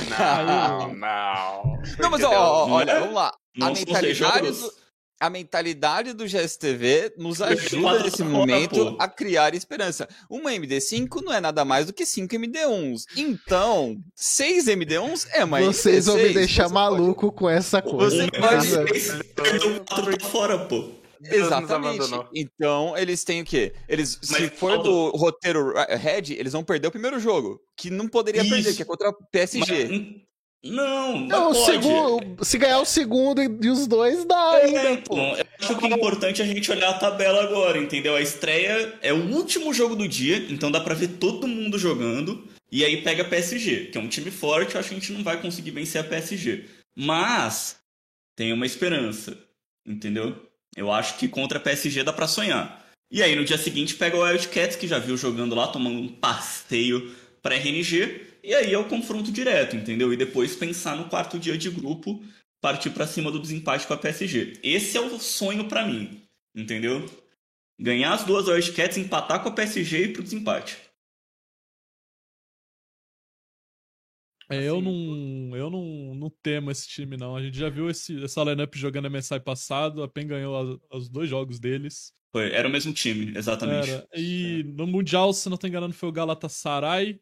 Não, 0.10 0.45
não, 0.45 0.93
não. 0.95 1.80
Não, 1.99 2.10
mas 2.10 2.23
ó, 2.23 2.30
ó, 2.32 2.67
Não 2.67 2.73
olha, 2.76 2.91
é? 2.91 2.99
vamos 3.02 3.15
lá. 3.15 3.34
Não 3.56 3.67
a 3.67 3.71
mentalidade 3.73 4.52
do, 4.52 4.71
a 5.19 5.30
mentalidade 5.30 6.13
do 6.13 6.26
GSTV 6.28 7.13
nos 7.17 7.41
ajuda 7.41 8.04
nesse 8.04 8.23
momento 8.23 8.95
a 8.99 9.08
criar 9.08 9.54
esperança. 9.54 10.08
Uma 10.30 10.52
MD5 10.52 11.21
não 11.21 11.34
é 11.34 11.39
nada 11.41 11.63
mais 11.65 11.86
do 11.88 11.93
que 11.93 12.06
5 12.06 12.34
MD1s. 12.36 13.04
Então, 13.17 13.97
6 14.15 14.65
MD1s 14.67 15.28
é 15.32 15.45
mais 15.45 15.65
Vocês 15.65 16.06
vão 16.08 16.15
me 16.17 16.23
MD6. 16.30 16.34
deixar 16.34 16.69
maluco 16.69 17.32
com 17.32 17.49
essa 17.49 17.82
coisa. 17.82 18.15
Você 18.26 18.32
pode- 18.32 18.67
MD6 18.67 19.23
perdeu 19.36 19.84
4 19.86 20.17
pra 20.17 20.28
fora, 20.30 20.60
pô. 20.60 21.03
Deus 21.29 21.45
Exatamente. 21.47 22.03
Então, 22.33 22.97
eles 22.97 23.23
têm 23.23 23.41
o 23.41 23.45
quê? 23.45 23.73
Eles, 23.88 24.19
se 24.21 24.31
Mas, 24.31 24.53
for 24.53 24.75
Paulo- 24.77 25.12
do 25.12 25.17
roteiro 25.17 25.73
eh, 25.77 25.95
Red, 25.95 26.33
eles 26.33 26.53
vão 26.53 26.63
perder 26.63 26.88
o 26.88 26.91
primeiro 26.91 27.19
jogo, 27.19 27.59
que 27.77 27.89
não 27.89 28.07
poderia 28.07 28.41
Isso. 28.41 28.49
perder, 28.49 28.75
que 28.75 28.81
é 28.81 28.86
contra 28.86 29.09
o 29.09 29.13
PSG. 29.31 29.88
Mas- 29.88 30.23
não, 30.65 31.19
Não, 31.19 31.49
mas 31.49 31.57
o 31.57 31.65
pode. 31.65 31.83
segundo, 31.83 32.45
se 32.45 32.57
ganhar 32.57 32.79
o 32.79 32.86
segundo 32.86 33.41
e 33.41 33.49
e 33.65 33.69
os 33.69 33.86
dois, 33.86 34.23
dá 34.23 34.51
ainda, 34.51 34.79
É, 34.79 34.97
pô. 34.97 35.13
então, 35.17 35.38
eu 35.38 35.45
acho 35.59 35.77
que 35.77 35.86
é 35.86 35.89
importante 35.89 36.41
a 36.41 36.45
gente 36.45 36.71
olhar 36.71 36.89
a 36.91 36.93
tabela 36.97 37.43
agora, 37.43 37.77
entendeu? 37.77 38.15
A 38.15 38.21
estreia 38.21 38.97
é 39.01 39.12
o 39.12 39.29
último 39.33 39.73
jogo 39.73 39.93
do 39.93 40.07
dia, 40.07 40.38
então 40.49 40.71
dá 40.71 40.79
pra 40.79 40.93
ver 40.95 41.17
todo 41.19 41.47
mundo 41.49 41.77
jogando. 41.77 42.47
E 42.71 42.83
aí 42.86 43.01
pega 43.03 43.23
a 43.23 43.27
PSG, 43.27 43.88
que 43.91 43.97
é 43.97 44.01
um 44.01 44.07
time 44.07 44.31
forte, 44.31 44.73
eu 44.75 44.79
acho 44.79 44.89
que 44.89 44.95
a 44.95 44.99
gente 44.99 45.12
não 45.12 45.21
vai 45.23 45.39
conseguir 45.41 45.71
vencer 45.71 45.99
a 45.99 46.03
PSG. 46.03 46.63
Mas 46.95 47.75
tem 48.36 48.53
uma 48.53 48.65
esperança, 48.65 49.38
entendeu? 49.86 50.33
Eu 50.75 50.91
acho 50.91 51.17
que 51.17 51.27
contra 51.27 51.57
a 51.57 51.62
PSG 51.62 52.03
dá 52.03 52.13
pra 52.13 52.27
sonhar. 52.27 52.83
E 53.12 53.21
aí 53.21 53.36
no 53.36 53.45
dia 53.45 53.57
seguinte 53.57 53.95
pega 53.95 54.17
o 54.17 54.21
Wildcats, 54.21 54.75
que 54.75 54.88
já 54.88 54.97
viu 54.97 55.15
jogando 55.15 55.53
lá, 55.53 55.67
tomando 55.67 55.99
um 55.99 56.07
passeio 56.07 57.15
pra 57.41 57.55
RNG. 57.55 58.21
E 58.43 58.53
aí 58.53 58.73
é 58.73 58.77
o 58.77 58.86
confronto 58.86 59.31
direto, 59.31 59.75
entendeu? 59.75 60.12
E 60.12 60.17
depois 60.17 60.55
pensar 60.55 60.95
no 60.95 61.05
quarto 61.05 61.38
dia 61.38 61.57
de 61.57 61.69
grupo 61.69 62.21
partir 62.59 62.89
pra 62.91 63.05
cima 63.05 63.29
do 63.29 63.39
desempate 63.39 63.86
com 63.86 63.93
a 63.93 63.97
PSG. 63.97 64.59
Esse 64.63 64.97
é 64.97 65.01
o 65.01 65.19
sonho 65.19 65.67
pra 65.67 65.86
mim, 65.86 66.21
entendeu? 66.55 67.05
Ganhar 67.79 68.13
as 68.13 68.23
duas 68.23 68.47
Wildcats, 68.47 68.97
empatar 68.97 69.43
com 69.43 69.49
a 69.49 69.51
PSG 69.51 70.05
e 70.05 70.07
pro 70.13 70.23
desempate. 70.23 70.77
É, 74.56 74.63
eu 74.63 74.82
não, 74.82 75.56
eu 75.56 75.70
não, 75.70 76.16
não 76.16 76.30
temo 76.42 76.72
esse 76.72 76.88
time, 76.88 77.18
não. 77.18 77.36
A 77.36 77.42
gente 77.42 77.58
já 77.58 77.70
viu 77.70 77.89
esse, 77.89 78.24
essa 78.24 78.44
lineup 78.44 78.74
jogando 78.76 79.10
MSI 79.10 79.39
passado, 79.39 80.04
a 80.04 80.08
PEN 80.08 80.28
ganhou 80.28 80.80
os 80.92 81.10
dois 81.10 81.30
jogos 81.30 81.60
deles. 81.60 82.13
Foi, 82.32 82.52
era 82.52 82.68
o 82.68 82.72
mesmo 82.72 82.92
time, 82.94 83.32
exatamente. 83.38 83.89
Era. 83.92 84.08
E 84.16 84.63
no 84.76 84.88
Mundial, 84.88 85.32
se 85.34 85.50
não 85.50 85.58
tô 85.58 85.68
enganando, 85.68 85.94
foi 85.94 86.10
o 86.10 86.12
Galatasaray, 86.12 87.20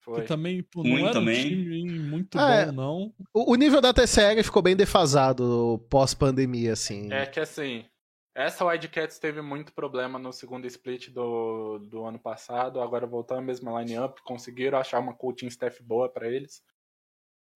Foi. 0.00 0.22
que 0.22 0.26
também 0.26 0.62
pô, 0.62 0.82
não 0.82 0.96
era 0.98 1.12
também. 1.12 1.44
um 1.44 1.48
time 1.48 1.98
muito 1.98 2.38
É. 2.38 2.66
bom, 2.66 2.72
não. 2.72 3.14
O, 3.34 3.52
o 3.52 3.54
nível 3.56 3.80
da 3.80 3.92
TCL 3.92 4.42
ficou 4.42 4.62
bem 4.62 4.74
defasado 4.74 5.84
pós-pandemia, 5.90 6.72
assim. 6.72 7.12
É 7.12 7.26
que 7.26 7.38
assim, 7.40 7.84
essa 8.34 8.64
Wildcats 8.64 9.18
teve 9.18 9.42
muito 9.42 9.72
problema 9.72 10.18
no 10.18 10.32
segundo 10.32 10.66
split 10.66 11.10
do, 11.10 11.78
do 11.78 12.04
ano 12.04 12.18
passado, 12.18 12.80
agora 12.80 13.06
voltando 13.06 13.38
a 13.38 13.42
mesma 13.42 13.80
line-up, 13.80 14.22
conseguiram 14.22 14.78
achar 14.78 15.00
uma 15.00 15.14
coaching 15.14 15.48
staff 15.48 15.82
boa 15.82 16.08
pra 16.08 16.28
eles. 16.28 16.62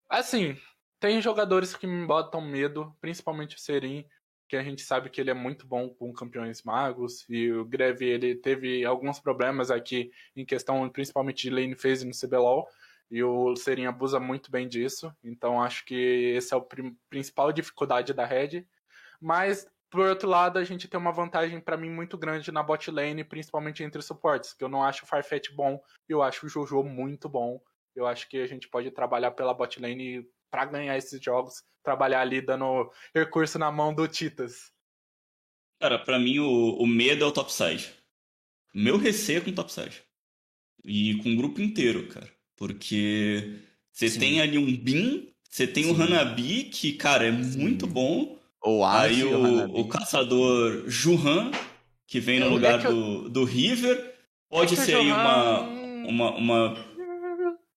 Assim, 0.09 0.57
tem 0.99 1.21
jogadores 1.21 1.75
que 1.75 1.87
me 1.87 2.05
botam 2.05 2.41
medo, 2.41 2.95
principalmente 2.99 3.55
o 3.55 3.59
Serin, 3.59 4.05
que 4.49 4.57
a 4.57 4.63
gente 4.63 4.81
sabe 4.81 5.09
que 5.09 5.21
ele 5.21 5.29
é 5.29 5.33
muito 5.33 5.65
bom 5.65 5.89
com 5.89 6.11
campeões 6.11 6.61
magos, 6.63 7.25
e 7.29 7.51
o 7.51 7.63
Greve 7.63 8.05
ele 8.05 8.35
teve 8.35 8.83
alguns 8.83 9.19
problemas 9.19 9.71
aqui 9.71 10.11
em 10.35 10.45
questão 10.45 10.89
principalmente 10.89 11.43
de 11.43 11.49
lane 11.49 11.75
phase 11.75 12.05
no 12.05 12.11
CBLOL, 12.11 12.67
e 13.09 13.23
o 13.23 13.55
Serin 13.55 13.85
abusa 13.85 14.19
muito 14.19 14.51
bem 14.51 14.67
disso, 14.67 15.13
então 15.23 15.61
acho 15.61 15.85
que 15.85 16.33
esse 16.35 16.53
é 16.53 16.57
o 16.57 16.67
principal 17.09 17.51
dificuldade 17.51 18.13
da 18.13 18.25
Red. 18.25 18.65
Mas, 19.19 19.67
por 19.91 20.07
outro 20.07 20.29
lado, 20.29 20.57
a 20.57 20.63
gente 20.63 20.87
tem 20.87 20.97
uma 20.97 21.11
vantagem 21.11 21.59
pra 21.59 21.75
mim 21.75 21.89
muito 21.89 22.17
grande 22.17 22.49
na 22.49 22.63
bot 22.63 22.89
lane, 22.89 23.25
principalmente 23.25 23.83
entre 23.83 23.99
os 23.99 24.05
suportes, 24.05 24.53
que 24.53 24.63
eu 24.63 24.69
não 24.69 24.81
acho 24.81 25.03
o 25.03 25.07
Farfetch 25.07 25.51
bom, 25.51 25.83
e 26.07 26.13
eu 26.13 26.23
acho 26.23 26.45
o 26.45 26.49
Jojo 26.49 26.81
muito 26.81 27.27
bom. 27.27 27.61
Eu 27.93 28.07
acho 28.07 28.29
que 28.29 28.37
a 28.37 28.47
gente 28.47 28.69
pode 28.69 28.89
trabalhar 28.89 29.31
pela 29.31 29.53
bot 29.53 29.79
lane 29.81 30.25
pra 30.49 30.63
ganhar 30.63 30.97
esses 30.97 31.21
jogos, 31.21 31.61
trabalhar 31.83 32.21
ali 32.21 32.41
dando 32.41 32.89
recurso 33.13 33.59
na 33.59 33.69
mão 33.69 33.93
do 33.93 34.07
Titas. 34.07 34.71
Cara, 35.81 35.99
pra 35.99 36.17
mim 36.17 36.39
o, 36.39 36.75
o 36.75 36.87
medo 36.87 37.25
é 37.25 37.27
o 37.27 37.31
topside. 37.31 37.93
Meu 38.73 38.97
receio 38.97 39.39
é 39.39 39.41
com 39.41 39.49
o 39.49 39.55
topside. 39.55 40.03
E 40.85 41.17
com 41.17 41.33
o 41.33 41.35
grupo 41.35 41.59
inteiro, 41.59 42.07
cara. 42.07 42.31
Porque 42.55 43.59
você 43.91 44.17
tem 44.17 44.39
ali 44.39 44.57
um 44.57 44.77
Bin, 44.77 45.33
você 45.49 45.67
tem 45.67 45.91
o. 45.91 46.01
Hanabi, 46.01 46.65
que, 46.65 46.93
cara, 46.93 47.27
é 47.27 47.31
muito 47.31 47.85
bom. 47.85 48.39
Ou 48.63 48.85
Aí 48.85 49.23
o, 49.23 49.79
o 49.79 49.87
caçador 49.87 50.83
Juhan, 50.87 51.51
que 52.07 52.19
vem 52.19 52.39
no 52.39 52.49
lugar 52.49 52.79
é 52.85 52.89
do, 52.89 53.29
do 53.29 53.43
River. 53.43 54.13
Pode 54.49 54.73
É 54.73 54.77
ser 54.77 54.95
aí 54.95 55.11
uma, 55.11 55.55
Johan- 55.63 56.07
uma, 56.07 56.31
uma 56.35 56.77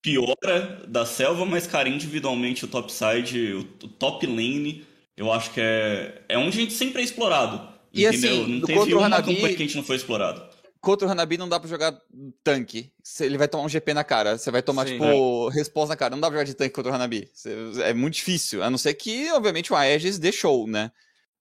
piora 0.02 0.82
da 0.86 1.06
selva, 1.06 1.44
mas, 1.46 1.66
cara, 1.66 1.88
individualmente 1.88 2.64
o 2.64 2.68
topside, 2.68 3.52
o, 3.54 3.60
o 3.84 3.88
top 3.88 4.26
lane, 4.26 4.84
eu 5.16 5.32
acho 5.32 5.50
que 5.52 5.60
é, 5.60 6.22
é 6.28 6.36
onde 6.38 6.58
a 6.58 6.60
gente 6.60 6.72
sempre 6.74 7.00
é 7.00 7.04
explorado. 7.04 7.60
E 7.92 8.04
entendeu? 8.04 8.42
assim, 8.42 8.52
não 8.52 8.60
do 8.60 8.66
teve 8.66 8.94
uma 8.94 9.06
Hanabi- 9.06 9.34
campanha 9.36 9.56
que 9.56 9.62
a 9.62 9.66
gente 9.66 9.76
não 9.76 9.84
foi 9.84 9.96
explorado. 9.96 10.42
Contra 10.84 11.08
o 11.08 11.10
Hanabi 11.10 11.36
não 11.38 11.48
dá 11.48 11.58
pra 11.58 11.68
jogar 11.68 11.98
tanque. 12.42 12.92
Ele 13.20 13.38
vai 13.38 13.48
tomar 13.48 13.64
um 13.64 13.68
GP 13.68 13.94
na 13.94 14.04
cara. 14.04 14.36
Você 14.38 14.50
vai 14.50 14.62
tomar, 14.62 14.86
Sim. 14.86 14.94
tipo, 14.94 15.48
resposta 15.48 15.88
na 15.92 15.96
cara. 15.96 16.10
Não 16.14 16.20
dá 16.20 16.28
pra 16.28 16.36
jogar 16.36 16.44
de 16.44 16.54
tanque 16.54 16.74
contra 16.74 16.92
o 16.92 16.94
Hanabi. 16.94 17.28
É 17.84 17.92
muito 17.94 18.14
difícil. 18.14 18.62
A 18.62 18.70
não 18.70 18.78
ser 18.78 18.94
que, 18.94 19.30
obviamente, 19.32 19.72
o 19.72 19.76
Aegis 19.76 20.18
deixou, 20.18 20.66
né? 20.66 20.90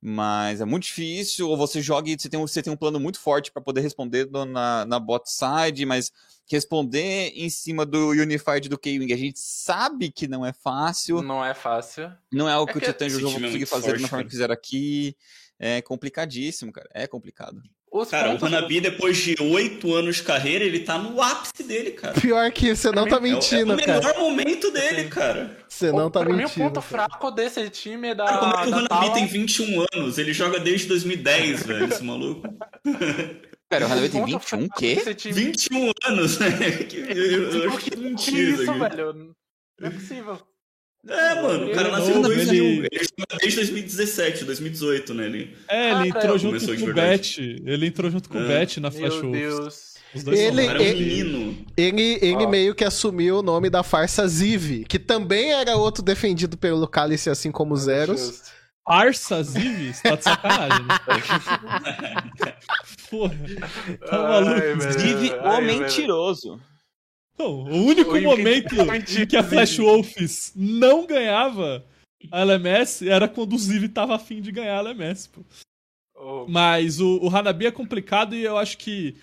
Mas 0.06 0.60
é 0.60 0.66
muito 0.66 0.84
difícil. 0.84 1.48
Ou 1.50 1.56
você 1.56 1.82
joga 1.82 2.10
e 2.10 2.18
você 2.20 2.28
tem, 2.30 2.40
um- 2.40 2.46
você 2.48 2.62
tem 2.62 2.74
um 2.74 2.78
plano 2.78 3.00
muito 3.00 3.20
forte 3.20 3.52
pra 3.52 3.62
poder 3.62 3.80
responder 3.82 4.30
na, 4.30 4.86
na 4.86 5.00
bot 5.00 5.24
side, 5.30 5.86
mas 5.86 6.12
responder 6.46 7.32
em 7.36 7.50
cima 7.50 7.86
do 7.86 8.10
Unified 8.10 8.68
do 8.68 8.78
K-Wing. 8.78 9.14
A 9.14 9.18
gente 9.18 9.39
sabe 9.39 10.12
que 10.12 10.28
não 10.28 10.46
é 10.46 10.52
fácil. 10.52 11.22
Não 11.22 11.44
é 11.44 11.54
fácil. 11.54 12.12
Não 12.32 12.50
é 12.50 12.54
É 12.54 12.66
que 12.66 12.78
o 12.78 12.82
que 12.82 12.86
Titã 12.86 13.06
esse 13.06 13.18
Jojo 13.20 13.38
é 13.38 13.41
conseguir 13.41 13.66
fazer 13.66 13.88
forte, 13.91 14.02
da 14.02 14.08
forma 14.08 14.10
cara. 14.10 14.24
que 14.26 14.32
fizeram 14.32 14.54
aqui. 14.54 15.16
É 15.58 15.82
complicadíssimo, 15.82 16.74
cara. 16.74 16.89
É 16.94 17.08
complicado. 17.08 17.62
Os 17.96 18.10
Cara, 18.10 18.34
o 18.36 18.44
Hanabi, 18.44 18.82
depois 18.82 19.16
de 19.18 19.36
oito 19.39 19.94
anos 19.94 20.16
de 20.16 20.24
carreira, 20.24 20.66
ele 20.66 20.80
tá 20.80 20.98
no 20.98 21.22
ápice 21.22 21.62
dele, 21.64 21.91
cara. 21.91 22.20
Pior 22.20 22.52
que 22.52 22.76
você 22.76 22.91
não 22.91 23.08
tá 23.08 23.18
É 23.18 23.20
o- 23.20 23.22
mentindo, 23.22 23.72
é 23.74 23.76
o 23.76 23.78
cara. 23.80 24.00
melhor 24.00 24.18
momento 24.18 24.72
dele, 24.72 25.04
cara. 25.10 25.56
Você 25.70 25.91
não 25.91 26.10
tá 26.10 26.22
pra 26.22 26.30
mim, 26.30 26.34
o 26.34 26.38
mentindo. 26.38 26.64
ponto 26.66 26.82
cara. 26.82 27.08
fraco 27.08 27.30
desse 27.30 27.70
time 27.70 28.08
é 28.08 28.16
da. 28.16 28.26
Cara, 28.26 28.39
como 28.39 28.54
é 28.56 28.64
que 28.64 28.70
o 28.72 28.76
Hanabi 28.98 29.14
tem 29.14 29.28
21 29.28 29.86
anos? 29.94 30.18
Ele 30.18 30.34
joga 30.34 30.60
desde 30.60 30.88
2010, 30.88 31.62
velho, 31.68 31.86
esse 31.86 32.04
maluco. 32.04 32.48
Pera, 33.70 33.88
o 33.88 33.91
Hanabi 33.91 34.10
tem 34.10 34.22
ponto 34.22 34.39
21, 34.39 34.66
o 34.66 34.70
quê? 34.72 34.96
desse 34.96 35.14
time- 35.14 35.34
21 35.34 35.91
anos, 36.06 36.39
né? 36.39 36.48
Que- 36.89 36.98
Eu, 36.98 37.50
eu 37.52 37.70
acho 37.70 37.78
que 37.80 37.89
é 37.94 37.96
Que 37.96 37.98
mentira 37.98 38.38
isso 38.39 38.62
isso, 38.64 38.72
aqui. 38.72 38.80
velho? 38.80 39.14
Não 39.80 39.88
é 39.88 39.91
possível. 39.91 40.39
É, 41.08 41.41
mano, 41.41 41.68
o 41.68 41.72
cara 41.72 41.89
Ele 41.89 41.91
nasceu 41.97 42.12
em 42.16 42.22
novo, 42.22 42.34
2000. 42.36 42.64
ele- 42.64 42.89
desde 43.41 43.56
2017, 43.58 44.45
2018, 44.45 45.14
né? 45.14 45.26
Ele... 45.26 45.58
É, 45.68 45.91
ele 45.91 46.12
Cara, 46.12 46.24
entrou 46.26 46.38
junto 46.38 46.66
com 46.66 46.86
o. 46.89 46.93
Bet. 46.93 47.39
Ele 47.66 47.88
entrou 47.88 48.10
junto 48.10 48.30
com 48.30 48.38
o 48.38 48.41
É. 48.41 48.47
Bet 48.60 48.80
na 48.80 48.89
Flash 48.89 49.14
Meu 49.16 49.22
Wolves. 49.24 49.41
Deus. 49.41 49.93
Os 50.16 50.24
dois 50.24 50.39
Ele- 50.39 50.62
são 50.64 50.72
Era 50.72 50.80
um 50.82 50.86
menino. 50.86 51.66
Ele, 51.76 52.20
ele 52.22 52.45
Ó. 52.45 52.49
meio 52.49 52.74
que 52.76 52.86
assumiu 52.86 53.39
o 53.39 53.41
nome 53.41 53.70
da 53.70 53.84
farsa 53.84 54.26
Ziv, 54.28 54.86
que 54.88 54.97
também 54.99 55.51
era 55.51 55.76
outro 55.76 56.04
defendido 56.04 56.56
pelo 56.58 56.88
Cálice, 56.88 57.30
assim 57.30 57.51
como 57.51 57.74
os 57.74 57.82
Zeros. 57.82 58.22
Justo. 58.22 58.54
Arsa 58.86 59.41
Ziv? 59.43 59.93
Você 59.93 60.04
tá 60.04 60.16
de 60.16 60.24
sacanagem, 60.24 60.86
né? 60.86 60.99
Porra. 63.10 63.36
Tá 64.10 64.18
maluco? 64.18 64.82
Ziv, 64.99 65.34
o 65.34 65.62
mentiroso. 65.62 66.60
O 67.38 67.76
único 67.76 68.16
O 68.16 68.22
momento 68.22 68.76
em 68.76 69.26
que 69.26 69.36
a. 69.36 69.44
Flash 69.44 69.78
Wolves 69.78 70.54
não 70.56 71.06
ganhava 71.06 71.86
a 72.32 72.42
LMS 72.42 73.08
era 73.08 73.28
quando 73.28 73.54
o 73.54 73.58
Ziv 73.58 73.90
tava 73.90 74.16
afim 74.16 74.42
de 74.42 74.52
ganhar 74.52 74.78
a 74.78 74.80
LMS, 74.82 75.30
pô. 75.30 75.42
Oh, 76.16 76.46
Mas 76.48 77.00
o, 77.00 77.20
o 77.22 77.30
Hanabi 77.30 77.66
é 77.66 77.72
complicado 77.72 78.36
e 78.36 78.44
eu 78.44 78.58
acho 78.58 78.78
que 78.78 79.16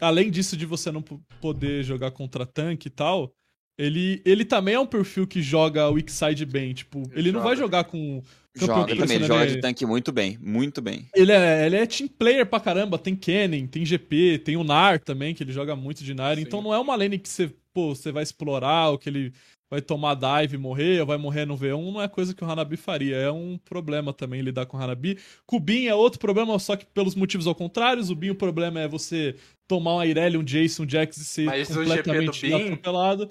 além 0.00 0.30
disso 0.30 0.56
de 0.56 0.66
você 0.66 0.90
não 0.90 1.02
poder 1.40 1.84
jogar 1.84 2.10
contra 2.10 2.46
tanque 2.46 2.88
e 2.88 2.90
tal, 2.90 3.32
ele, 3.78 4.20
ele 4.24 4.44
também 4.44 4.74
é 4.74 4.80
um 4.80 4.86
perfil 4.86 5.26
que 5.26 5.42
joga 5.42 5.88
o 5.88 5.94
weak 5.94 6.10
side 6.10 6.44
bem. 6.44 6.72
Tipo, 6.74 7.02
ele 7.12 7.32
não 7.32 7.42
vai 7.42 7.56
jogar 7.56 7.84
com. 7.84 8.22
Joga 8.54 8.94
também, 8.94 9.16
ele 9.16 9.24
joga 9.24 9.46
de 9.46 9.60
tanque 9.60 9.86
muito 9.86 10.12
bem, 10.12 10.38
muito 10.40 10.82
bem. 10.82 11.08
Ele 11.14 11.32
é, 11.32 11.66
ele 11.66 11.76
é 11.76 11.86
team 11.86 12.08
player 12.08 12.44
pra 12.44 12.60
caramba, 12.60 12.98
tem 12.98 13.16
Kennen, 13.16 13.66
tem 13.66 13.84
GP, 13.84 14.40
tem 14.44 14.56
o 14.56 14.64
Nar 14.64 15.00
também, 15.00 15.34
que 15.34 15.42
ele 15.42 15.52
joga 15.52 15.74
muito 15.74 16.04
de 16.04 16.12
Nar. 16.12 16.36
Sim. 16.36 16.42
Então 16.42 16.60
não 16.60 16.74
é 16.74 16.78
uma 16.78 16.94
lane 16.94 17.18
que 17.18 17.28
você, 17.28 17.50
pô, 17.72 17.94
você 17.94 18.12
vai 18.12 18.22
explorar, 18.22 18.90
ou 18.90 18.98
que 18.98 19.08
ele 19.08 19.32
vai 19.70 19.80
tomar 19.80 20.14
dive 20.14 20.56
e 20.56 20.58
morrer, 20.58 21.00
ou 21.00 21.06
vai 21.06 21.16
morrer 21.16 21.46
no 21.46 21.56
V1, 21.56 21.92
não 21.94 22.02
é 22.02 22.06
coisa 22.06 22.34
que 22.34 22.44
o 22.44 22.46
Hanabi 22.46 22.76
faria. 22.76 23.16
É 23.16 23.30
um 23.30 23.56
problema 23.56 24.12
também 24.12 24.42
lidar 24.42 24.66
com 24.66 24.76
o 24.76 24.80
Hanabi. 24.80 25.18
Kubin 25.46 25.86
é 25.86 25.94
outro 25.94 26.20
problema, 26.20 26.58
só 26.58 26.76
que 26.76 26.84
pelos 26.84 27.14
motivos 27.14 27.46
ao 27.46 27.54
contrário. 27.54 28.02
O 28.02 28.14
Bin, 28.14 28.28
o 28.28 28.34
problema 28.34 28.80
é 28.80 28.86
você 28.86 29.34
tomar 29.66 29.94
uma 29.94 30.06
Irelia, 30.06 30.38
um 30.38 30.44
Jason, 30.44 30.82
um 30.82 30.88
Jax 30.88 31.16
e 31.16 31.24
ser 31.24 31.46
Mas 31.46 31.68
completamente 31.68 32.52
atropelado. 32.52 33.30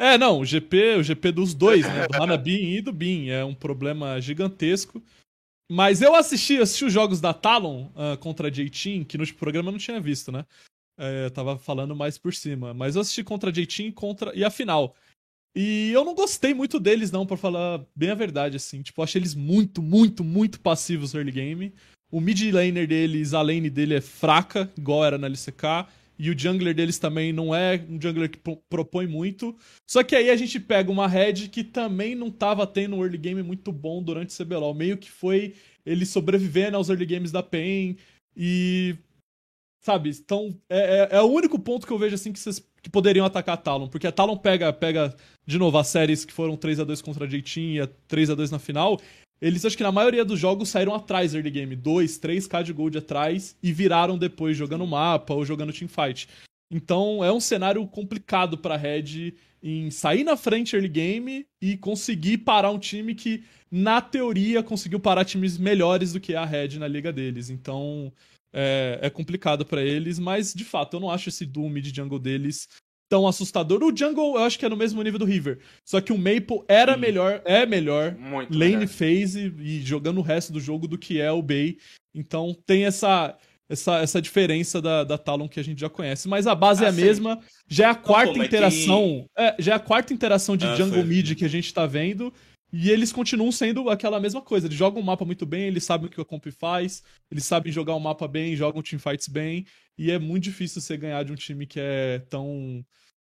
É, 0.00 0.16
não, 0.16 0.40
o 0.40 0.46
GP, 0.46 0.96
o 0.96 1.02
GP 1.02 1.30
dos 1.30 1.52
dois, 1.52 1.86
né? 1.86 2.06
Do 2.08 2.22
Hanabi 2.22 2.78
e 2.78 2.80
do 2.80 2.90
Bin. 2.90 3.28
É 3.28 3.44
um 3.44 3.54
problema 3.54 4.18
gigantesco. 4.18 5.02
Mas 5.70 6.00
eu 6.00 6.14
assisti, 6.14 6.56
assisti 6.56 6.86
os 6.86 6.92
jogos 6.92 7.20
da 7.20 7.34
Talon 7.34 7.88
uh, 7.88 8.16
contra 8.18 8.48
a 8.48 8.50
J-Team, 8.50 9.04
que 9.04 9.18
no 9.18 9.34
programa 9.34 9.68
eu 9.68 9.72
não 9.72 9.78
tinha 9.78 10.00
visto, 10.00 10.32
né? 10.32 10.46
É, 10.98 11.26
eu 11.26 11.30
tava 11.30 11.58
falando 11.58 11.94
mais 11.94 12.16
por 12.16 12.32
cima. 12.32 12.72
Mas 12.72 12.94
eu 12.94 13.02
assisti 13.02 13.22
contra 13.22 13.50
a 13.50 13.52
J-Team 13.52 13.92
contra... 13.92 14.34
e 14.34 14.42
a 14.42 14.48
final. 14.48 14.96
E 15.54 15.90
eu 15.92 16.02
não 16.02 16.14
gostei 16.14 16.54
muito 16.54 16.80
deles, 16.80 17.10
não, 17.10 17.26
para 17.26 17.36
falar 17.36 17.84
bem 17.94 18.08
a 18.08 18.14
verdade, 18.14 18.56
assim. 18.56 18.80
Tipo, 18.80 19.02
eu 19.02 19.04
achei 19.04 19.20
eles 19.20 19.34
muito, 19.34 19.82
muito, 19.82 20.24
muito 20.24 20.60
passivos 20.60 21.12
no 21.12 21.20
early 21.20 21.32
game. 21.32 21.74
O 22.10 22.22
mid 22.22 22.40
laner 22.50 22.88
deles, 22.88 23.34
a 23.34 23.42
lane 23.42 23.68
dele 23.68 23.96
é 23.96 24.00
fraca, 24.00 24.72
igual 24.78 25.04
era 25.04 25.18
na 25.18 25.26
LCK. 25.26 25.86
E 26.22 26.28
o 26.28 26.38
jungler 26.38 26.74
deles 26.74 26.98
também 26.98 27.32
não 27.32 27.54
é 27.54 27.82
um 27.88 27.98
jungler 27.98 28.28
que 28.28 28.38
propõe 28.68 29.06
muito. 29.06 29.56
Só 29.88 30.02
que 30.02 30.14
aí 30.14 30.28
a 30.28 30.36
gente 30.36 30.60
pega 30.60 30.92
uma 30.92 31.08
red 31.08 31.48
que 31.48 31.64
também 31.64 32.14
não 32.14 32.30
tava 32.30 32.66
tendo 32.66 32.94
um 32.94 33.02
early 33.02 33.16
game 33.16 33.42
muito 33.42 33.72
bom 33.72 34.02
durante 34.02 34.28
o 34.28 34.44
CBLOL. 34.44 34.74
Meio 34.74 34.98
que 34.98 35.10
foi 35.10 35.54
ele 35.84 36.04
sobrevivendo 36.04 36.76
aos 36.76 36.90
early 36.90 37.06
games 37.06 37.32
da 37.32 37.42
PEN. 37.42 37.96
E. 38.36 38.98
Sabe? 39.82 40.10
Então, 40.10 40.54
é, 40.68 41.08
é, 41.10 41.16
é, 41.16 41.22
o 41.22 41.26
único 41.26 41.58
ponto 41.58 41.86
que 41.86 41.92
eu 41.92 41.98
vejo 41.98 42.16
assim 42.16 42.34
que 42.34 42.38
vocês 42.38 42.62
que 42.82 42.90
poderiam 42.90 43.24
atacar 43.24 43.54
a 43.54 43.58
Talon. 43.58 43.88
Porque 43.88 44.06
a 44.06 44.12
Talon 44.12 44.36
pega, 44.36 44.72
pega 44.74 45.14
de 45.46 45.58
novo 45.58 45.78
as 45.78 45.88
séries 45.88 46.24
que 46.26 46.34
foram 46.34 46.54
3 46.54 46.80
a 46.80 46.84
2 46.84 47.00
contra 47.02 47.24
a 47.24 47.28
e 47.28 47.80
a 47.80 47.88
3 48.08 48.30
a 48.30 48.34
2 48.34 48.50
na 48.50 48.58
final. 48.58 49.00
Eles 49.40 49.64
acho 49.64 49.76
que 49.76 49.82
na 49.82 49.92
maioria 49.92 50.24
dos 50.24 50.38
jogos 50.38 50.68
saíram 50.68 50.94
atrás 50.94 51.34
early 51.34 51.50
game, 51.50 51.74
2, 51.74 52.18
3k 52.18 52.62
de 52.62 52.72
gold 52.72 52.98
atrás 52.98 53.56
e 53.62 53.72
viraram 53.72 54.18
depois 54.18 54.56
jogando 54.56 54.86
mapa 54.86 55.32
ou 55.32 55.44
jogando 55.44 55.72
teamfight. 55.72 56.28
Então 56.70 57.24
é 57.24 57.32
um 57.32 57.40
cenário 57.40 57.84
complicado 57.86 58.58
para 58.58 58.76
Red 58.76 59.34
em 59.62 59.90
sair 59.90 60.24
na 60.24 60.36
frente 60.36 60.76
early 60.76 60.88
game 60.88 61.46
e 61.60 61.76
conseguir 61.76 62.38
parar 62.38 62.70
um 62.70 62.78
time 62.78 63.14
que 63.14 63.44
na 63.70 64.00
teoria 64.00 64.62
conseguiu 64.62 65.00
parar 65.00 65.24
times 65.24 65.58
melhores 65.58 66.12
do 66.12 66.20
que 66.20 66.34
a 66.34 66.44
Red 66.44 66.78
na 66.78 66.86
liga 66.86 67.12
deles. 67.12 67.50
Então 67.50 68.12
é, 68.52 68.98
é 69.02 69.10
complicado 69.10 69.64
para 69.64 69.82
eles, 69.82 70.18
mas 70.18 70.52
de 70.52 70.64
fato 70.64 70.96
eu 70.96 71.00
não 71.00 71.10
acho 71.10 71.28
esse 71.28 71.46
Doom 71.46 71.74
de 71.74 71.94
jungle 71.94 72.18
deles 72.18 72.68
tão 73.10 73.26
assustador. 73.26 73.82
O 73.82 73.94
Jungle, 73.94 74.36
eu 74.36 74.44
acho 74.44 74.58
que 74.58 74.64
é 74.64 74.68
no 74.68 74.76
mesmo 74.76 75.02
nível 75.02 75.18
do 75.18 75.24
River. 75.24 75.58
Só 75.84 76.00
que 76.00 76.12
o 76.12 76.16
Maple 76.16 76.62
era 76.68 76.94
Sim. 76.94 77.00
melhor, 77.00 77.42
é 77.44 77.66
melhor, 77.66 78.14
Muito 78.14 78.56
lane 78.56 78.76
melhor. 78.76 78.88
phase 78.88 79.52
e 79.58 79.82
jogando 79.82 80.18
o 80.18 80.22
resto 80.22 80.52
do 80.52 80.60
jogo 80.60 80.86
do 80.86 80.96
que 80.96 81.20
é 81.20 81.30
o 81.30 81.42
Bay. 81.42 81.76
Então 82.14 82.56
tem 82.64 82.84
essa 82.84 83.36
essa, 83.68 84.00
essa 84.00 84.20
diferença 84.20 84.82
da, 84.82 85.04
da 85.04 85.16
Talon 85.16 85.48
que 85.48 85.60
a 85.60 85.62
gente 85.62 85.80
já 85.80 85.88
conhece. 85.88 86.28
Mas 86.28 86.48
a 86.48 86.56
base 86.56 86.82
ah, 86.82 86.86
é 86.86 86.90
a 86.90 86.92
sim. 86.92 87.02
mesma. 87.02 87.38
Já 87.68 87.86
é 87.86 87.90
a 87.90 87.94
quarta 87.94 88.34
pô, 88.34 88.42
interação. 88.42 89.28
Tem... 89.36 89.46
É, 89.46 89.56
já 89.60 89.72
é 89.72 89.76
a 89.76 89.80
quarta 89.80 90.12
interação 90.12 90.56
de 90.56 90.66
ah, 90.66 90.74
Jungle 90.74 90.98
foi. 90.98 91.04
Mid 91.04 91.34
que 91.36 91.44
a 91.44 91.48
gente 91.48 91.72
tá 91.72 91.86
vendo. 91.86 92.32
E 92.72 92.90
eles 92.90 93.12
continuam 93.12 93.50
sendo 93.50 93.88
aquela 93.90 94.20
mesma 94.20 94.40
coisa. 94.40 94.66
Eles 94.66 94.76
jogam 94.78 95.02
o 95.02 95.04
mapa 95.04 95.24
muito 95.24 95.44
bem, 95.44 95.64
eles 95.64 95.84
sabem 95.84 96.06
o 96.06 96.10
que 96.10 96.20
a 96.20 96.24
comp 96.24 96.46
faz, 96.52 97.02
eles 97.30 97.44
sabem 97.44 97.72
jogar 97.72 97.94
o 97.94 98.00
mapa 98.00 98.28
bem, 98.28 98.54
jogam 98.56 98.82
teamfights 98.82 99.28
bem. 99.28 99.66
E 99.98 100.10
é 100.10 100.18
muito 100.18 100.44
difícil 100.44 100.80
você 100.80 100.96
ganhar 100.96 101.24
de 101.24 101.32
um 101.32 101.34
time 101.36 101.66
que 101.66 101.80
é 101.80 102.20
tão 102.30 102.84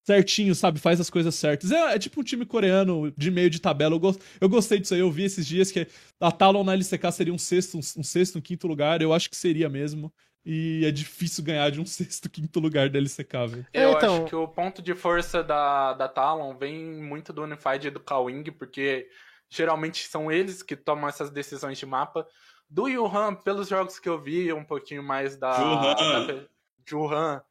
certinho, 0.05 0.55
sabe? 0.55 0.81
Faz 0.81 1.01
as 1.01 1.11
coisas 1.11 1.35
certas. 1.35 1.71
É, 1.71 1.95
é 1.95 1.99
tipo 1.99 2.21
um 2.21 2.25
time 2.25 2.47
coreano 2.47 3.13
de 3.17 3.31
meio 3.31 3.51
de 3.51 3.61
tabela. 3.61 3.95
Eu, 3.95 4.01
gost, 4.01 4.21
eu 4.41 4.49
gostei 4.49 4.81
disso 4.81 4.95
aí. 4.95 5.01
Eu 5.01 5.11
vi 5.11 5.25
esses 5.25 5.47
dias 5.47 5.71
que 5.71 5.87
a 6.19 6.33
Talon 6.33 6.65
na 6.65 6.73
LCK 6.75 7.13
seria 7.13 7.33
um 7.35 7.39
sexto, 7.39 7.77
um, 7.77 7.81
um 8.01 8.03
sexto, 8.03 8.39
um 8.39 8.41
quinto 8.41 8.67
lugar. 8.67 9.03
Eu 9.03 9.13
acho 9.13 9.29
que 9.29 9.37
seria 9.37 9.69
mesmo. 9.69 10.13
E 10.51 10.87
é 10.87 10.91
difícil 10.91 11.45
ganhar 11.45 11.69
de 11.71 11.79
um 11.79 11.85
sexto, 11.85 12.31
quinto 12.31 12.59
lugar 12.59 12.89
da 12.89 12.99
LCK, 12.99 13.33
velho. 13.47 13.67
Eu 13.71 13.91
então... 13.93 14.17
acho 14.17 14.25
que 14.25 14.35
o 14.35 14.49
ponto 14.49 14.81
de 14.81 14.95
força 14.95 15.45
da, 15.45 15.93
da 15.93 16.09
Talon 16.09 16.57
vem 16.57 16.75
muito 17.03 17.35
do 17.35 17.43
Unified 17.43 17.87
e 17.87 17.91
do 17.91 18.01
Kawing, 18.01 18.45
porque 18.45 19.11
geralmente 19.51 20.09
são 20.09 20.33
eles 20.33 20.63
que 20.63 20.75
tomam 20.75 21.07
essas 21.07 21.29
decisões 21.29 21.77
de 21.77 21.85
mapa. 21.85 22.27
Do 22.67 22.89
Yuhan, 22.89 23.35
pelos 23.35 23.69
jogos 23.69 23.99
que 23.99 24.09
eu 24.09 24.19
vi, 24.19 24.51
um 24.51 24.65
pouquinho 24.65 25.03
mais 25.03 25.37
da. 25.37 25.53
Juhan. 25.53 26.27
Da, 26.27 26.45
Juhan. 26.87 27.43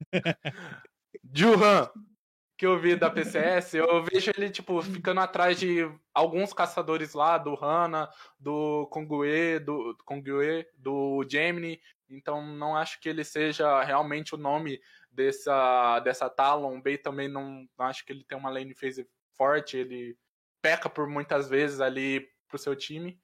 Juhan, 1.34 1.90
que 2.56 2.64
eu 2.64 2.78
vi 2.78 2.96
da 2.96 3.10
PCS, 3.10 3.74
eu 3.74 4.02
vejo 4.02 4.30
ele, 4.34 4.48
tipo, 4.48 4.80
ficando 4.80 5.20
atrás 5.20 5.58
de 5.58 5.90
alguns 6.14 6.54
caçadores 6.54 7.12
lá, 7.12 7.36
do 7.36 7.54
Hana, 7.54 8.08
do 8.38 8.86
Kongue, 8.90 9.58
do 9.58 9.94
Kongue, 10.06 10.66
do 10.78 11.22
Gemini. 11.28 11.78
Então 12.10 12.44
não 12.44 12.76
acho 12.76 13.00
que 13.00 13.08
ele 13.08 13.24
seja 13.24 13.82
realmente 13.82 14.34
o 14.34 14.38
nome 14.38 14.80
dessa, 15.10 16.00
dessa 16.00 16.28
Talon. 16.28 16.80
Bay 16.80 16.98
também 16.98 17.28
não, 17.28 17.66
não 17.78 17.86
acho 17.86 18.04
que 18.04 18.12
ele 18.12 18.24
tem 18.24 18.36
uma 18.36 18.50
lane 18.50 18.74
phase 18.74 19.08
forte, 19.36 19.76
ele 19.76 20.16
peca 20.62 20.88
por 20.88 21.08
muitas 21.08 21.48
vezes 21.48 21.80
ali 21.80 22.28
pro 22.48 22.58
seu 22.58 22.76
time. 22.76 23.20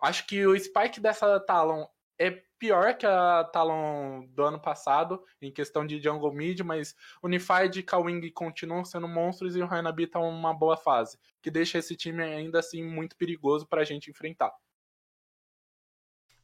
Acho 0.00 0.26
que 0.26 0.46
o 0.46 0.58
spike 0.58 1.00
dessa 1.00 1.40
Talon 1.40 1.86
é 2.18 2.42
pior 2.58 2.94
que 2.96 3.06
a 3.06 3.44
Talon 3.44 4.26
do 4.28 4.42
ano 4.42 4.60
passado, 4.60 5.22
em 5.40 5.52
questão 5.52 5.86
de 5.86 6.00
jungle 6.00 6.32
mid, 6.32 6.60
mas 6.60 6.94
Unified 7.22 7.78
e 7.78 7.82
Kawing 7.82 8.30
continuam 8.32 8.84
sendo 8.84 9.08
monstros 9.08 9.56
e 9.56 9.60
o 9.60 9.66
Hanabi 9.66 10.06
tá 10.06 10.18
uma 10.18 10.54
boa 10.54 10.76
fase, 10.76 11.18
que 11.42 11.50
deixa 11.50 11.78
esse 11.78 11.96
time 11.96 12.22
ainda 12.22 12.60
assim 12.60 12.82
muito 12.82 13.16
perigoso 13.16 13.66
pra 13.66 13.84
gente 13.84 14.10
enfrentar. 14.10 14.52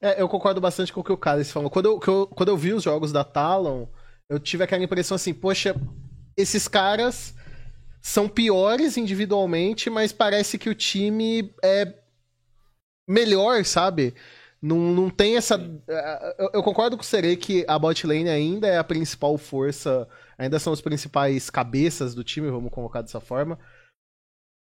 É, 0.03 0.21
eu 0.21 0.29
concordo 0.29 0.61
bastante 0.61 0.93
com 0.93 1.01
o 1.01 1.05
que 1.05 1.13
o 1.13 1.17
Cálice 1.17 1.53
falou. 1.53 1.71
Quando 1.71 1.87
eu, 1.87 2.01
eu, 2.07 2.27
quando 2.27 2.49
eu 2.49 2.57
vi 2.57 2.73
os 2.73 2.83
jogos 2.83 3.13
da 3.13 3.23
Talon, 3.23 3.87
eu 4.29 4.39
tive 4.39 4.65
aquela 4.65 4.83
impressão 4.83 5.15
assim, 5.15 5.35
poxa, 5.35 5.75
esses 6.37 6.67
caras 6.67 7.35
são 8.01 8.29
piores 8.29 8.97
individualmente, 8.97 9.91
mas 9.91 10.13
parece 10.13 10.57
que 10.59 10.71
o 10.71 10.75
time 10.75 11.53
é 11.63 11.95
melhor, 13.07 13.65
sabe? 13.65 14.15
Não, 14.63 14.77
não 14.77 15.11
tem 15.11 15.37
essa. 15.37 15.57
É, 15.89 16.37
eu, 16.39 16.51
eu, 16.55 16.63
concordo 16.63 16.97
com 16.97 17.03
o 17.03 17.07
Serei 17.07 17.37
que 17.37 17.65
a 17.69 17.79
bot 17.79 18.07
lane 18.07 18.29
ainda 18.29 18.67
é 18.69 18.79
a 18.79 18.85
principal 18.85 19.37
força, 19.37 20.09
ainda 20.39 20.59
são 20.59 20.73
os 20.73 20.81
principais 20.81 21.51
cabeças 21.51 22.15
do 22.15 22.25
time, 22.25 22.51
vamos 22.51 22.73
colocar 22.73 23.03
dessa 23.03 23.21
forma. 23.21 23.59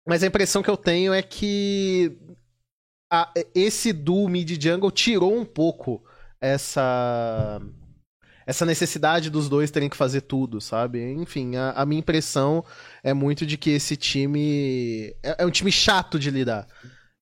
Mas 0.06 0.22
a 0.22 0.26
impressão 0.26 0.62
que 0.62 0.70
eu 0.70 0.76
tenho 0.76 1.12
é 1.12 1.22
que 1.22 2.18
a, 3.10 3.32
esse 3.54 3.92
do 3.92 4.28
mid 4.28 4.62
jungle 4.62 4.90
tirou 4.90 5.36
um 5.36 5.44
pouco 5.44 6.02
essa 6.40 7.60
essa 8.46 8.66
necessidade 8.66 9.30
dos 9.30 9.48
dois 9.48 9.70
terem 9.70 9.88
que 9.88 9.96
fazer 9.96 10.22
tudo, 10.22 10.60
sabe? 10.60 11.00
Enfim, 11.12 11.56
a, 11.56 11.70
a 11.70 11.86
minha 11.86 12.00
impressão 12.00 12.64
é 13.02 13.14
muito 13.14 13.46
de 13.46 13.56
que 13.56 13.70
esse 13.70 13.96
time 13.96 15.14
é, 15.22 15.36
é 15.38 15.46
um 15.46 15.50
time 15.50 15.70
chato 15.70 16.18
de 16.18 16.30
lidar. 16.30 16.66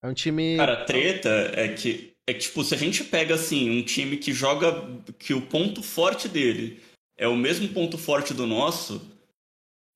É 0.02 0.08
um 0.08 0.14
time. 0.14 0.56
Cara, 0.56 0.72
a 0.74 0.84
treta 0.84 1.28
é 1.54 1.68
que 1.68 2.14
é 2.28 2.34
que, 2.34 2.40
tipo, 2.40 2.62
se 2.62 2.74
a 2.74 2.76
gente 2.78 3.04
pega, 3.04 3.34
assim, 3.34 3.70
um 3.70 3.82
time 3.82 4.18
que 4.18 4.34
joga. 4.34 4.84
que 5.18 5.32
o 5.32 5.40
ponto 5.40 5.82
forte 5.82 6.28
dele 6.28 6.78
é 7.16 7.26
o 7.26 7.34
mesmo 7.34 7.68
ponto 7.68 7.96
forte 7.96 8.34
do 8.34 8.46
nosso, 8.46 9.00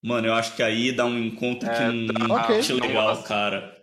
mano, 0.02 0.28
eu 0.28 0.32
acho 0.32 0.56
que 0.56 0.62
aí 0.62 0.92
dá 0.92 1.04
um 1.04 1.18
encontro 1.18 1.68
é, 1.68 1.76
que 1.76 1.84
não 2.18 2.28
tá, 2.28 2.58
okay. 2.58 2.80
legal, 2.80 3.22
cara. 3.22 3.81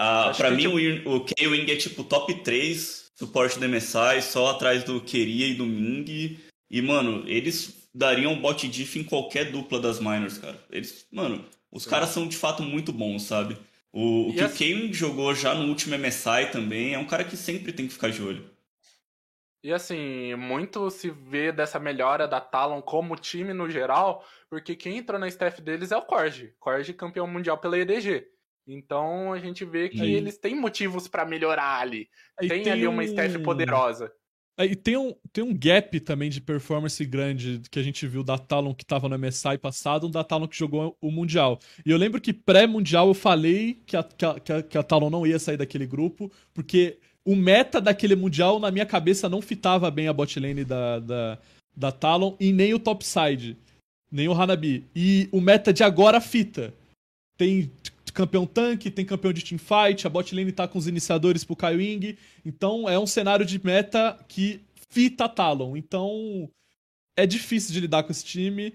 Ah, 0.00 0.32
pra 0.36 0.52
mim, 0.52 0.62
tipo... 0.62 1.10
o 1.10 1.24
K-Wing 1.24 1.72
é 1.72 1.76
tipo 1.76 2.04
top 2.04 2.32
3 2.32 3.10
suporte 3.16 3.58
do 3.58 3.68
MSI, 3.68 4.22
só 4.22 4.50
atrás 4.50 4.84
do 4.84 5.00
Queria 5.00 5.48
e 5.48 5.54
do 5.54 5.66
Ming. 5.66 6.38
E, 6.70 6.80
mano, 6.80 7.24
eles 7.26 7.88
dariam 7.92 8.40
bot 8.40 8.68
diff 8.68 8.96
em 8.96 9.02
qualquer 9.02 9.50
dupla 9.50 9.80
das 9.80 9.98
minors, 9.98 10.38
cara. 10.38 10.56
Eles, 10.70 11.04
mano, 11.10 11.44
os 11.72 11.84
é. 11.84 11.90
caras 11.90 12.10
são 12.10 12.28
de 12.28 12.36
fato 12.36 12.62
muito 12.62 12.92
bons, 12.92 13.24
sabe? 13.24 13.58
O, 13.92 14.28
o 14.28 14.34
que 14.34 14.40
assim, 14.40 14.90
o 14.90 14.94
jogou 14.94 15.34
já 15.34 15.52
no 15.52 15.68
último 15.68 15.98
MSI 15.98 16.52
também 16.52 16.94
é 16.94 16.98
um 16.98 17.06
cara 17.06 17.24
que 17.24 17.36
sempre 17.36 17.72
tem 17.72 17.88
que 17.88 17.94
ficar 17.94 18.10
de 18.10 18.22
olho. 18.22 18.48
E 19.64 19.72
assim, 19.72 20.36
muito 20.36 20.88
se 20.90 21.10
vê 21.10 21.50
dessa 21.50 21.80
melhora 21.80 22.28
da 22.28 22.40
Talon 22.40 22.80
como 22.80 23.16
time 23.16 23.52
no 23.52 23.68
geral, 23.68 24.24
porque 24.48 24.76
quem 24.76 24.98
entrou 24.98 25.18
na 25.18 25.26
staff 25.26 25.60
deles 25.60 25.90
é 25.90 25.96
o 25.96 26.02
Korg. 26.02 26.54
Korg 26.60 26.92
campeão 26.92 27.26
mundial 27.26 27.58
pela 27.58 27.76
EDG. 27.76 28.24
Então 28.68 29.32
a 29.32 29.38
gente 29.38 29.64
vê 29.64 29.88
que 29.88 30.00
eles 30.00 30.36
têm 30.36 30.54
motivos 30.54 31.08
para 31.08 31.24
melhorar 31.24 31.80
ali. 31.80 32.08
tem, 32.38 32.62
tem, 32.62 32.72
ali 32.72 32.86
uma 32.86 33.02
staff 33.02 33.38
poderosa. 33.38 34.12
E 34.60 34.74
tem 34.74 34.96
um, 34.96 35.14
tem 35.32 35.44
um 35.44 35.56
gap 35.56 36.00
também 36.00 36.28
de 36.28 36.40
performance 36.40 37.02
grande 37.04 37.62
que 37.70 37.78
a 37.78 37.82
gente 37.82 38.06
viu 38.08 38.24
da 38.24 38.36
Talon 38.36 38.74
que 38.74 38.84
tava 38.84 39.08
no 39.08 39.16
MSI 39.16 39.56
passado, 39.56 40.08
um 40.08 40.10
da 40.10 40.24
Talon 40.24 40.48
que 40.48 40.58
jogou 40.58 40.96
o 41.00 41.12
Mundial. 41.12 41.60
E 41.86 41.90
eu 41.90 41.96
lembro 41.96 42.20
que 42.20 42.32
pré-Mundial 42.32 43.06
eu 43.06 43.14
falei 43.14 43.80
que 43.86 43.96
a, 43.96 44.02
que, 44.02 44.52
a, 44.52 44.62
que 44.62 44.76
a 44.76 44.82
Talon 44.82 45.10
não 45.10 45.24
ia 45.24 45.38
sair 45.38 45.56
daquele 45.56 45.86
grupo, 45.86 46.30
porque 46.52 46.98
o 47.24 47.36
meta 47.36 47.80
daquele 47.80 48.16
Mundial, 48.16 48.58
na 48.58 48.72
minha 48.72 48.84
cabeça, 48.84 49.28
não 49.28 49.40
fitava 49.40 49.90
bem 49.92 50.08
a 50.08 50.12
botlane 50.12 50.64
da, 50.64 50.98
da, 50.98 51.38
da 51.76 51.92
Talon 51.92 52.34
e 52.40 52.52
nem 52.52 52.74
o 52.74 52.80
topside, 52.80 53.56
nem 54.10 54.26
o 54.26 54.32
Hanabi. 54.32 54.84
E 54.94 55.28
o 55.30 55.40
meta 55.40 55.72
de 55.72 55.84
agora 55.84 56.20
fita. 56.20 56.74
Tem 57.36 57.70
campeão 58.18 58.44
tanque, 58.44 58.90
tem 58.90 59.04
campeão 59.04 59.32
de 59.32 59.44
teamfight, 59.44 60.04
a 60.04 60.10
bot 60.10 60.34
lane 60.34 60.50
tá 60.50 60.66
com 60.66 60.76
os 60.76 60.88
iniciadores 60.88 61.44
pro 61.44 61.54
Kai 61.54 61.76
Wing. 61.76 62.18
Então 62.44 62.88
é 62.88 62.98
um 62.98 63.06
cenário 63.06 63.46
de 63.46 63.64
meta 63.64 64.18
que 64.26 64.60
fita 64.90 65.28
Talon. 65.28 65.76
Então 65.76 66.50
é 67.16 67.24
difícil 67.24 67.72
de 67.72 67.78
lidar 67.78 68.02
com 68.02 68.10
esse 68.10 68.24
time. 68.24 68.74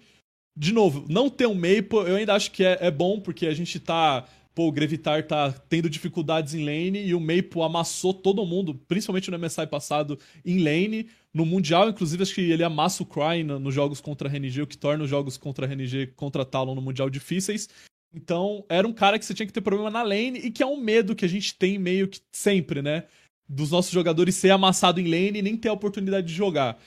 De 0.55 0.71
novo, 0.71 1.05
não 1.09 1.29
ter 1.29 1.45
um 1.45 1.55
Maple, 1.55 2.07
eu 2.07 2.15
ainda 2.15 2.33
acho 2.33 2.51
que 2.51 2.63
é, 2.63 2.77
é 2.79 2.89
bom, 2.89 3.19
porque 3.19 3.45
a 3.45 3.53
gente 3.53 3.81
tá. 3.81 4.25
Pô, 4.55 4.67
o 4.67 4.71
Grevitar 4.71 5.25
tá 5.25 5.51
tendo 5.67 5.89
dificuldades 5.89 6.53
em 6.53 6.63
lane 6.63 7.03
e 7.03 7.15
o 7.15 7.19
Maple 7.19 7.63
amassou 7.63 8.13
todo 8.13 8.45
mundo, 8.45 8.75
principalmente 8.87 9.31
no 9.31 9.39
MSI 9.39 9.67
passado, 9.67 10.17
em 10.45 10.63
lane. 10.63 11.09
No 11.33 11.45
Mundial, 11.45 11.89
inclusive, 11.89 12.21
acho 12.21 12.35
que 12.35 12.51
ele 12.51 12.63
amassa 12.63 13.01
o 13.01 13.05
Cry 13.05 13.43
nos 13.43 13.73
jogos 13.73 13.99
contra 13.99 14.29
a 14.29 14.31
RNG, 14.31 14.61
o 14.61 14.67
que 14.67 14.77
torna 14.77 15.03
os 15.03 15.09
jogos 15.09 15.35
contra 15.35 15.65
a 15.65 15.69
RNG 15.69 16.13
contra 16.15 16.45
Talon 16.45 16.75
no 16.75 16.81
Mundial 16.81 17.09
difíceis. 17.09 17.67
Então, 18.14 18.64
era 18.70 18.88
um 18.88 18.93
cara 18.93 19.18
que 19.18 19.26
você 19.26 19.34
tinha 19.34 19.47
que 19.47 19.53
ter 19.53 19.61
problema 19.61 19.89
na 19.89 20.03
lane 20.03 20.39
e 20.39 20.51
que 20.51 20.61
é 20.61 20.66
um 20.66 20.78
medo 20.78 21.16
que 21.16 21.26
a 21.26 21.30
gente 21.30 21.55
tem 21.55 21.80
meio 21.80 22.07
que 22.07 22.20
sempre, 22.32 22.82
né? 22.82 23.05
Dos 23.49 23.72
nossos 23.72 23.91
jogadores 23.91 24.36
ser 24.36 24.51
amassado 24.51 24.99
em 24.99 25.09
lane 25.09 25.39
e 25.39 25.41
nem 25.41 25.57
ter 25.57 25.70
a 25.70 25.74
oportunidade 25.74 26.28
de 26.28 26.34
jogar. 26.34 26.78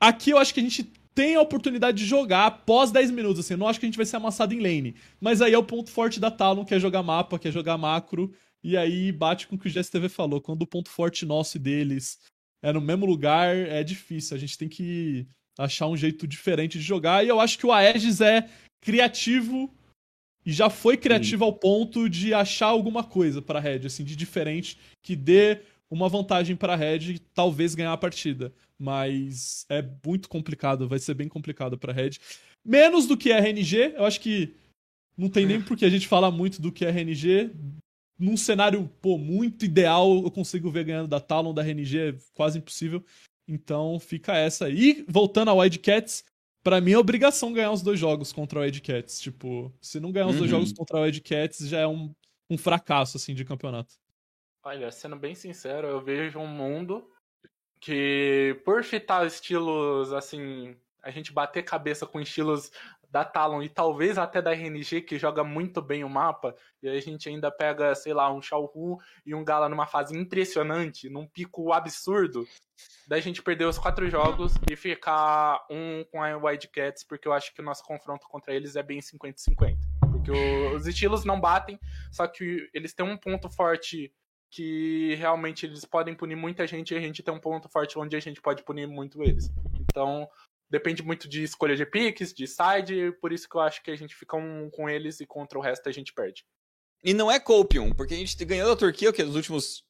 Aqui 0.00 0.30
eu 0.30 0.38
acho 0.38 0.54
que 0.54 0.60
a 0.60 0.62
gente 0.62 0.84
tem 1.14 1.34
a 1.34 1.42
oportunidade 1.42 1.98
de 1.98 2.06
jogar 2.06 2.46
após 2.46 2.90
10 2.90 3.10
minutos, 3.10 3.40
assim, 3.40 3.54
eu 3.54 3.58
não 3.58 3.68
acho 3.68 3.78
que 3.78 3.84
a 3.84 3.88
gente 3.88 3.96
vai 3.96 4.06
ser 4.06 4.16
amassado 4.16 4.54
em 4.54 4.60
lane. 4.60 4.94
Mas 5.20 5.42
aí 5.42 5.52
é 5.52 5.58
o 5.58 5.62
ponto 5.62 5.90
forte 5.90 6.18
da 6.18 6.30
Talon, 6.30 6.64
que 6.64 6.74
é 6.74 6.80
jogar 6.80 7.02
mapa, 7.02 7.38
que 7.38 7.48
é 7.48 7.52
jogar 7.52 7.76
macro, 7.76 8.32
e 8.62 8.76
aí 8.76 9.12
bate 9.12 9.46
com 9.46 9.56
o 9.56 9.58
que 9.58 9.68
o 9.68 9.70
GSTV 9.70 10.08
falou. 10.08 10.40
Quando 10.40 10.62
o 10.62 10.66
ponto 10.66 10.88
forte 10.88 11.26
nosso 11.26 11.56
e 11.56 11.60
deles 11.60 12.18
é 12.62 12.72
no 12.72 12.80
mesmo 12.80 13.06
lugar, 13.06 13.54
é 13.54 13.82
difícil. 13.82 14.36
A 14.36 14.40
gente 14.40 14.56
tem 14.56 14.68
que 14.68 15.26
achar 15.58 15.86
um 15.86 15.96
jeito 15.96 16.26
diferente 16.26 16.78
de 16.78 16.84
jogar. 16.84 17.24
E 17.24 17.28
eu 17.28 17.40
acho 17.40 17.58
que 17.58 17.66
o 17.66 17.72
Aegis 17.72 18.20
é 18.20 18.48
criativo 18.80 19.72
e 20.44 20.52
já 20.52 20.70
foi 20.70 20.96
criativo 20.96 21.44
Sim. 21.44 21.50
ao 21.50 21.52
ponto 21.52 22.08
de 22.08 22.32
achar 22.32 22.66
alguma 22.66 23.04
coisa 23.04 23.42
para 23.42 23.60
Red, 23.60 23.86
assim, 23.86 24.04
de 24.04 24.16
diferente, 24.16 24.78
que 25.02 25.14
dê 25.14 25.60
uma 25.90 26.08
vantagem 26.08 26.56
para 26.56 26.76
Red 26.76 27.12
e 27.12 27.18
talvez 27.18 27.74
ganhar 27.74 27.92
a 27.92 27.98
partida. 27.98 28.52
Mas 28.78 29.66
é 29.68 29.84
muito 30.04 30.28
complicado, 30.28 30.88
vai 30.88 30.98
ser 30.98 31.14
bem 31.14 31.28
complicado 31.28 31.76
para 31.76 31.92
Red. 31.92 32.12
Menos 32.64 33.06
do 33.06 33.16
que 33.16 33.32
RNG, 33.32 33.94
eu 33.96 34.04
acho 34.04 34.20
que 34.20 34.54
não 35.16 35.28
tem 35.28 35.44
nem 35.44 35.60
por 35.60 35.76
que 35.76 35.84
a 35.84 35.90
gente 35.90 36.08
falar 36.08 36.30
muito 36.30 36.62
do 36.62 36.72
que 36.72 36.84
é 36.84 36.88
RNG. 36.88 37.50
Num 38.18 38.36
cenário, 38.36 38.90
pô, 39.00 39.18
muito 39.18 39.64
ideal, 39.64 40.22
eu 40.22 40.30
consigo 40.30 40.70
ver 40.70 40.84
ganhando 40.84 41.08
da 41.08 41.20
Talon, 41.20 41.52
da 41.52 41.62
RNG, 41.62 41.98
é 41.98 42.14
quase 42.32 42.58
impossível. 42.58 43.04
Então 43.46 43.98
fica 43.98 44.36
essa. 44.36 44.70
E 44.70 45.04
voltando 45.08 45.48
ao 45.48 45.58
Wildcats, 45.58 46.24
para 46.62 46.80
mim 46.80 46.92
é 46.92 46.98
obrigação 46.98 47.52
ganhar 47.52 47.70
os 47.70 47.82
dois 47.82 47.98
jogos 47.98 48.32
contra 48.32 48.60
o 48.60 48.64
Ed 48.64 48.80
Cats. 48.80 49.20
Tipo, 49.20 49.72
se 49.80 50.00
não 50.00 50.12
ganhar 50.12 50.26
os 50.26 50.32
uhum. 50.32 50.38
dois 50.38 50.50
jogos 50.50 50.72
contra 50.72 50.98
o 50.98 51.06
Ed 51.06 51.20
Cats, 51.20 51.68
já 51.68 51.80
é 51.80 51.86
um, 51.86 52.14
um 52.48 52.58
fracasso, 52.58 53.16
assim, 53.16 53.34
de 53.34 53.44
campeonato. 53.44 53.94
Olha, 54.62 54.90
sendo 54.90 55.16
bem 55.16 55.34
sincero, 55.34 55.86
eu 55.86 56.00
vejo 56.00 56.38
um 56.38 56.46
mundo 56.46 57.08
que, 57.80 58.60
por 58.64 58.84
fitar 58.84 59.26
estilos, 59.26 60.12
assim, 60.12 60.76
a 61.02 61.10
gente 61.10 61.32
bater 61.32 61.62
cabeça 61.62 62.06
com 62.06 62.20
estilos 62.20 62.70
da 63.10 63.24
Talon 63.24 63.62
e 63.62 63.68
talvez 63.68 64.16
até 64.16 64.40
da 64.40 64.52
RNG, 64.52 65.02
que 65.02 65.18
joga 65.18 65.42
muito 65.42 65.82
bem 65.82 66.04
o 66.04 66.08
mapa, 66.08 66.54
e 66.82 66.88
a 66.88 67.00
gente 67.00 67.28
ainda 67.28 67.50
pega, 67.50 67.94
sei 67.94 68.14
lá, 68.14 68.32
um 68.32 68.40
Shao 68.40 68.70
Hu 68.74 68.98
e 69.26 69.34
um 69.34 69.44
Gala 69.44 69.68
numa 69.68 69.86
fase 69.86 70.16
impressionante, 70.16 71.10
num 71.10 71.26
pico 71.26 71.72
absurdo, 71.72 72.46
da 73.06 73.18
gente 73.18 73.42
perder 73.42 73.66
os 73.66 73.78
quatro 73.78 74.08
jogos 74.08 74.54
e 74.70 74.76
ficar 74.76 75.66
um 75.68 76.04
com 76.10 76.22
a 76.22 76.36
Wildcats, 76.36 77.04
porque 77.04 77.26
eu 77.26 77.32
acho 77.32 77.52
que 77.52 77.60
o 77.60 77.64
nosso 77.64 77.82
confronto 77.84 78.28
contra 78.28 78.54
eles 78.54 78.76
é 78.76 78.82
bem 78.82 79.00
50-50. 79.00 79.76
Porque 80.10 80.30
os 80.30 80.86
estilos 80.86 81.24
não 81.24 81.40
batem, 81.40 81.78
só 82.12 82.26
que 82.26 82.68
eles 82.72 82.94
têm 82.94 83.04
um 83.04 83.16
ponto 83.16 83.50
forte 83.50 84.12
que 84.50 85.14
realmente 85.14 85.64
eles 85.64 85.84
podem 85.84 86.14
punir 86.14 86.34
muita 86.34 86.66
gente 86.66 86.92
e 86.92 86.96
a 86.96 87.00
gente 87.00 87.22
tem 87.22 87.32
um 87.32 87.38
ponto 87.38 87.68
forte 87.68 87.98
onde 87.98 88.16
a 88.16 88.20
gente 88.20 88.42
pode 88.42 88.64
punir 88.64 88.86
muito 88.86 89.22
eles. 89.22 89.48
Então, 89.78 90.28
depende 90.70 91.02
muito 91.02 91.28
de 91.28 91.42
escolha 91.42 91.76
de 91.76 91.84
picks, 91.84 92.32
de 92.32 92.46
side, 92.46 93.12
por 93.20 93.32
isso 93.32 93.48
que 93.48 93.56
eu 93.56 93.60
acho 93.60 93.82
que 93.82 93.90
a 93.90 93.96
gente 93.96 94.14
fica 94.14 94.36
um 94.36 94.70
com 94.70 94.88
eles 94.88 95.20
e 95.20 95.26
contra 95.26 95.58
o 95.58 95.62
resto 95.62 95.88
a 95.88 95.92
gente 95.92 96.14
perde. 96.14 96.46
E 97.02 97.12
não 97.12 97.30
é 97.30 97.40
Copium, 97.40 97.92
porque 97.92 98.14
a 98.14 98.16
gente 98.16 98.44
ganhou 98.44 98.68
da 98.68 98.76
Turquia 98.76 99.10
o 99.10 99.12
que 99.12 99.22
nos 99.22 99.34
últimos 99.34 99.84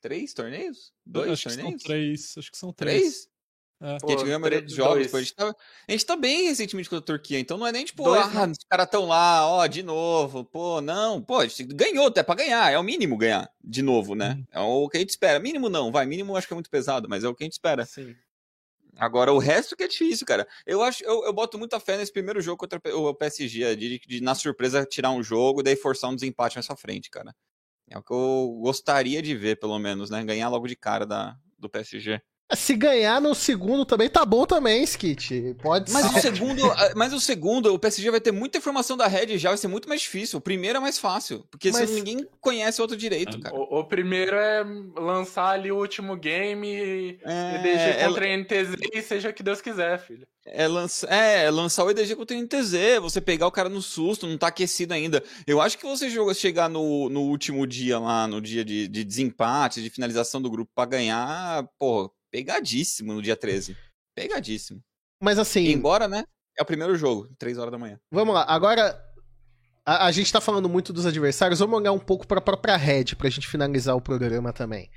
três 0.00 0.34
torneios? 0.34 0.92
Dois 1.06 1.30
acho 1.30 1.48
torneios? 1.48 1.74
Que 1.74 1.78
são 1.78 1.86
três, 1.86 2.34
acho 2.36 2.50
que 2.50 2.58
são 2.58 2.72
três. 2.72 3.00
Três? 3.00 3.34
É. 3.80 3.98
Pô, 3.98 4.06
a 4.06 4.10
gente 4.10 4.22
ganhou 4.22 4.36
a 4.36 4.38
maioria 4.38 4.62
dos 4.62 4.72
jogos. 4.72 5.06
Pô, 5.08 5.16
a, 5.18 5.20
gente 5.20 5.34
tá, 5.34 5.54
a 5.88 5.92
gente 5.92 6.06
tá 6.06 6.16
bem 6.16 6.48
recentemente 6.48 6.88
com 6.88 6.96
a 6.96 7.00
Turquia, 7.00 7.38
então 7.38 7.58
não 7.58 7.66
é 7.66 7.72
nem 7.72 7.84
tipo, 7.84 8.02
dois, 8.02 8.24
ah, 8.34 8.46
né? 8.46 8.52
os 8.52 8.64
caras 8.68 8.88
tão 8.88 9.04
lá, 9.04 9.46
ó, 9.46 9.66
de 9.66 9.82
novo. 9.82 10.44
Pô, 10.44 10.80
não, 10.80 11.20
pô, 11.20 11.40
a 11.40 11.46
gente 11.46 11.64
ganhou 11.64 12.06
até 12.06 12.22
pra 12.22 12.34
ganhar, 12.34 12.72
é 12.72 12.78
o 12.78 12.82
mínimo 12.82 13.16
ganhar 13.16 13.50
de 13.62 13.82
novo, 13.82 14.14
né? 14.14 14.38
Uhum. 14.38 14.46
É 14.52 14.60
o 14.60 14.88
que 14.88 14.96
a 14.96 15.00
gente 15.00 15.10
espera. 15.10 15.38
Mínimo 15.38 15.68
não, 15.68 15.92
vai, 15.92 16.06
mínimo 16.06 16.36
acho 16.36 16.46
que 16.46 16.54
é 16.54 16.56
muito 16.56 16.70
pesado, 16.70 17.08
mas 17.08 17.24
é 17.24 17.28
o 17.28 17.34
que 17.34 17.44
a 17.44 17.46
gente 17.46 17.54
espera. 17.54 17.84
Sim. 17.84 18.16
Agora, 18.96 19.32
o 19.32 19.38
resto 19.38 19.76
que 19.76 19.84
é 19.84 19.88
difícil, 19.88 20.26
cara. 20.26 20.46
Eu 20.66 20.82
acho, 20.82 21.02
eu, 21.04 21.24
eu 21.24 21.32
boto 21.32 21.58
muita 21.58 21.80
fé 21.80 21.96
nesse 21.96 22.12
primeiro 22.12 22.40
jogo 22.40 22.58
contra 22.58 22.80
o 22.94 23.14
PSG, 23.14 23.76
de, 23.76 23.98
de, 23.98 24.06
de 24.06 24.20
na 24.20 24.34
surpresa 24.34 24.86
tirar 24.86 25.10
um 25.10 25.22
jogo 25.22 25.62
daí 25.62 25.76
forçar 25.76 26.10
um 26.10 26.14
desempate 26.14 26.60
pra 26.60 26.76
frente, 26.76 27.10
cara. 27.10 27.34
É 27.90 27.98
o 27.98 28.02
que 28.02 28.12
eu 28.12 28.58
gostaria 28.62 29.20
de 29.20 29.36
ver, 29.36 29.58
pelo 29.58 29.78
menos, 29.78 30.10
né? 30.10 30.24
Ganhar 30.24 30.48
logo 30.48 30.66
de 30.66 30.76
cara 30.76 31.04
da, 31.04 31.36
do 31.58 31.68
PSG. 31.68 32.22
Se 32.56 32.74
ganhar 32.74 33.20
no 33.20 33.34
segundo 33.34 33.84
também 33.84 34.08
tá 34.08 34.24
bom 34.24 34.44
também, 34.46 34.82
Skit. 34.84 35.56
Pode 35.62 35.92
mas 35.92 36.06
ser. 36.06 36.18
O 36.18 36.20
segundo, 36.20 36.62
mas 36.96 37.12
o 37.12 37.20
segundo, 37.20 37.72
o 37.72 37.78
PSG 37.78 38.10
vai 38.10 38.20
ter 38.20 38.32
muita 38.32 38.58
informação 38.58 38.96
da 38.96 39.06
Red 39.06 39.38
já, 39.38 39.50
vai 39.50 39.58
ser 39.58 39.68
muito 39.68 39.88
mais 39.88 40.00
difícil. 40.00 40.38
O 40.38 40.42
primeiro 40.42 40.78
é 40.78 40.80
mais 40.80 40.98
fácil, 40.98 41.44
porque 41.50 41.70
mas... 41.70 41.90
ninguém 41.90 42.26
conhece 42.40 42.80
o 42.80 42.82
outro 42.82 42.96
direito, 42.96 43.38
cara. 43.40 43.54
O, 43.54 43.80
o, 43.80 43.84
primeiro 43.84 44.36
é 44.36 44.64
lançar 44.96 45.50
ali 45.50 45.70
o 45.70 45.76
último 45.76 46.16
game 46.16 47.18
é, 47.24 47.56
e 47.56 47.62
deixar 47.62 48.00
é 48.00 48.06
contra 48.06 48.26
é... 48.26 48.36
NTZ 48.36 48.76
e 48.92 49.02
seja 49.02 49.30
o 49.30 49.32
que 49.32 49.42
Deus 49.42 49.60
quiser, 49.60 49.98
filho. 49.98 50.26
É, 50.46 50.68
lança, 50.68 51.06
é, 51.08 51.44
é 51.44 51.50
lançar 51.50 51.84
o 51.84 51.90
EDG 51.90 52.14
contra 52.16 52.36
o 52.36 52.40
NTZ, 52.40 53.00
você 53.00 53.18
pegar 53.18 53.46
o 53.46 53.52
cara 53.52 53.70
no 53.70 53.80
susto, 53.80 54.26
não 54.26 54.36
tá 54.36 54.48
aquecido 54.48 54.92
ainda. 54.92 55.22
Eu 55.46 55.60
acho 55.60 55.78
que 55.78 55.86
você 55.86 56.10
joga, 56.10 56.34
chegar 56.34 56.68
no, 56.68 57.08
no 57.08 57.22
último 57.22 57.66
dia 57.66 57.98
lá, 57.98 58.28
no 58.28 58.42
dia 58.42 58.62
de, 58.62 58.86
de 58.86 59.04
desempate, 59.04 59.82
de 59.82 59.88
finalização 59.88 60.42
do 60.42 60.50
grupo 60.50 60.70
para 60.74 60.90
ganhar, 60.90 61.66
pô, 61.78 62.12
pegadíssimo 62.34 63.14
no 63.14 63.22
dia 63.22 63.36
13. 63.36 63.76
Pegadíssimo. 64.12 64.82
Mas 65.22 65.38
assim. 65.38 65.68
Embora, 65.68 66.08
né? 66.08 66.24
É 66.58 66.62
o 66.62 66.66
primeiro 66.66 66.96
jogo, 66.96 67.28
3 67.38 67.58
horas 67.58 67.70
da 67.70 67.78
manhã. 67.78 68.00
Vamos 68.10 68.34
lá, 68.34 68.44
agora. 68.48 69.00
A, 69.86 70.06
a 70.06 70.12
gente 70.12 70.32
tá 70.32 70.40
falando 70.40 70.68
muito 70.68 70.92
dos 70.92 71.06
adversários, 71.06 71.60
vamos 71.60 71.78
olhar 71.78 71.92
um 71.92 71.98
pouco 71.98 72.26
pra 72.26 72.40
própria 72.40 72.76
Red, 72.76 73.16
pra 73.16 73.30
gente 73.30 73.46
finalizar 73.46 73.94
o 73.94 74.00
programa 74.00 74.52
também. 74.52 74.90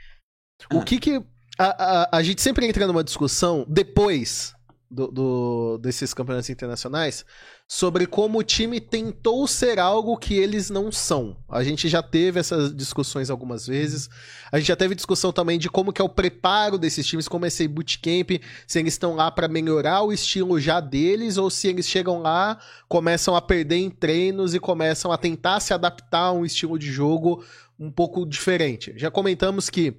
O 0.74 0.80
ah. 0.80 0.84
que 0.84 1.00
que. 1.00 1.24
A, 1.60 1.66
a, 1.66 2.18
a 2.18 2.24
gente 2.24 2.42
sempre 2.42 2.66
entra 2.66 2.88
numa 2.88 3.04
discussão 3.04 3.66
depois 3.68 4.56
do, 4.90 5.08
do, 5.08 5.78
desses 5.80 6.14
campeonatos 6.14 6.50
internacionais 6.50 7.26
sobre 7.68 8.08
como 8.08 8.40
o 8.40 8.44
time 8.44 8.80
tentou 8.80 9.46
ser 9.46 9.78
algo 9.78 10.18
que 10.18 10.34
eles 10.36 10.70
não 10.70 10.90
são. 10.90 11.36
A 11.50 11.62
gente 11.64 11.90
já 11.90 12.02
teve 12.02 12.40
essas 12.40 12.74
discussões 12.74 13.30
algumas 13.30 13.68
vezes. 13.68 14.10
A 14.50 14.58
gente 14.58 14.70
já 14.70 14.76
teve 14.76 14.96
discussão 14.96 15.34
também 15.34 15.60
de 15.60 15.70
como 15.70 15.92
que 15.92 16.02
é 16.02 16.06
o 16.06 16.10
preparo 16.10 16.78
desses 16.78 17.06
times, 17.06 17.28
como 17.28 17.44
é 17.44 17.50
esse 17.50 17.68
bootcamp, 17.68 18.42
se 18.66 18.80
eles 18.80 18.94
estão 18.94 19.16
lá 19.16 19.30
para 19.30 19.50
melhorar 19.50 20.04
o 20.04 20.14
estilo 20.14 20.60
já 20.60 20.80
deles 20.80 21.38
ou 21.38 21.50
se 21.50 21.68
eles 21.68 21.88
chegam 21.88 22.22
lá, 22.22 22.58
começam 22.88 23.36
a 23.36 23.42
perder 23.42 23.78
em 23.78 23.90
treinos 23.90 24.56
e 24.56 24.60
começam 24.60 25.12
a 25.12 25.18
tentar 25.18 25.60
se 25.60 25.74
adaptar 25.74 26.28
a 26.28 26.32
um 26.32 26.46
estilo 26.46 26.80
de 26.80 26.90
jogo 26.90 27.44
um 27.78 27.92
pouco 27.92 28.26
diferente. 28.26 28.94
Já 28.96 29.12
comentamos 29.12 29.70
que 29.70 29.94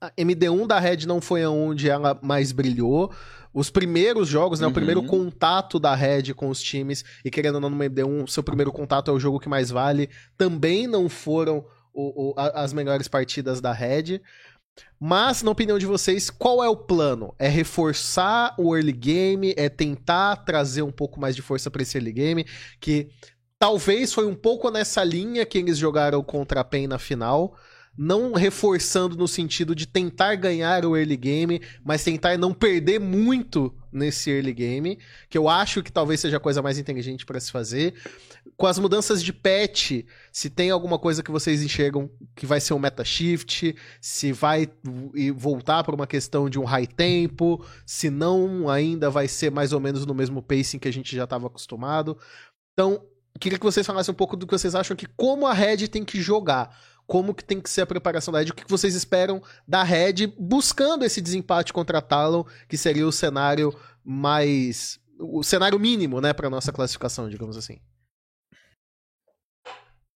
a 0.00 0.10
MD1 0.12 0.66
da 0.66 0.78
Red 0.78 1.06
não 1.06 1.20
foi 1.20 1.42
aonde 1.42 1.90
ela 1.90 2.18
mais 2.22 2.52
brilhou 2.52 3.12
os 3.52 3.70
primeiros 3.70 4.28
jogos, 4.28 4.60
né? 4.60 4.66
Uhum. 4.66 4.70
O 4.70 4.74
primeiro 4.74 5.00
uhum. 5.00 5.06
contato 5.06 5.78
da 5.78 5.94
Red 5.94 6.34
com 6.34 6.48
os 6.48 6.62
times, 6.62 7.04
e 7.24 7.30
querendo 7.30 7.56
ou 7.56 7.60
não, 7.60 7.70
no 7.70 7.76
MD1, 7.76 8.28
seu 8.28 8.42
primeiro 8.42 8.72
contato 8.72 9.10
é 9.10 9.14
o 9.14 9.20
jogo 9.20 9.40
que 9.40 9.48
mais 9.48 9.70
vale, 9.70 10.08
também 10.36 10.86
não 10.86 11.08
foram 11.08 11.64
o, 11.92 12.30
o, 12.30 12.34
a, 12.36 12.62
as 12.62 12.72
melhores 12.72 13.08
partidas 13.08 13.60
da 13.60 13.72
Red. 13.72 14.20
Mas, 14.98 15.42
na 15.42 15.50
opinião 15.50 15.78
de 15.78 15.86
vocês, 15.86 16.30
qual 16.30 16.62
é 16.62 16.68
o 16.68 16.76
plano? 16.76 17.34
É 17.38 17.48
reforçar 17.48 18.54
o 18.58 18.74
early 18.74 18.92
game? 18.92 19.54
É 19.56 19.68
tentar 19.68 20.36
trazer 20.36 20.82
um 20.82 20.92
pouco 20.92 21.20
mais 21.20 21.34
de 21.34 21.42
força 21.42 21.70
para 21.70 21.82
esse 21.82 21.96
early 21.98 22.12
game? 22.12 22.46
Que 22.78 23.08
talvez 23.58 24.12
foi 24.12 24.26
um 24.26 24.34
pouco 24.34 24.70
nessa 24.70 25.02
linha 25.02 25.44
que 25.44 25.58
eles 25.58 25.76
jogaram 25.76 26.22
contra 26.22 26.60
a 26.60 26.64
PEN 26.64 26.86
na 26.86 26.98
final. 26.98 27.56
Não 27.96 28.32
reforçando 28.32 29.16
no 29.16 29.28
sentido 29.28 29.74
de 29.74 29.86
tentar 29.86 30.34
ganhar 30.34 30.84
o 30.84 30.96
early 30.96 31.16
game, 31.16 31.60
mas 31.84 32.04
tentar 32.04 32.38
não 32.38 32.54
perder 32.54 32.98
muito 32.98 33.74
nesse 33.92 34.30
early 34.30 34.52
game, 34.52 34.98
que 35.28 35.36
eu 35.36 35.48
acho 35.48 35.82
que 35.82 35.92
talvez 35.92 36.20
seja 36.20 36.36
a 36.36 36.40
coisa 36.40 36.62
mais 36.62 36.78
inteligente 36.78 37.26
para 37.26 37.40
se 37.40 37.50
fazer. 37.50 37.94
Com 38.56 38.66
as 38.66 38.78
mudanças 38.78 39.22
de 39.22 39.32
patch, 39.32 40.04
se 40.32 40.48
tem 40.48 40.70
alguma 40.70 40.98
coisa 40.98 41.22
que 41.22 41.30
vocês 41.30 41.62
enxergam 41.62 42.10
que 42.36 42.46
vai 42.46 42.60
ser 42.60 42.72
um 42.72 42.78
meta 42.78 43.04
shift, 43.04 43.74
se 44.00 44.32
vai 44.32 44.68
voltar 45.34 45.82
para 45.82 45.94
uma 45.94 46.06
questão 46.06 46.48
de 46.48 46.58
um 46.58 46.64
high 46.64 46.86
tempo, 46.86 47.64
se 47.84 48.08
não 48.08 48.68
ainda 48.68 49.10
vai 49.10 49.26
ser 49.26 49.50
mais 49.50 49.72
ou 49.72 49.80
menos 49.80 50.06
no 50.06 50.14
mesmo 50.14 50.42
pacing 50.42 50.78
que 50.78 50.88
a 50.88 50.92
gente 50.92 51.14
já 51.14 51.24
estava 51.24 51.48
acostumado. 51.48 52.16
Então, 52.72 53.04
queria 53.38 53.58
que 53.58 53.64
vocês 53.64 53.86
falassem 53.86 54.12
um 54.12 54.16
pouco 54.16 54.36
do 54.36 54.46
que 54.46 54.56
vocês 54.56 54.74
acham 54.74 54.96
que 54.96 55.06
como 55.06 55.46
a 55.46 55.52
Red 55.52 55.88
tem 55.88 56.04
que 56.04 56.20
jogar 56.20 56.74
como 57.10 57.34
que 57.34 57.42
tem 57.42 57.60
que 57.60 57.68
ser 57.68 57.80
a 57.80 57.86
preparação 57.86 58.30
da 58.30 58.38
Red, 58.38 58.50
o 58.50 58.54
que 58.54 58.62
vocês 58.68 58.94
esperam 58.94 59.42
da 59.66 59.82
Red 59.82 60.28
buscando 60.38 61.04
esse 61.04 61.20
desempate 61.20 61.72
contra 61.72 62.00
Talon, 62.00 62.44
que 62.68 62.76
seria 62.76 63.04
o 63.04 63.10
cenário 63.10 63.76
mais 64.04 65.00
o 65.18 65.42
cenário 65.42 65.78
mínimo, 65.78 66.20
né, 66.20 66.32
para 66.32 66.48
nossa 66.48 66.72
classificação, 66.72 67.28
digamos 67.28 67.56
assim. 67.56 67.80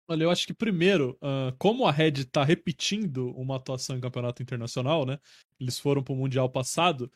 Olha, 0.05 0.25
eu 0.25 0.29
acho 0.29 0.45
que 0.45 0.53
primeiro, 0.53 1.17
uh, 1.21 1.55
como 1.57 1.87
a 1.87 1.91
Red 1.93 2.25
tá 2.25 2.43
repetindo 2.43 3.31
uma 3.37 3.55
atuação 3.55 3.95
em 3.95 4.01
campeonato 4.01 4.43
internacional, 4.43 5.05
né? 5.05 5.17
Eles 5.57 5.79
foram 5.79 6.03
pro 6.03 6.13
Mundial 6.13 6.49
passado. 6.49 7.09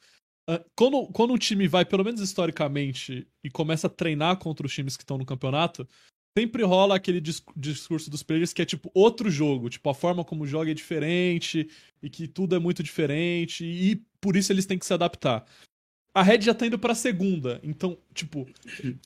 Uh, 0.49 0.63
quando, 0.73 1.05
quando 1.07 1.33
um 1.33 1.37
time 1.37 1.67
vai, 1.67 1.83
pelo 1.83 2.05
menos 2.05 2.21
historicamente, 2.21 3.27
e 3.43 3.49
começa 3.49 3.87
a 3.87 3.89
treinar 3.89 4.37
contra 4.37 4.65
os 4.65 4.73
times 4.73 4.95
que 4.95 5.03
estão 5.03 5.17
no 5.17 5.25
campeonato, 5.25 5.85
sempre 6.37 6.63
rola 6.63 6.95
aquele 6.95 7.21
discurso 7.21 8.09
dos 8.09 8.21
players 8.21 8.51
que 8.51 8.61
é 8.61 8.65
tipo 8.65 8.91
outro 8.93 9.29
jogo, 9.29 9.69
tipo 9.69 9.89
a 9.89 9.93
forma 9.93 10.23
como 10.23 10.45
joga 10.45 10.71
é 10.71 10.73
diferente 10.73 11.69
e 12.03 12.09
que 12.09 12.27
tudo 12.27 12.55
é 12.55 12.59
muito 12.59 12.83
diferente 12.83 13.63
e 13.63 14.01
por 14.19 14.35
isso 14.35 14.51
eles 14.51 14.65
têm 14.65 14.77
que 14.77 14.85
se 14.85 14.93
adaptar. 14.93 15.45
A 16.13 16.21
Red 16.21 16.41
já 16.41 16.53
tá 16.53 16.65
indo 16.65 16.79
pra 16.79 16.95
segunda, 16.95 17.59
então, 17.61 17.97
tipo, 18.13 18.47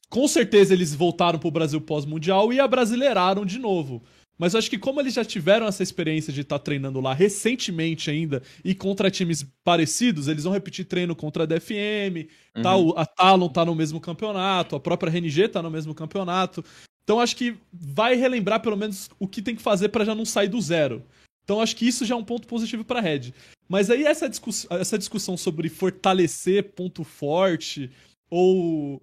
com 0.10 0.28
certeza 0.28 0.74
eles 0.74 0.94
voltaram 0.94 1.40
pro 1.40 1.50
Brasil 1.50 1.82
pós-mundial 1.82 2.54
e 2.54 2.60
abrasileiraram 2.60 3.46
de 3.46 3.58
novo. 3.58 4.04
Mas 4.38 4.54
eu 4.54 4.60
acho 4.60 4.70
que 4.70 4.78
como 4.78 5.02
eles 5.02 5.16
já 5.16 5.26
tiveram 5.26 5.66
essa 5.68 5.84
experiência 5.84 6.32
de 6.32 6.42
estar 6.42 6.58
tá 6.58 6.64
treinando 6.64 7.02
lá 7.02 7.14
recentemente 7.14 8.10
ainda 8.10 8.42
e 8.64 8.74
contra 8.74 9.12
times 9.12 9.46
parecidos, 9.66 10.30
eles 10.30 10.46
vão 10.46 10.54
repetir 10.54 10.86
treino 10.86 11.14
contra 11.14 11.44
a 11.44 11.46
DFM, 11.46 12.30
uhum. 12.56 12.62
tá, 12.62 13.02
a 13.02 13.06
Talon 13.06 13.50
tá 13.50 13.66
no 13.66 13.76
mesmo 13.76 14.00
campeonato, 14.00 14.78
a 14.78 14.80
própria 14.80 15.10
RNG 15.10 15.50
tá 15.50 15.62
no 15.62 15.70
mesmo 15.70 15.94
campeonato. 15.94 16.64
Então 17.10 17.20
acho 17.20 17.36
que 17.36 17.58
vai 17.74 18.14
relembrar 18.14 18.62
pelo 18.62 18.78
menos 18.78 19.10
o 19.18 19.28
que 19.28 19.42
tem 19.42 19.56
que 19.56 19.64
fazer 19.64 19.90
para 19.90 20.06
já 20.06 20.14
não 20.14 20.26
sair 20.26 20.48
do 20.48 20.62
zero. 20.62 21.04
Então 21.44 21.60
acho 21.60 21.76
que 21.76 21.88
isso 21.88 22.06
já 22.06 22.14
é 22.14 22.18
um 22.20 22.24
ponto 22.24 22.48
positivo 22.48 22.86
para 22.86 23.02
Red. 23.02 23.34
Mas 23.68 23.90
aí 23.90 24.06
essa, 24.06 24.30
discuss 24.30 24.68
essa 24.70 24.96
discussão 24.96 25.36
sobre 25.36 25.70
fortalecer 25.70 26.66
ponto 26.66 27.04
forte 27.04 27.90
ou 28.30 29.02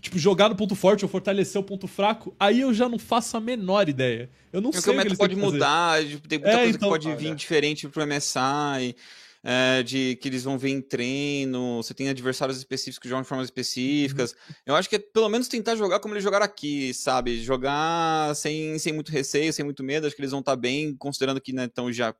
tipo 0.00 0.16
jogar 0.16 0.48
no 0.48 0.54
ponto 0.54 0.76
forte 0.76 1.04
ou 1.04 1.08
fortalecer 1.08 1.60
o 1.60 1.64
ponto 1.64 1.88
fraco, 1.88 2.32
aí 2.38 2.60
eu 2.60 2.72
já 2.72 2.88
não 2.88 3.00
faço 3.00 3.36
a 3.36 3.40
menor 3.40 3.88
ideia. 3.88 4.30
Eu 4.52 4.60
não 4.60 4.70
Porque 4.70 4.84
sei 4.84 4.96
o 4.96 5.02
que 5.04 5.16
pode 5.16 5.34
mudar, 5.34 5.98
tem 6.28 6.38
muita 6.38 6.50
é, 6.50 6.56
coisa 6.56 6.76
então, 6.76 6.92
que 6.92 7.04
pode 7.08 7.16
vir 7.16 7.34
diferente 7.34 7.88
pro 7.88 8.06
MSI 8.06 8.94
é, 9.42 9.82
de 9.82 10.16
que 10.16 10.28
eles 10.28 10.44
vão 10.44 10.58
ver 10.58 10.70
em 10.70 10.82
treino, 10.82 11.82
você 11.82 11.94
tem 11.94 12.08
adversários 12.08 12.58
específicos 12.58 12.98
que 12.98 13.08
jogam 13.08 13.22
de 13.22 13.28
formas 13.28 13.46
específicas. 13.46 14.32
Uhum. 14.32 14.54
Eu 14.66 14.76
acho 14.76 14.88
que 14.88 14.96
é 14.96 14.98
pelo 14.98 15.28
menos 15.28 15.48
tentar 15.48 15.76
jogar 15.76 16.00
como 16.00 16.14
eles 16.14 16.24
jogaram 16.24 16.44
aqui, 16.44 16.92
sabe? 16.92 17.42
Jogar 17.42 18.34
sem, 18.36 18.78
sem 18.78 18.92
muito 18.92 19.10
receio, 19.10 19.52
sem 19.52 19.64
muito 19.64 19.82
medo. 19.82 20.06
Acho 20.06 20.14
que 20.14 20.20
eles 20.20 20.30
vão 20.30 20.40
estar 20.40 20.52
tá 20.52 20.56
bem, 20.56 20.94
considerando 20.94 21.40
que 21.40 21.52
né, 21.52 21.64
então 21.64 21.90
já 21.90 22.14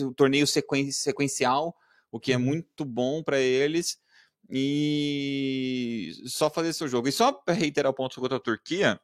o 0.00 0.14
torneio 0.14 0.46
sequen 0.46 0.90
sequencial, 0.90 1.74
o 2.10 2.18
que 2.18 2.32
é 2.32 2.36
uhum. 2.36 2.42
muito 2.42 2.84
bom 2.84 3.22
para 3.22 3.38
eles. 3.38 3.98
E 4.50 6.12
só 6.26 6.50
fazer 6.50 6.72
seu 6.72 6.88
jogo. 6.88 7.08
E 7.08 7.12
só 7.12 7.32
para 7.32 7.54
reiterar 7.54 7.90
o 7.90 7.94
ponto 7.94 8.20
contra 8.20 8.36
a 8.36 8.40
Turquia, 8.40 9.00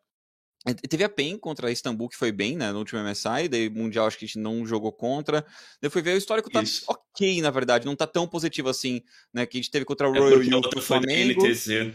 Teve 0.88 1.04
a 1.04 1.08
PEN 1.08 1.38
contra 1.38 1.68
a 1.68 1.70
Istambul, 1.70 2.08
que 2.08 2.16
foi 2.16 2.32
bem, 2.32 2.56
né, 2.56 2.72
no 2.72 2.80
último 2.80 3.00
MSI, 3.00 3.48
daí 3.48 3.70
Mundial 3.70 4.06
acho 4.06 4.18
que 4.18 4.24
a 4.24 4.28
gente 4.28 4.38
não 4.38 4.66
jogou 4.66 4.92
contra. 4.92 5.46
Daí 5.80 5.90
foi 5.90 6.02
ver 6.02 6.14
o 6.14 6.18
histórico 6.18 6.50
tá 6.50 6.62
Isso. 6.62 6.84
ok, 6.88 7.40
na 7.40 7.50
verdade, 7.50 7.86
não 7.86 7.94
tá 7.94 8.06
tão 8.06 8.26
positivo 8.26 8.68
assim, 8.68 9.02
né, 9.32 9.46
que 9.46 9.56
a 9.56 9.60
gente 9.60 9.70
teve 9.70 9.84
contra 9.84 10.10
o 10.10 10.14
é 10.14 10.18
Royal 10.18 10.42
Youth 10.42 10.70
do 10.74 10.82
Flamengo. 10.82 11.46
NTZ. 11.46 11.94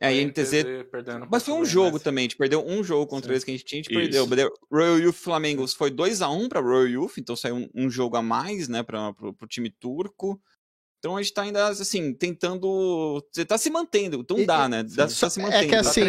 É, 0.00 0.08
a 0.08 0.24
NTZ. 0.24 0.64
Mas 1.30 1.44
foi 1.44 1.54
um 1.54 1.64
jogo 1.64 1.98
também, 2.00 2.22
a 2.22 2.24
gente 2.24 2.36
perdeu 2.36 2.66
um 2.66 2.82
jogo 2.82 3.06
contra 3.06 3.28
Sim. 3.28 3.32
eles 3.34 3.44
que 3.44 3.50
a 3.52 3.54
gente 3.54 3.64
tinha, 3.64 3.80
a 3.80 3.82
gente 3.84 4.10
Isso. 4.10 4.28
perdeu. 4.28 4.52
Royal 4.70 4.98
Youth 4.98 5.14
Flamengo 5.14 5.66
foi 5.68 5.90
2x1 5.90 6.44
um 6.44 6.48
para 6.48 6.60
Royal 6.60 6.88
Youth, 6.88 7.18
então 7.18 7.36
saiu 7.36 7.54
um, 7.54 7.68
um, 7.72 7.88
jogo 7.88 8.16
a 8.16 8.22
mais, 8.22 8.68
né, 8.68 8.82
para 8.82 9.12
pro, 9.14 9.32
pro 9.32 9.46
time 9.46 9.70
turco. 9.70 10.40
Então 11.02 11.16
a 11.16 11.20
gente 11.20 11.34
tá 11.34 11.42
ainda, 11.42 11.66
assim, 11.66 12.14
tentando. 12.14 13.20
Você 13.32 13.44
tá 13.44 13.58
se 13.58 13.68
mantendo, 13.68 14.20
então 14.20 14.46
dá, 14.46 14.68
né? 14.68 14.84
Dá, 14.84 15.08
tá 15.08 15.28
se 15.28 15.40
mantendo. 15.40 15.64
É 15.64 15.66
que 15.66 15.74
assim, 15.74 16.02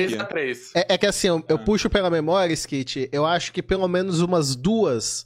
é, 0.76 0.86
é, 0.94 0.98
que 1.00 1.08
assim 1.08 1.30
eu, 1.30 1.44
eu, 1.50 1.56
ah. 1.56 1.60
puxo 1.60 1.90
pela 1.90 2.12
memória, 2.12 2.54
Skit, 2.54 3.10
eu 3.12 3.26
acho 3.26 3.52
que 3.52 3.64
pelo 3.64 3.88
menos 3.88 4.22
umas 4.22 4.56
duas. 4.56 5.26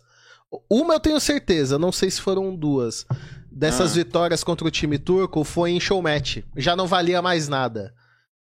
Uma 0.69 0.93
eu 0.93 0.99
tenho 1.01 1.19
certeza, 1.19 1.77
não 1.77 1.91
sei 1.91 2.09
se 2.09 2.21
foram 2.21 2.55
duas. 2.55 3.05
Dessas 3.51 3.91
ah. 3.91 3.95
vitórias 3.95 4.41
contra 4.41 4.65
o 4.65 4.71
time 4.71 4.97
turco 4.97 5.43
foi 5.43 5.71
em 5.71 5.81
showmatch. 5.81 6.45
Já 6.55 6.73
não 6.73 6.87
valia 6.87 7.21
mais 7.21 7.49
nada. 7.49 7.93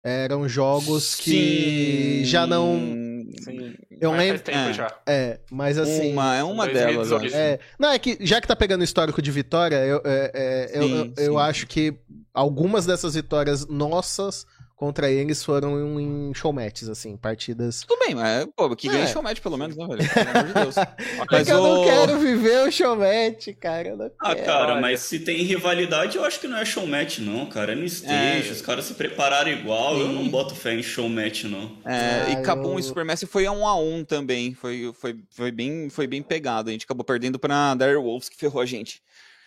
Eram 0.04 0.50
jogos 0.50 1.14
que 1.14 2.22
Sim. 2.22 2.26
já 2.26 2.48
não 2.48 3.03
Sim. 3.42 3.76
Eu 4.00 4.12
lembro. 4.12 4.42
É, 4.48 4.74
já. 4.74 4.88
é, 5.06 5.40
mas 5.52 5.78
assim. 5.78 6.12
Uma, 6.12 6.36
é 6.36 6.44
uma 6.44 6.68
delas. 6.68 7.12
É, 7.34 7.60
não, 7.80 7.90
é 7.90 8.00
que 8.00 8.18
já 8.22 8.42
que 8.42 8.48
tá 8.48 8.56
pegando 8.56 8.82
o 8.82 8.84
histórico 8.84 9.22
de 9.22 9.32
vitória, 9.32 9.78
eu, 9.78 10.02
é, 10.04 10.32
é, 10.34 10.68
sim, 10.68 10.94
eu, 10.96 11.06
eu, 11.06 11.14
eu 11.18 11.40
acho 11.40 11.68
que 11.68 11.94
algumas 12.34 12.86
dessas 12.86 13.14
vitórias 13.16 13.68
nossas 13.68 14.46
contra 14.84 15.10
eles 15.10 15.42
foram 15.42 15.98
em 15.98 16.34
showmatches, 16.34 16.90
assim, 16.90 17.16
partidas. 17.16 17.86
Tudo 17.88 18.06
bem, 18.06 18.14
mas, 18.14 18.46
pô, 18.54 18.76
que 18.76 18.90
ganha 18.90 19.06
é. 19.06 19.08
showmatch 19.08 19.40
pelo 19.40 19.58
menos, 19.58 19.78
né, 19.78 19.88
velho? 19.88 20.10
Pelo 20.10 20.30
amor 20.30 20.44
de 20.44 20.54
Deus. 20.54 20.76
mas 21.32 21.48
eu 21.48 21.62
o... 21.62 21.64
não 21.64 21.84
quero 21.86 22.20
viver 22.20 22.68
o 22.68 22.70
showmatch, 22.72 23.54
cara. 23.54 24.12
ah, 24.20 24.36
cara, 24.36 24.82
mas 24.82 25.00
se 25.00 25.20
tem 25.20 25.42
rivalidade, 25.44 26.18
eu 26.18 26.26
acho 26.26 26.38
que 26.38 26.50
não 26.50 26.58
é 26.58 26.66
showmatch, 26.66 27.20
não, 27.20 27.46
cara. 27.46 27.72
É 27.72 27.76
no 27.76 27.86
stage, 27.86 28.50
é... 28.50 28.52
os 28.52 28.62
caras 28.62 28.84
se 28.84 28.94
prepararam 28.96 29.50
igual, 29.50 29.96
Sim. 29.96 30.02
eu 30.02 30.08
não 30.10 30.28
boto 30.28 30.54
fé 30.54 30.74
em 30.74 30.84
showmatch, 30.84 31.46
não. 31.46 31.78
É, 31.86 32.26
ah, 32.28 32.30
e 32.32 32.42
Cabum 32.44 32.74
eu... 32.74 32.80
e 32.80 32.84
Supermassive 32.84 33.32
foi 33.32 33.46
a 33.46 33.54
um 33.54 33.66
a 33.66 33.80
um 33.80 34.04
também. 34.04 34.54
Foi, 34.54 34.92
foi, 35.00 35.16
foi, 35.30 35.50
bem, 35.50 35.90
foi 35.90 36.08
bem 36.08 36.22
pegado. 36.22 36.70
A 36.70 36.74
gente 36.74 36.84
acabou 36.84 37.06
perdendo 37.06 37.40
pra 37.40 37.74
Dire 37.74 37.96
Wolves, 37.96 38.28
que 38.28 38.36
ferrou 38.36 38.62
a 38.62 38.66
gente. 38.66 39.02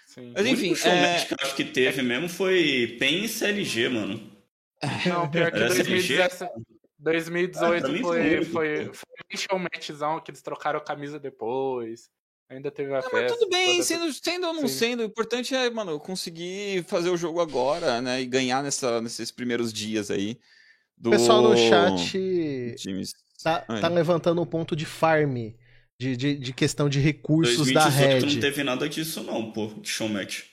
Sim. 0.06 0.32
Mas 0.34 0.46
enfim. 0.46 0.72
O 0.72 0.76
showmatch 0.76 1.24
é... 1.24 1.26
que 1.26 1.34
eu 1.34 1.38
acho 1.42 1.54
que 1.54 1.64
teve 1.64 2.00
mesmo 2.00 2.26
foi 2.26 2.96
PEN 2.98 3.24
e 3.24 3.28
CLG, 3.28 3.90
mano. 3.90 4.35
Não, 5.06 5.30
pior 5.30 5.50
que 5.52 5.58
2017, 5.58 6.50
2018 6.98 7.86
ah, 7.86 7.88
foi, 7.88 8.44
foi, 8.44 8.90
foi 8.92 9.08
um 9.32 9.36
showmatchzão 9.36 10.20
que 10.20 10.30
eles 10.30 10.42
trocaram 10.42 10.78
a 10.78 10.82
camisa 10.82 11.18
depois. 11.18 12.08
Ainda 12.48 12.70
teve 12.70 12.92
a 12.92 12.96
não, 12.96 13.02
festa. 13.02 13.20
Mas 13.20 13.32
tudo 13.32 13.50
bem, 13.50 13.82
sendo, 13.82 14.12
sendo 14.12 14.46
ou 14.46 14.54
não 14.54 14.68
Sim. 14.68 14.74
sendo, 14.74 15.00
o 15.00 15.04
importante 15.06 15.54
é, 15.54 15.68
mano, 15.68 15.98
conseguir 15.98 16.84
fazer 16.84 17.10
o 17.10 17.16
jogo 17.16 17.40
agora, 17.40 18.00
né? 18.00 18.22
E 18.22 18.26
ganhar 18.26 18.62
nessa, 18.62 19.00
nesses 19.00 19.32
primeiros 19.32 19.72
dias 19.72 20.10
aí. 20.10 20.38
Do... 20.96 21.10
O 21.10 21.12
pessoal 21.12 21.42
no 21.42 21.56
chat 21.56 22.76
tá, 23.42 23.60
tá 23.60 23.88
levantando 23.88 24.40
um 24.40 24.46
ponto 24.46 24.76
de 24.76 24.86
farm. 24.86 25.52
De, 25.98 26.14
de, 26.14 26.36
de 26.36 26.52
questão 26.52 26.90
de 26.90 27.00
recursos 27.00 27.72
da 27.72 27.88
rede. 27.88 28.34
não 28.34 28.40
teve 28.40 28.62
nada 28.62 28.86
disso, 28.86 29.22
não, 29.22 29.50
pô, 29.50 29.68
de 29.80 29.88
showmatch. 29.88 30.44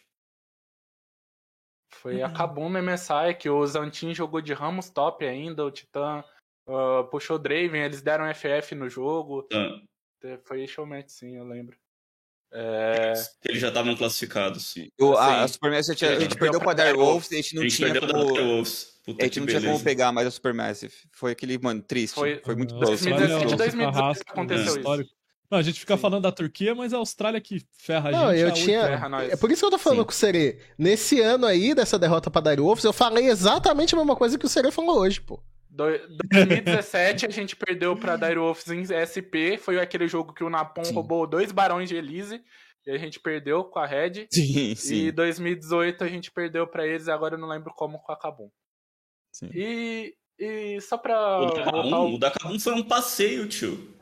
Foi 2.03 2.17
uhum. 2.17 2.25
a 2.25 2.29
Kabum 2.29 2.69
no 2.69 2.83
MSI, 2.83 3.33
que 3.39 3.49
o 3.49 3.65
Zantin 3.65 4.13
jogou 4.13 4.41
de 4.41 4.51
Ramos 4.51 4.89
top 4.89 5.25
ainda, 5.25 5.63
o 5.63 5.71
Titã 5.71 6.21
uh, 6.67 7.05
puxou 7.09 7.39
Draven, 7.39 7.81
eles 7.81 8.01
deram 8.01 8.25
FF 8.35 8.75
no 8.75 8.89
jogo. 8.89 9.47
Ah. 9.53 9.79
Foi 10.43 10.67
showmatch, 10.67 11.09
sim, 11.09 11.37
eu 11.37 11.45
lembro. 11.45 11.77
É... 12.51 13.13
Eles 13.45 13.61
já 13.61 13.69
estavam 13.69 13.95
classificados. 13.95 14.75
Eu, 14.97 15.17
a, 15.17 15.43
a 15.43 15.47
Supermassive, 15.47 16.05
a, 16.05 16.09
a 16.09 16.19
gente 16.19 16.37
perdeu 16.37 16.59
pra 16.59 16.73
Dire 16.73 16.93
Wolves, 16.93 17.31
a 17.31 17.35
gente 17.35 17.55
não 17.55 17.63
a 17.63 17.69
gente 17.69 17.77
tinha 17.77 18.01
como... 18.01 18.61
a 19.19 19.23
gente 19.23 19.39
não 19.39 19.47
tinha 19.47 19.61
como 19.61 19.81
pegar 19.81 20.11
mais 20.11 20.27
a 20.27 20.31
Supermassive. 20.31 20.93
Foi 21.13 21.31
aquele, 21.31 21.57
mano, 21.57 21.81
triste. 21.81 22.15
Foi, 22.15 22.41
foi 22.43 22.55
muito 22.55 22.77
próximo. 22.77 23.15
2017 23.15 23.55
2018 23.55 24.21
aconteceu 24.27 24.81
isso. 24.81 25.15
Não, 25.53 25.59
a 25.59 25.61
gente 25.61 25.79
fica 25.79 25.95
Sim. 25.95 26.01
falando 26.01 26.23
da 26.23 26.31
Turquia, 26.31 26.73
mas 26.73 26.93
é 26.93 26.95
a 26.95 26.99
Austrália 26.99 27.39
que 27.39 27.63
ferra 27.77 28.09
a 28.09 28.11
gente. 28.11 28.21
Não, 28.23 28.33
eu 28.33 28.51
tinha. 28.51 28.99
É 29.29 29.35
por 29.35 29.51
isso 29.51 29.61
que 29.61 29.65
eu 29.67 29.69
tô 29.69 29.77
falando 29.77 29.99
Sim. 29.99 30.05
com 30.05 30.09
o 30.09 30.15
Serê. 30.15 30.59
Nesse 30.79 31.21
ano 31.21 31.45
aí, 31.45 31.75
dessa 31.75 31.99
derrota 31.99 32.31
pra 32.31 32.41
Dire 32.41 32.59
Wolves, 32.59 32.83
eu 32.83 32.91
falei 32.91 33.27
exatamente 33.27 33.93
a 33.93 33.97
mesma 33.99 34.15
coisa 34.15 34.35
que 34.35 34.47
o 34.47 34.49
Serê 34.49 34.71
falou 34.71 34.97
hoje, 34.97 35.21
pô. 35.21 35.39
2017 35.69 37.27
a 37.27 37.29
gente 37.29 37.55
perdeu 37.55 37.95
pra 37.95 38.15
Dire 38.15 38.39
Wolves 38.39 38.67
em 38.67 38.83
SP. 38.89 39.59
Foi 39.59 39.79
aquele 39.79 40.07
jogo 40.07 40.33
que 40.33 40.43
o 40.43 40.49
Napon 40.49 40.85
sim. 40.85 40.93
roubou 40.95 41.27
dois 41.27 41.51
barões 41.51 41.87
de 41.87 41.97
Elise. 41.97 42.41
E 42.87 42.89
a 42.89 42.97
gente 42.97 43.19
perdeu 43.19 43.63
com 43.63 43.77
a 43.77 43.85
Red. 43.85 44.25
Sim, 44.31 44.73
sim. 44.73 44.95
E 45.05 45.11
2018 45.11 46.03
a 46.03 46.07
gente 46.07 46.31
perdeu 46.31 46.65
pra 46.65 46.87
eles, 46.87 47.07
agora 47.07 47.35
eu 47.35 47.39
não 47.39 47.47
lembro 47.47 47.71
como 47.75 47.99
com 47.99 48.11
a 48.11 48.17
Kabum. 48.17 48.49
Sim. 49.31 49.51
E, 49.53 50.15
e 50.39 50.81
só 50.81 50.97
pra. 50.97 51.41
O 51.41 51.53
da 51.53 51.63
Kabum, 51.63 52.15
o 52.15 52.17
da 52.17 52.31
Kabum 52.31 52.59
foi 52.59 52.73
um 52.73 52.83
passeio, 52.83 53.47
tio. 53.47 53.92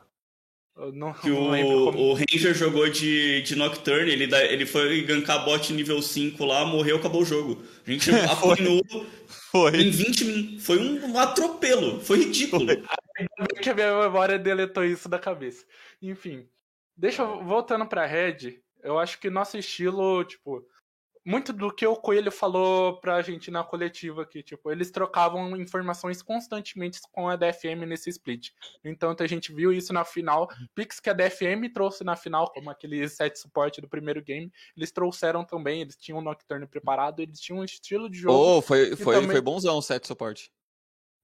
Não, 0.94 1.12
Que 1.12 1.28
não 1.28 1.50
o, 1.50 1.84
como. 1.92 1.98
o 1.98 2.14
Ranger 2.14 2.54
jogou 2.54 2.88
de, 2.88 3.42
de 3.42 3.54
Nocturne, 3.56 4.10
ele, 4.10 4.26
dá- 4.26 4.42
ele 4.44 4.64
foi 4.64 5.02
gankar 5.02 5.44
bot 5.44 5.70
nível 5.72 6.00
5 6.00 6.44
lá, 6.46 6.64
morreu, 6.64 6.96
acabou 6.96 7.22
o 7.22 7.26
jogo. 7.26 7.62
A 7.86 7.90
gente 7.90 8.10
apanhou 8.30 8.80
em 8.90 9.06
Foi. 9.26 9.70
20 9.90 10.24
minutos. 10.24 10.64
Foi 10.64 10.78
um 10.78 11.18
atropelo, 11.18 12.00
foi 12.00 12.20
ridículo. 12.24 12.62
Ainda 12.70 12.86
bem 13.38 13.62
que 13.62 13.68
a 13.70 13.74
minha 13.74 14.00
memória 14.00 14.38
deletou 14.38 14.82
isso 14.84 15.08
da 15.10 15.18
cabeça. 15.18 15.64
Enfim, 16.00 16.48
deixa 16.96 17.22
eu, 17.22 17.44
voltando 17.44 17.86
pra 17.86 18.06
Red, 18.06 18.58
eu 18.82 18.98
acho 18.98 19.20
que 19.20 19.28
nosso 19.28 19.58
estilo, 19.58 20.24
tipo, 20.24 20.64
muito 21.24 21.52
do 21.52 21.72
que 21.72 21.86
o 21.86 21.94
Coelho 21.94 22.32
falou 22.32 22.98
pra 23.00 23.22
gente 23.22 23.50
na 23.50 23.62
coletiva 23.62 24.22
aqui, 24.22 24.42
tipo, 24.42 24.70
eles 24.72 24.90
trocavam 24.90 25.56
informações 25.56 26.20
constantemente 26.20 27.00
com 27.12 27.28
a 27.28 27.36
DFM 27.36 27.86
nesse 27.86 28.10
split. 28.10 28.50
Então 28.84 29.14
a 29.18 29.26
gente 29.26 29.52
viu 29.52 29.72
isso 29.72 29.92
na 29.92 30.04
final. 30.04 30.48
Picks 30.74 30.98
que 30.98 31.08
a 31.08 31.12
DFM 31.12 31.68
trouxe 31.72 32.02
na 32.02 32.16
final, 32.16 32.50
como 32.52 32.70
aquele 32.70 33.08
set 33.08 33.38
suporte 33.38 33.80
do 33.80 33.88
primeiro 33.88 34.20
game, 34.22 34.50
eles 34.76 34.90
trouxeram 34.90 35.44
também, 35.44 35.82
eles 35.82 35.96
tinham 35.96 36.18
um 36.18 36.22
Nocturne 36.22 36.66
preparado, 36.66 37.20
eles 37.20 37.38
tinham 37.40 37.60
um 37.60 37.64
estilo 37.64 38.10
de 38.10 38.18
jogo. 38.18 38.36
Oh, 38.58 38.60
foi, 38.62 38.96
foi, 38.96 39.14
também- 39.14 39.30
foi 39.30 39.40
bonzão 39.40 39.76
o 39.78 39.82
set 39.82 40.06
suporte. 40.06 40.50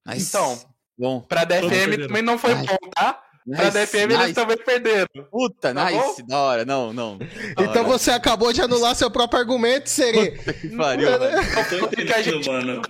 Nice. 0.07 0.29
Então, 0.29 0.75
Bom. 0.97 1.21
pra 1.21 1.45
DFM 1.45 2.07
também 2.07 2.23
não 2.23 2.39
foi 2.39 2.53
Ai. 2.53 2.65
bom, 2.67 2.77
tá? 2.95 3.25
Pra 3.57 3.65
Nice, 3.67 3.79
DFM 3.79 3.97
eles 4.13 4.19
nice. 4.19 4.35
também 4.35 4.57
perderam. 4.59 5.07
Puta, 5.31 5.75
Tá 5.75 5.85
nice, 5.91 6.27
da 6.27 6.39
hora. 6.39 6.65
Não, 6.65 6.93
não. 6.93 7.19
Então 7.53 7.69
hora. 7.71 7.83
você 7.85 8.11
acabou 8.11 8.53
de 8.53 8.61
anular 8.61 8.95
seu 8.95 9.11
próprio 9.11 9.41
argumento, 9.41 9.89
Seri. 9.89 10.39
Que 10.39 10.69
pariu, 10.77 11.19
velho. 11.19 11.37
Eu 11.39 11.81
tô 11.81 11.89
que 11.89 12.01
a 12.01 12.03
entendendo, 12.03 12.23
gente- 12.23 12.49
mano. 12.51 12.83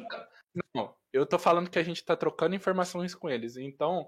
Não, 0.74 0.90
eu 1.12 1.24
tô 1.26 1.38
falando 1.38 1.70
que 1.70 1.78
a 1.78 1.82
gente 1.84 2.04
tá 2.04 2.16
trocando 2.16 2.54
informações 2.56 3.14
com 3.14 3.28
eles. 3.30 3.56
Então, 3.56 4.06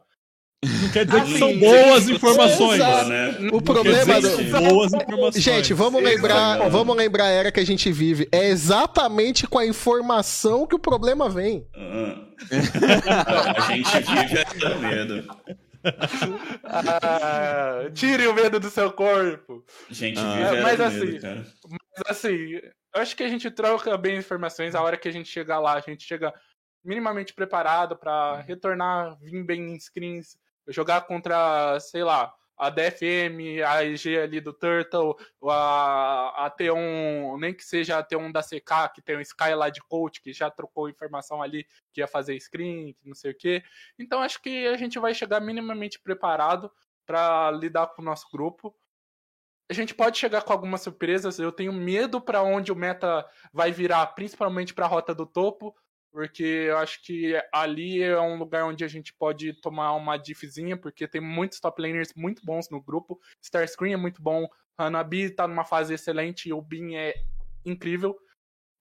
Não 0.65 0.91
quer 0.91 1.07
dizer 1.07 1.21
que 1.23 1.29
Assim, 1.31 1.39
são 1.39 1.49
gente, 1.51 1.61
boas 1.61 2.09
informações. 2.09 2.79
Né? 3.09 3.29
O 3.39 3.43
Não 3.43 3.51
quer 3.61 3.65
problema 3.65 4.21
dizer 4.21 4.31
do... 4.31 4.37
que 4.45 4.51
são 4.51 4.63
boas 4.69 4.93
informações. 4.93 5.43
Gente, 5.45 5.73
vamos 5.73 6.03
lembrar, 6.03 6.57
Exato. 6.57 6.71
vamos 6.71 6.97
lembrar 6.97 7.25
a 7.27 7.31
era 7.31 7.53
que 7.53 7.61
a 7.61 7.65
gente 7.65 7.91
vive. 7.93 8.29
É 8.33 8.49
exatamente 8.49 9.47
com 9.47 9.59
a 9.59 9.65
informação 9.67 10.67
que 10.67 10.75
o 10.75 10.79
problema 10.79 11.29
vem. 11.31 11.65
Ah. 11.77 12.27
A 13.57 13.61
gente 13.73 13.99
vive 14.01 14.39
essa 14.39 14.75
medo. 14.79 15.25
Ah, 16.65 17.91
tire 17.95 18.27
o 18.27 18.35
medo 18.35 18.61
do 18.61 18.71
seu 18.71 18.93
corpo. 18.93 19.65
Gente 19.91 20.19
Ah. 20.19 20.39
É, 20.39 20.63
mas 20.63 20.79
medo, 20.79 20.83
assim, 20.85 21.21
cara. 21.21 21.47
Mas 21.69 22.03
assim, 22.09 22.53
eu 22.55 23.01
acho 23.01 23.17
que 23.17 23.23
a 23.23 23.29
gente 23.29 23.51
troca 23.51 23.97
bem 23.97 24.19
informações. 24.19 24.75
A 24.75 24.83
hora 24.83 24.97
que 24.97 25.09
a 25.09 25.13
gente 25.13 25.29
chegar 25.29 25.59
lá, 25.59 25.75
a 25.75 25.81
gente 25.81 26.05
chega 26.05 26.33
minimamente 26.85 27.35
preparado 27.35 27.97
pra 27.97 28.41
retornar, 28.41 29.19
vir 29.21 29.45
bem 29.45 29.75
em 29.75 29.79
screens, 29.79 30.37
jogar 30.69 31.03
contra, 31.03 31.79
sei 31.81 32.03
lá, 32.03 32.33
a 32.61 32.69
DFM, 32.69 33.63
a 33.67 33.83
EG 33.83 34.19
ali 34.19 34.39
do 34.39 34.53
Turtle, 34.53 35.17
a, 35.49 36.45
a 36.45 36.51
T1, 36.51 37.41
nem 37.41 37.55
que 37.55 37.65
seja 37.65 37.99
a 37.99 38.05
T1 38.05 38.31
da 38.31 38.43
CK, 38.43 38.93
que 38.95 39.01
tem 39.01 39.17
o 39.17 39.21
Sky 39.23 39.55
lá 39.55 39.71
de 39.71 39.81
coach, 39.81 40.21
que 40.21 40.31
já 40.31 40.51
trocou 40.51 40.87
informação 40.87 41.41
ali 41.41 41.67
que 41.91 42.03
ia 42.03 42.07
fazer 42.07 42.39
screen, 42.39 42.93
que 42.93 43.09
não 43.09 43.15
sei 43.15 43.31
o 43.31 43.35
quê. 43.35 43.65
Então 43.99 44.21
acho 44.21 44.43
que 44.43 44.67
a 44.67 44.77
gente 44.77 44.99
vai 44.99 45.15
chegar 45.15 45.41
minimamente 45.41 45.99
preparado 45.99 46.71
pra 47.07 47.51
lidar 47.51 47.87
com 47.87 48.03
o 48.03 48.05
nosso 48.05 48.29
grupo. 48.31 48.77
A 49.71 49.73
gente 49.73 49.95
pode 49.95 50.19
chegar 50.19 50.43
com 50.43 50.53
algumas 50.53 50.83
surpresas. 50.83 51.39
Eu 51.39 51.51
tenho 51.51 51.73
medo 51.73 52.21
pra 52.21 52.43
onde 52.43 52.71
o 52.71 52.77
meta 52.77 53.27
vai 53.55 53.73
virar, 53.73 54.07
principalmente 54.09 54.75
pra 54.75 54.87
rota 54.87 55.15
do 55.15 55.25
topo, 55.25 55.75
porque 56.11 56.43
eu 56.43 56.79
acho 56.79 57.03
que 57.03 57.35
ali 57.53 58.03
é 58.03 58.21
um 58.21 58.39
lugar 58.39 58.65
onde 58.65 58.85
a 58.85 58.89
gente 58.89 59.15
pode 59.15 59.53
tomar 59.55 59.93
uma 59.95 60.17
diffzinha, 60.17 60.77
porque 60.77 61.07
tem 61.07 61.21
muitos 61.21 61.61
top 61.61 61.81
laners 61.81 62.13
muito 62.15 62.45
bons 62.45 62.69
no 62.71 62.81
grupo. 62.81 63.21
Starscream 63.41 63.95
é 63.95 63.97
muito 63.97 64.21
bom, 64.21 64.49
Hanabi 64.77 65.31
tá 65.31 65.47
numa 65.47 65.65
fase 65.65 65.95
excelente 65.95 66.53
o 66.53 66.61
Bin 66.61 66.95
é 66.95 67.15
incrível. 67.65 68.19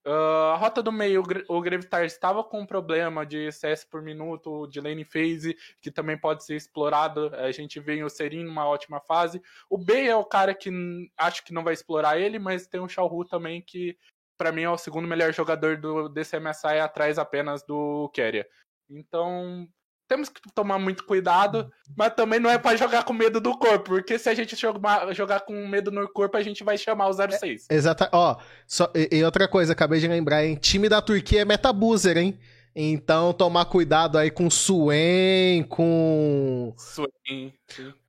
Ah, 0.06 0.54
a 0.54 0.56
rota 0.56 0.82
do 0.82 0.92
meio, 0.92 1.24
o 1.48 1.62
Gravitar 1.62 2.06
estava 2.06 2.44
com 2.44 2.62
um 2.62 2.66
problema 2.66 3.26
de 3.26 3.52
CS 3.52 3.84
por 3.86 4.02
minuto, 4.02 4.66
de 4.68 4.80
lane 4.80 5.04
phase, 5.04 5.56
que 5.82 5.92
também 5.92 6.18
pode 6.18 6.44
ser 6.44 6.56
explorado. 6.56 7.34
A 7.36 7.52
gente 7.52 7.80
vê 7.80 8.04
o 8.04 8.10
Serin 8.10 8.44
numa 8.44 8.68
ótima 8.68 9.00
fase. 9.02 9.42
O 9.70 9.78
B 9.78 10.08
é 10.08 10.16
o 10.16 10.26
cara 10.26 10.56
que 10.56 10.72
acho 11.18 11.44
que 11.44 11.54
não 11.54 11.64
vai 11.64 11.74
explorar 11.74 12.20
ele, 12.20 12.40
mas 12.40 12.68
tem 12.68 12.80
o 12.80 12.88
Xiaohu 12.88 13.26
também, 13.26 13.62
que 13.62 13.98
pra 14.40 14.54
mim 14.54 14.62
é 14.62 14.70
o 14.70 14.78
segundo 14.78 15.08
melhor 15.08 15.34
jogador 15.34 15.78
do 15.78 16.08
desse 16.08 16.40
MSI, 16.40 16.80
atrás 16.80 17.20
apenas 17.20 17.62
do 17.62 18.10
Keria. 18.14 18.48
Então, 18.90 19.68
temos 20.08 20.30
que 20.30 20.42
tomar 20.56 20.80
muito 20.80 21.04
cuidado, 21.04 21.70
mas 21.96 22.16
também 22.16 22.40
não 22.40 22.50
é 22.50 22.58
pra 22.58 22.76
jogar 22.78 23.04
com 23.04 23.12
medo 23.12 23.42
do 23.42 23.56
corpo, 23.58 23.92
porque 23.92 24.18
se 24.18 24.30
a 24.30 24.34
gente 24.34 24.56
jogar, 24.56 25.14
jogar 25.14 25.42
com 25.42 25.68
medo 25.68 25.92
no 25.92 26.08
corpo, 26.08 26.38
a 26.38 26.42
gente 26.42 26.64
vai 26.64 26.78
chamar 26.78 27.10
o 27.10 27.14
06. 27.14 27.68
Exata. 27.70 28.10
Ó, 28.14 28.38
só, 28.66 28.90
e, 28.96 29.18
e 29.18 29.24
outra 29.24 29.48
coisa, 29.48 29.74
acabei 29.74 30.00
de 30.00 30.08
lembrar, 30.08 30.46
hein? 30.46 30.56
Time 30.56 30.88
da 30.88 31.02
Turquia 31.02 31.42
é 31.42 31.46
metabuser, 31.46 32.18
hein? 32.18 32.40
Então 32.74 33.34
tomar 33.34 33.66
cuidado 33.66 34.18
aí 34.18 34.32
com 34.32 34.50
Swain, 34.50 35.64
com. 35.64 36.74
Swain. 36.78 37.54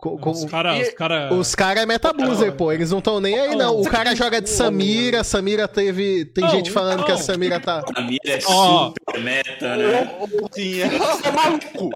Os 0.03 0.45
caras. 0.47 0.89
Os 0.89 0.95
cara... 0.95 1.35
Os 1.35 1.55
caras 1.55 1.83
é 1.83 1.87
metabuser, 1.87 2.53
pô. 2.55 2.73
Eles 2.73 2.91
não 2.91 2.99
estão 2.99 3.21
nem 3.21 3.39
aí, 3.39 3.55
não. 3.57 3.81
O 3.81 3.85
cara 3.89 4.15
joga 4.15 4.41
de 4.41 4.49
Samira, 4.49 5.23
Samira 5.23 5.69
teve. 5.69 6.25
Tem 6.27 6.45
Não, 6.45 6.51
gente 6.51 6.71
falando 6.71 7.05
que 7.05 7.11
a 7.13 7.15
não. 7.17 7.23
Samira 7.23 7.61
tá. 7.61 7.85
A 7.95 8.01
mira 8.01 8.21
é 8.27 8.41
Ó. 8.47 8.89
super 8.89 9.21
meta, 9.21 9.77
né? 9.77 10.11
Sim, 10.53 10.81
Você 10.81 11.29
é 11.29 11.33
maluco! 11.33 11.91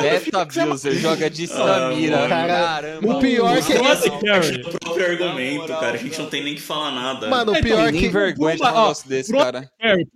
Meta 0.00 0.42
Abuser 0.42 0.92
joga 0.94 1.28
de 1.28 1.46
Samira. 1.46 2.24
Ah, 2.24 2.28
cara, 2.28 2.46
Caramba. 2.48 3.16
o 3.16 3.20
pior 3.20 3.62
que- 3.62 3.74
Não, 3.74 3.82
não. 3.84 4.20
Carry. 4.20 4.60
O 4.62 4.78
próprio 4.78 5.06
argumento, 5.06 5.66
cara. 5.68 5.92
A 5.92 5.96
gente 5.96 6.16
não. 6.16 6.24
não 6.24 6.30
tem 6.30 6.44
nem 6.44 6.54
que 6.54 6.60
falar 6.62 6.90
nada. 6.92 7.28
Mano, 7.28 7.52
o 7.52 7.56
Então, 7.56 7.62
pior 7.62 7.90
Nem 7.90 8.00
que. 8.00 8.08
vergonha 8.08 8.56
de 8.56 8.62
um 8.62 8.66
negócio 8.66 9.08
desse, 9.08 9.32
cara. 9.32 9.68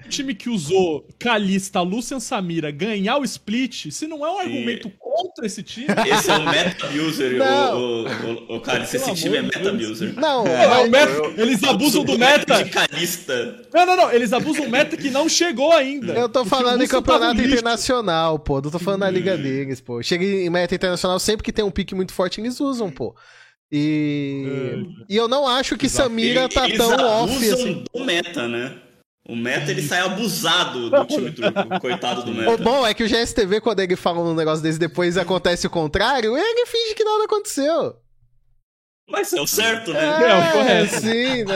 O 0.05 0.09
time 0.09 0.35
que 0.35 0.49
usou 0.49 1.07
Kalista, 1.19 1.81
Lucian 1.81 2.21
Samira 2.21 2.71
ganhar 2.71 3.19
o 3.19 3.25
split, 3.25 3.91
se 3.91 4.07
não 4.07 4.25
é 4.25 4.31
um 4.31 4.39
argumento 4.39 4.91
contra 4.99 5.47
esse 5.47 5.63
time. 5.63 5.87
Esse 6.13 6.31
é 6.31 6.37
o 6.37 6.45
meta 6.45 6.76
Não. 7.39 7.79
o, 7.79 8.05
o, 8.07 8.57
o, 8.57 8.61
cara. 8.61 8.85
Esse 8.85 8.99
time 9.15 9.37
é 9.37 9.41
amor 9.41 9.51
de 9.53 9.59
meta 9.59 9.73
Deus. 9.73 10.03
abuser. 10.03 10.15
Não, 10.21 10.47
É, 10.47 10.67
mas- 10.67 10.87
o 10.87 10.91
meta- 10.91 11.41
eles 11.43 11.65
abusam 11.65 12.05
do 12.05 12.19
meta. 12.19 12.65
Calista. 12.69 13.65
Não, 13.73 13.87
não, 13.87 13.97
não. 13.97 14.13
Eles 14.13 14.33
abusam 14.33 14.65
do 14.65 14.71
meta 14.71 14.97
que 14.97 15.11
não 15.11 15.29
chegou 15.29 15.73
ainda. 15.73 16.13
Eu 16.13 16.29
tô 16.29 16.45
falando 16.45 16.77
em 16.81 16.85
Lucian 16.85 16.99
campeonato 17.01 17.41
internacional, 17.41 18.39
pô. 18.39 18.61
Não 18.61 18.71
tô 18.71 18.79
falando 18.79 19.01
na 19.01 19.11
liga 19.11 19.37
deles, 19.37 19.81
pô. 19.81 20.03
Chega 20.03 20.25
em 20.25 20.51
meta 20.51 20.75
internacional, 20.75 21.19
sempre 21.19 21.45
que 21.45 21.53
tem 21.53 21.65
um 21.65 21.71
pique 21.71 21.95
muito 21.95 22.13
forte, 22.13 22.41
eles 22.41 22.61
usam, 22.61 22.91
pô. 22.91 23.15
E. 23.71 24.85
E 25.09 25.17
eu 25.17 25.29
não 25.29 25.47
acho 25.47 25.77
que 25.77 25.89
Samira 25.89 26.49
tá 26.49 26.69
tão 26.77 26.93
off 26.93 27.35
abusam 27.35 27.55
assim. 27.55 27.85
do 27.95 28.05
meta, 28.05 28.47
né? 28.49 28.73
O 29.29 29.35
meta 29.35 29.73
ele 29.73 29.83
sai 29.83 30.01
abusado 30.01 30.89
do 30.89 31.05
time 31.05 31.33
turco. 31.33 31.53
Coitado 31.81 32.23
do 32.23 32.31
O 32.31 32.35
meta. 32.35 32.63
bom 32.63 32.87
é 32.87 32.95
que 32.95 33.03
o 33.03 33.09
GSTV, 33.09 33.61
quando 33.61 33.81
ele 33.81 33.97
fala 33.97 34.21
um 34.21 34.35
negócio 34.35 34.63
desse 34.63 34.79
depois 34.79 35.17
acontece 35.17 35.67
o 35.67 35.71
contrário, 35.71 36.37
ele 36.37 36.67
finge 36.67 36.95
que 36.95 37.05
nada 37.05 37.25
aconteceu. 37.25 37.97
Mas 39.09 39.33
é 39.33 39.41
o 39.41 39.47
certo, 39.47 39.93
né? 39.93 40.01
É, 40.01 40.49
o 40.49 40.53
correto. 40.53 41.01
sim, 41.01 41.45
né? 41.45 41.55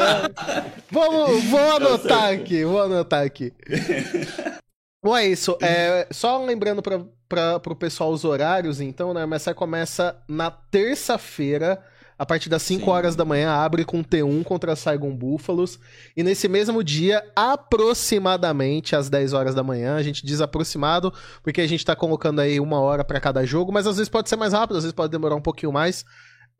Vamos, 0.90 1.42
vou 1.50 1.76
anotar 1.76 2.32
aqui, 2.32 2.64
vou 2.64 2.80
anotar 2.82 3.24
aqui. 3.24 3.52
Bom, 5.02 5.16
é 5.16 5.26
isso. 5.26 5.56
É, 5.62 6.06
só 6.10 6.44
lembrando 6.44 6.82
para 6.82 7.60
o 7.66 7.76
pessoal 7.76 8.10
os 8.10 8.24
horários, 8.24 8.80
então, 8.80 9.14
né? 9.14 9.24
O 9.24 9.28
MSI 9.28 9.54
começa 9.54 10.20
na 10.28 10.50
terça-feira, 10.50 11.82
a 12.20 12.26
partir 12.26 12.50
das 12.50 12.60
5 12.64 12.84
Sim. 12.84 12.90
horas 12.90 13.16
da 13.16 13.24
manhã, 13.24 13.50
abre 13.50 13.82
com 13.82 14.04
T1 14.04 14.44
contra 14.44 14.76
Saigon 14.76 15.16
Búfalos. 15.16 15.78
E 16.14 16.22
nesse 16.22 16.48
mesmo 16.50 16.84
dia, 16.84 17.24
aproximadamente 17.34 18.94
às 18.94 19.08
10 19.08 19.32
horas 19.32 19.54
da 19.54 19.62
manhã, 19.62 19.96
a 19.96 20.02
gente 20.02 20.26
diz 20.26 20.42
aproximado, 20.42 21.10
porque 21.42 21.62
a 21.62 21.66
gente 21.66 21.82
tá 21.82 21.96
colocando 21.96 22.40
aí 22.40 22.60
uma 22.60 22.78
hora 22.78 23.02
para 23.02 23.18
cada 23.20 23.42
jogo, 23.46 23.72
mas 23.72 23.86
às 23.86 23.96
vezes 23.96 24.10
pode 24.10 24.28
ser 24.28 24.36
mais 24.36 24.52
rápido, 24.52 24.76
às 24.76 24.82
vezes 24.84 24.94
pode 24.94 25.10
demorar 25.10 25.34
um 25.34 25.40
pouquinho 25.40 25.72
mais. 25.72 26.04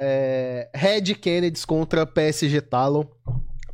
É, 0.01 0.71
Red 0.75 1.15
Kennedys 1.17 1.67
contra 1.67 2.07
PSG 2.07 2.63
Talon. 2.63 3.05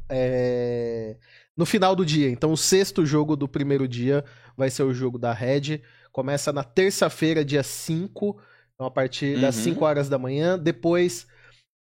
É, 0.08 1.16
no 1.56 1.64
final 1.64 1.94
do 1.94 2.04
dia. 2.04 2.28
Então, 2.28 2.50
o 2.52 2.56
sexto 2.56 3.06
jogo 3.06 3.36
do 3.36 3.46
primeiro 3.46 3.86
dia 3.86 4.24
vai 4.56 4.70
ser 4.70 4.82
o 4.82 4.92
jogo 4.92 5.18
da 5.20 5.32
Red. 5.32 5.80
Começa 6.10 6.52
na 6.52 6.64
terça-feira, 6.64 7.44
dia 7.44 7.62
5. 7.62 8.36
Então, 8.74 8.88
a 8.88 8.90
partir 8.90 9.40
das 9.40 9.56
Uhum. 9.58 9.62
5 9.62 9.84
horas 9.84 10.08
da 10.08 10.18
manhã. 10.18 10.58
Depois. 10.58 11.28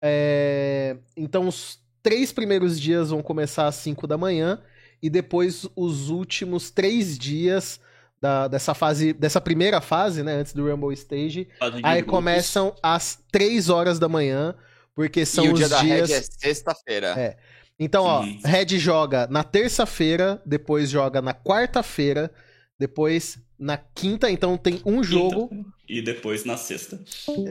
É, 0.02 0.98
Então, 1.16 1.48
os 1.48 1.80
três 2.02 2.32
primeiros 2.32 2.80
dias 2.80 3.10
vão 3.10 3.22
começar 3.22 3.68
às 3.68 3.76
5 3.76 4.08
da 4.08 4.18
manhã. 4.18 4.62
E 5.02 5.10
depois, 5.10 5.66
os 5.76 6.10
últimos 6.10 6.70
três 6.72 7.18
dias 7.18 7.80
da- 8.22 8.48
dessa 8.50 8.74
fase. 8.74 9.14
Dessa 9.14 9.40
primeira 9.40 9.80
fase, 9.80 10.24
né? 10.24 10.34
Antes 10.34 10.54
do 10.54 10.70
Rumble 10.70 10.94
Stage. 10.94 11.48
Aí 11.84 12.02
grupos. 12.02 12.06
começam 12.12 12.76
às 12.84 13.18
3 13.32 13.70
horas 13.70 13.98
da 14.00 14.10
manhã. 14.10 14.56
Porque 14.96 15.26
são 15.26 15.46
e 15.46 15.50
o 15.50 15.54
os 15.54 15.60
dia 15.60 15.70
da 15.70 15.80
dias. 15.82 16.10
Red 16.10 16.16
é 16.18 16.22
sexta-feira. 16.22 17.08
É. 17.18 17.38
Então, 17.80 18.04
ó, 18.04 18.24
Sim. 18.24 18.42
Red 18.44 18.78
joga 18.78 19.26
na 19.28 19.42
terça-feira, 19.42 20.42
depois 20.46 20.90
joga 20.90 21.22
na 21.22 21.34
quarta-feira, 21.34 22.30
depois 22.78 23.40
na 23.58 23.78
quinta, 23.78 24.30
então 24.30 24.58
tem 24.58 24.82
um 24.86 25.02
jogo. 25.02 25.50
E 25.88 26.02
depois 26.02 26.44
na 26.44 26.58
sexta. 26.58 27.00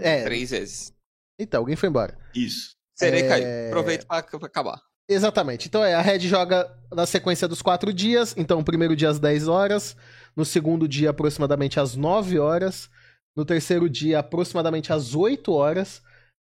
É, 0.03 0.25
Três 0.25 0.51
vezes. 0.51 0.93
Eita, 1.39 1.59
alguém 1.59 1.77
foi 1.77 1.89
embora. 1.89 2.19
Isso. 2.35 2.73
Serei 2.99 3.23
É. 3.23 3.29
cair. 3.29 3.67
Aproveita 3.69 4.07
pra, 4.07 4.23
pra 4.23 4.47
acabar. 4.47 4.81
Exatamente. 5.09 5.69
Então 5.69 5.83
é, 5.85 5.95
a 5.95 6.03
Red 6.03 6.21
joga 6.21 6.71
na 6.93 7.07
sequência 7.07 7.49
dos 7.49 7.63
quatro 7.63 7.93
dias. 7.93 8.35
Então, 8.37 8.59
o 8.59 8.65
primeiro 8.65 8.95
dia 8.95 9.09
às 9.09 9.19
10 9.19 9.49
horas. 9.49 9.97
No 10.37 10.45
segundo 10.45 10.87
dia, 10.87 11.11
aproximadamente 11.11 11.81
às 11.81 11.95
9 11.97 12.39
horas. 12.39 12.91
No 13.37 13.45
terceiro 13.45 13.89
dia, 13.89 14.19
aproximadamente 14.19 14.93
às 14.93 15.15
8 15.15 15.53
horas. 15.53 16.03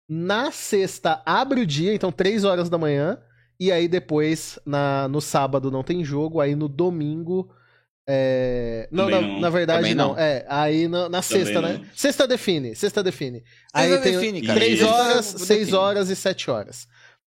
Na 0.08 0.50
sexta, 0.50 1.22
abre 1.26 1.60
o 1.60 1.66
dia, 1.66 1.94
então 1.94 2.12
3 2.12 2.44
horas 2.44 2.70
da 2.70 2.78
manhã. 2.78 3.18
E 3.58 3.70
aí 3.70 3.86
depois, 3.88 4.58
na, 4.64 5.08
no 5.08 5.20
sábado, 5.20 5.70
não 5.70 5.82
tem 5.82 6.04
jogo. 6.04 6.40
Aí 6.40 6.54
no 6.54 6.68
domingo. 6.68 7.50
É, 8.06 8.88
Não, 8.90 9.08
na, 9.08 9.20
não. 9.20 9.40
na 9.40 9.50
verdade 9.50 9.94
não. 9.94 10.08
não. 10.10 10.18
É, 10.18 10.44
aí 10.48 10.86
na, 10.88 11.08
na 11.08 11.22
sexta, 11.22 11.60
não. 11.60 11.68
né? 11.68 11.80
Sexta 11.94 12.26
define. 12.26 12.74
Sexta 12.74 13.02
define. 13.02 13.42
aí 13.72 13.88
Sexta 13.88 14.02
tem 14.04 14.12
define, 14.18 14.42
cara. 14.42 14.60
3 14.60 14.78
Sexta 14.78 14.94
horas, 14.94 15.26
define. 15.32 15.46
6 15.46 15.72
horas 15.72 16.10
e 16.10 16.16
7 16.16 16.50
horas. 16.50 16.86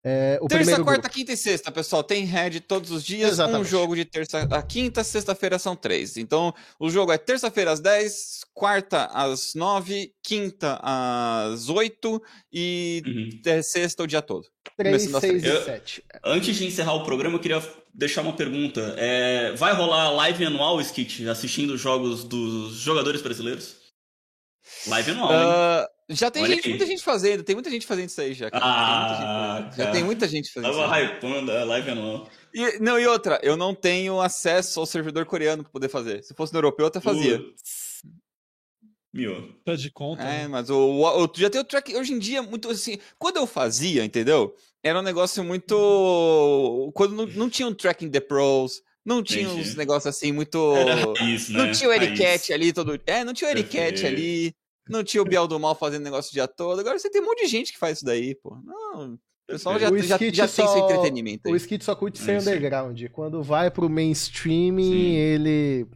É, 0.09 0.37
o 0.41 0.47
Terça, 0.47 0.59
primeiro 0.63 0.85
quarta, 0.85 1.01
grupo. 1.01 1.15
quinta 1.15 1.33
e 1.33 1.37
sexta, 1.37 1.69
pessoal. 1.69 2.01
Tem 2.01 2.23
Red 2.23 2.61
todos 2.61 2.91
os 2.91 3.03
dias. 3.03 3.31
Exatamente. 3.31 3.61
Um 3.61 3.65
jogo 3.69 3.93
de 3.93 4.05
terça 4.05 4.47
a 4.49 4.61
quinta, 4.61 5.03
sexta-feira 5.03 5.59
são 5.59 5.75
três. 5.75 6.15
Então, 6.15 6.53
o 6.79 6.89
jogo 6.89 7.11
é 7.11 7.17
terça-feira 7.17 7.71
às 7.71 7.81
10, 7.81 8.45
quarta 8.53 9.05
às 9.13 9.53
9, 9.53 10.13
quinta 10.23 10.79
às 10.81 11.67
8 11.67 12.21
e 12.53 13.01
Uhum. 13.05 13.29
é, 13.51 13.61
sexta 13.61 14.03
o 14.03 14.07
dia 14.07 14.21
todo. 14.21 14.45
3, 14.77 14.95
Começando 15.07 15.15
às 15.15 15.21
6 15.21 15.41
três. 15.41 15.43
e 15.43 15.57
Eu- 15.57 15.65
7. 15.65 16.03
Antes 16.23 16.55
de 16.55 16.65
encerrar 16.67 16.93
o 16.93 17.03
programa, 17.03 17.35
eu 17.35 17.39
queria 17.39 17.61
deixar 17.93 18.21
uma 18.21 18.33
pergunta. 18.33 18.93
É, 18.97 19.53
vai 19.55 19.73
rolar 19.73 20.11
live 20.11 20.45
anual, 20.45 20.79
Skit, 20.79 21.27
assistindo 21.27 21.71
os 21.73 21.81
jogos 21.81 22.23
dos 22.23 22.75
jogadores 22.75 23.21
brasileiros? 23.21 23.75
Live 24.87 25.11
anual, 25.11 25.31
hein? 25.31 25.39
Ah, 25.41 25.89
já 26.09 26.29
tem 26.29 26.45
gente, 26.45 26.69
muita 26.69 26.85
gente 26.85 27.03
fazendo, 27.03 27.43
tem 27.43 27.55
muita 27.55 27.69
gente 27.69 27.87
fazendo 27.87 28.09
isso 28.09 28.21
aí 28.21 28.33
já. 28.33 28.51
Cara. 28.51 28.63
Ah, 28.65 28.75
tem 29.13 29.23
muita 29.63 29.71
gente 29.71 29.77
já 29.77 29.91
tem 29.91 30.03
muita 30.03 30.27
gente 30.27 30.53
fazendo 30.53 30.69
isso. 30.71 30.79
Tava 30.79 31.01
hypando 31.01 31.51
a 31.51 31.63
live 31.63 31.89
anual. 31.91 32.29
E, 32.53 32.79
não, 32.79 32.99
e 32.99 33.05
outra, 33.07 33.39
eu 33.43 33.57
não 33.57 33.73
tenho 33.73 34.19
acesso 34.21 34.79
ao 34.79 34.85
servidor 34.85 35.25
coreano 35.25 35.63
pra 35.63 35.71
poder 35.71 35.89
fazer. 35.89 36.23
Se 36.23 36.33
fosse 36.33 36.53
no 36.53 36.59
europeu, 36.59 36.83
eu 36.85 36.87
até 36.87 36.99
fazia. 36.99 37.39
Putz. 37.39 37.76
Tá 39.65 39.75
de 39.75 39.89
conta. 39.91 40.23
É, 40.23 40.43
né? 40.43 40.47
mas 40.47 40.69
o, 40.69 40.77
o- 40.77 41.25
o- 41.25 41.31
já 41.35 41.49
tem 41.49 41.61
o 41.61 41.63
track. 41.63 41.95
Hoje 41.95 42.13
em 42.13 42.19
dia, 42.19 42.41
muito 42.41 42.69
assim. 42.69 42.97
Quando 43.17 43.37
eu 43.37 43.47
fazia, 43.47 44.03
entendeu? 44.05 44.53
Era 44.83 44.99
um 44.99 45.03
negócio 45.03 45.43
muito. 45.43 46.91
Quando 46.93 47.15
não, 47.15 47.25
não 47.27 47.49
tinha 47.49 47.67
um 47.67 47.73
tracking 47.73 48.09
the 48.09 48.19
pros, 48.19 48.81
não 49.05 49.21
tinha 49.23 49.43
Entendi. 49.43 49.61
uns 49.61 49.75
negócios 49.75 50.07
assim 50.15 50.31
muito. 50.31 50.73
Raiz, 51.17 51.49
né? 51.49 51.57
Não 51.65 51.71
tinha 51.71 51.89
o 51.89 51.93
Ericat 51.93 52.23
Raiz. 52.23 52.51
ali 52.51 52.73
todo. 52.73 52.99
É, 53.05 53.23
não 53.23 53.33
tinha 53.33 53.47
o 53.49 53.51
Ericat 53.51 53.77
Perfeito. 54.01 54.05
ali. 54.07 54.53
Não 54.89 55.03
tinha 55.03 55.21
o 55.21 55.25
Biel 55.25 55.47
do 55.47 55.59
Mal 55.59 55.75
fazendo 55.75 56.03
negócio 56.03 56.29
o 56.29 56.33
dia 56.33 56.47
todo. 56.47 56.79
Agora 56.79 56.97
você 56.97 57.09
tem 57.09 57.21
um 57.21 57.25
monte 57.25 57.41
de 57.43 57.47
gente 57.49 57.73
que 57.73 57.77
faz 57.79 57.97
isso 57.97 58.05
daí, 58.05 58.35
pô. 58.35 58.57
Não. 58.63 59.15
O 59.15 59.19
pessoal 59.53 59.77
já, 59.79 59.89
O 59.89 59.97
já, 59.97 60.17
já 60.17 60.17
tem 60.17 60.47
só- 60.47 60.67
seu 60.73 60.83
entretenimento 60.85 61.41
aí. 61.47 61.53
O 61.53 61.55
Skit 61.57 61.83
só 61.83 61.93
curte 61.95 62.19
ser 62.19 62.31
É 62.31 62.37
isso 62.37 62.49
underground. 62.49 63.01
Quando 63.11 63.41
vai 63.43 63.69
pro 63.71 63.89
mainstream, 63.89 64.77
Sim. 64.79 65.15
ele. 65.15 65.87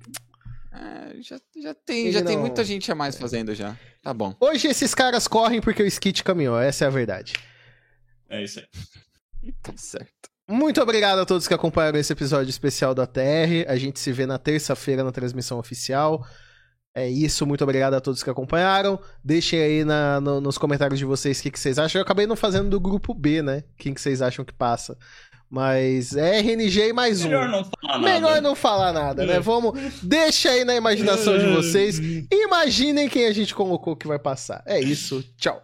É, 0.74 1.22
já, 1.22 1.40
já 1.62 1.74
tem, 1.74 2.04
Ele 2.04 2.12
já 2.14 2.22
tem 2.24 2.36
não- 2.36 2.42
muita 2.44 2.64
gente 2.64 2.92
a 2.92 2.96
mais 2.96 3.16
fazendo 3.18 3.54
já. 3.54 3.78
Tá 4.02 4.14
bom. 4.14 4.36
Hoje 4.40 4.68
esses 4.68 4.96
caras 4.96 5.28
correm 5.28 5.60
porque 5.62 5.84
o 5.84 5.86
Skit 5.88 6.24
caminhou, 6.24 6.58
essa 6.60 6.86
é 6.86 6.88
a 6.88 6.92
verdade. 6.92 7.34
É 8.30 8.44
isso 8.44 8.60
aí. 8.60 8.66
Tá 9.64 9.74
certo. 9.76 10.30
Muito 10.48 10.80
obrigado 10.82 11.20
a 11.20 11.26
todos 11.26 11.48
que 11.48 11.54
acompanharam 11.54 11.98
esse 12.00 12.14
episódio 12.14 12.50
especial 12.50 12.94
da 12.94 13.08
TR. 13.08 13.66
A 13.68 13.76
gente 13.76 14.00
se 14.00 14.12
vê 14.12 14.26
na 14.26 14.38
terça-feira 14.38 15.04
na 15.04 15.12
transmissão 15.12 15.58
oficial. 15.58 16.26
É 16.94 17.10
isso, 17.10 17.46
muito 17.48 17.64
obrigado 17.64 17.94
a 17.96 18.02
todos 18.02 18.22
que 18.22 18.30
acompanharam. 18.30 19.00
Deixem 19.24 19.60
aí 19.62 19.84
na- 19.86 20.20
no- 20.22 20.42
nos 20.42 20.58
comentários 20.58 21.00
de 21.00 21.06
vocês 21.06 21.40
o 21.40 21.44
que, 21.44 21.52
que 21.52 21.60
vocês 21.60 21.80
acham. 21.80 22.00
Eu 22.00 22.04
acabei 22.04 22.28
não 22.28 22.36
fazendo 22.36 22.70
do 22.70 22.80
grupo 22.80 23.14
B, 23.14 23.42
né? 23.42 23.64
Quem 23.78 23.94
que 23.94 24.02
vocês 24.02 24.22
acham 24.22 24.44
que 24.46 24.54
passa. 24.54 24.98
Mas 25.52 26.16
é 26.16 26.40
RNG 26.40 26.88
e 26.88 26.94
mais 26.94 27.26
um. 27.26 27.28
Melhor 27.28 27.50
não 27.50 27.66
falar 27.66 27.98
nada. 27.98 28.00
Melhor 28.00 28.42
não 28.42 28.56
falar 28.56 28.94
nada, 28.94 29.26
né? 29.26 29.40
Vamos. 29.42 29.78
Deixa 30.02 30.50
aí 30.50 30.64
na 30.64 30.74
imaginação 30.78 31.38
de 31.38 31.46
vocês. 31.48 32.00
Imaginem 32.32 33.10
quem 33.10 33.26
a 33.26 33.34
gente 33.34 33.54
colocou 33.54 33.94
que 33.94 34.08
vai 34.08 34.18
passar. 34.18 34.64
É 34.66 34.80
isso. 34.80 35.22
Tchau. 35.38 35.62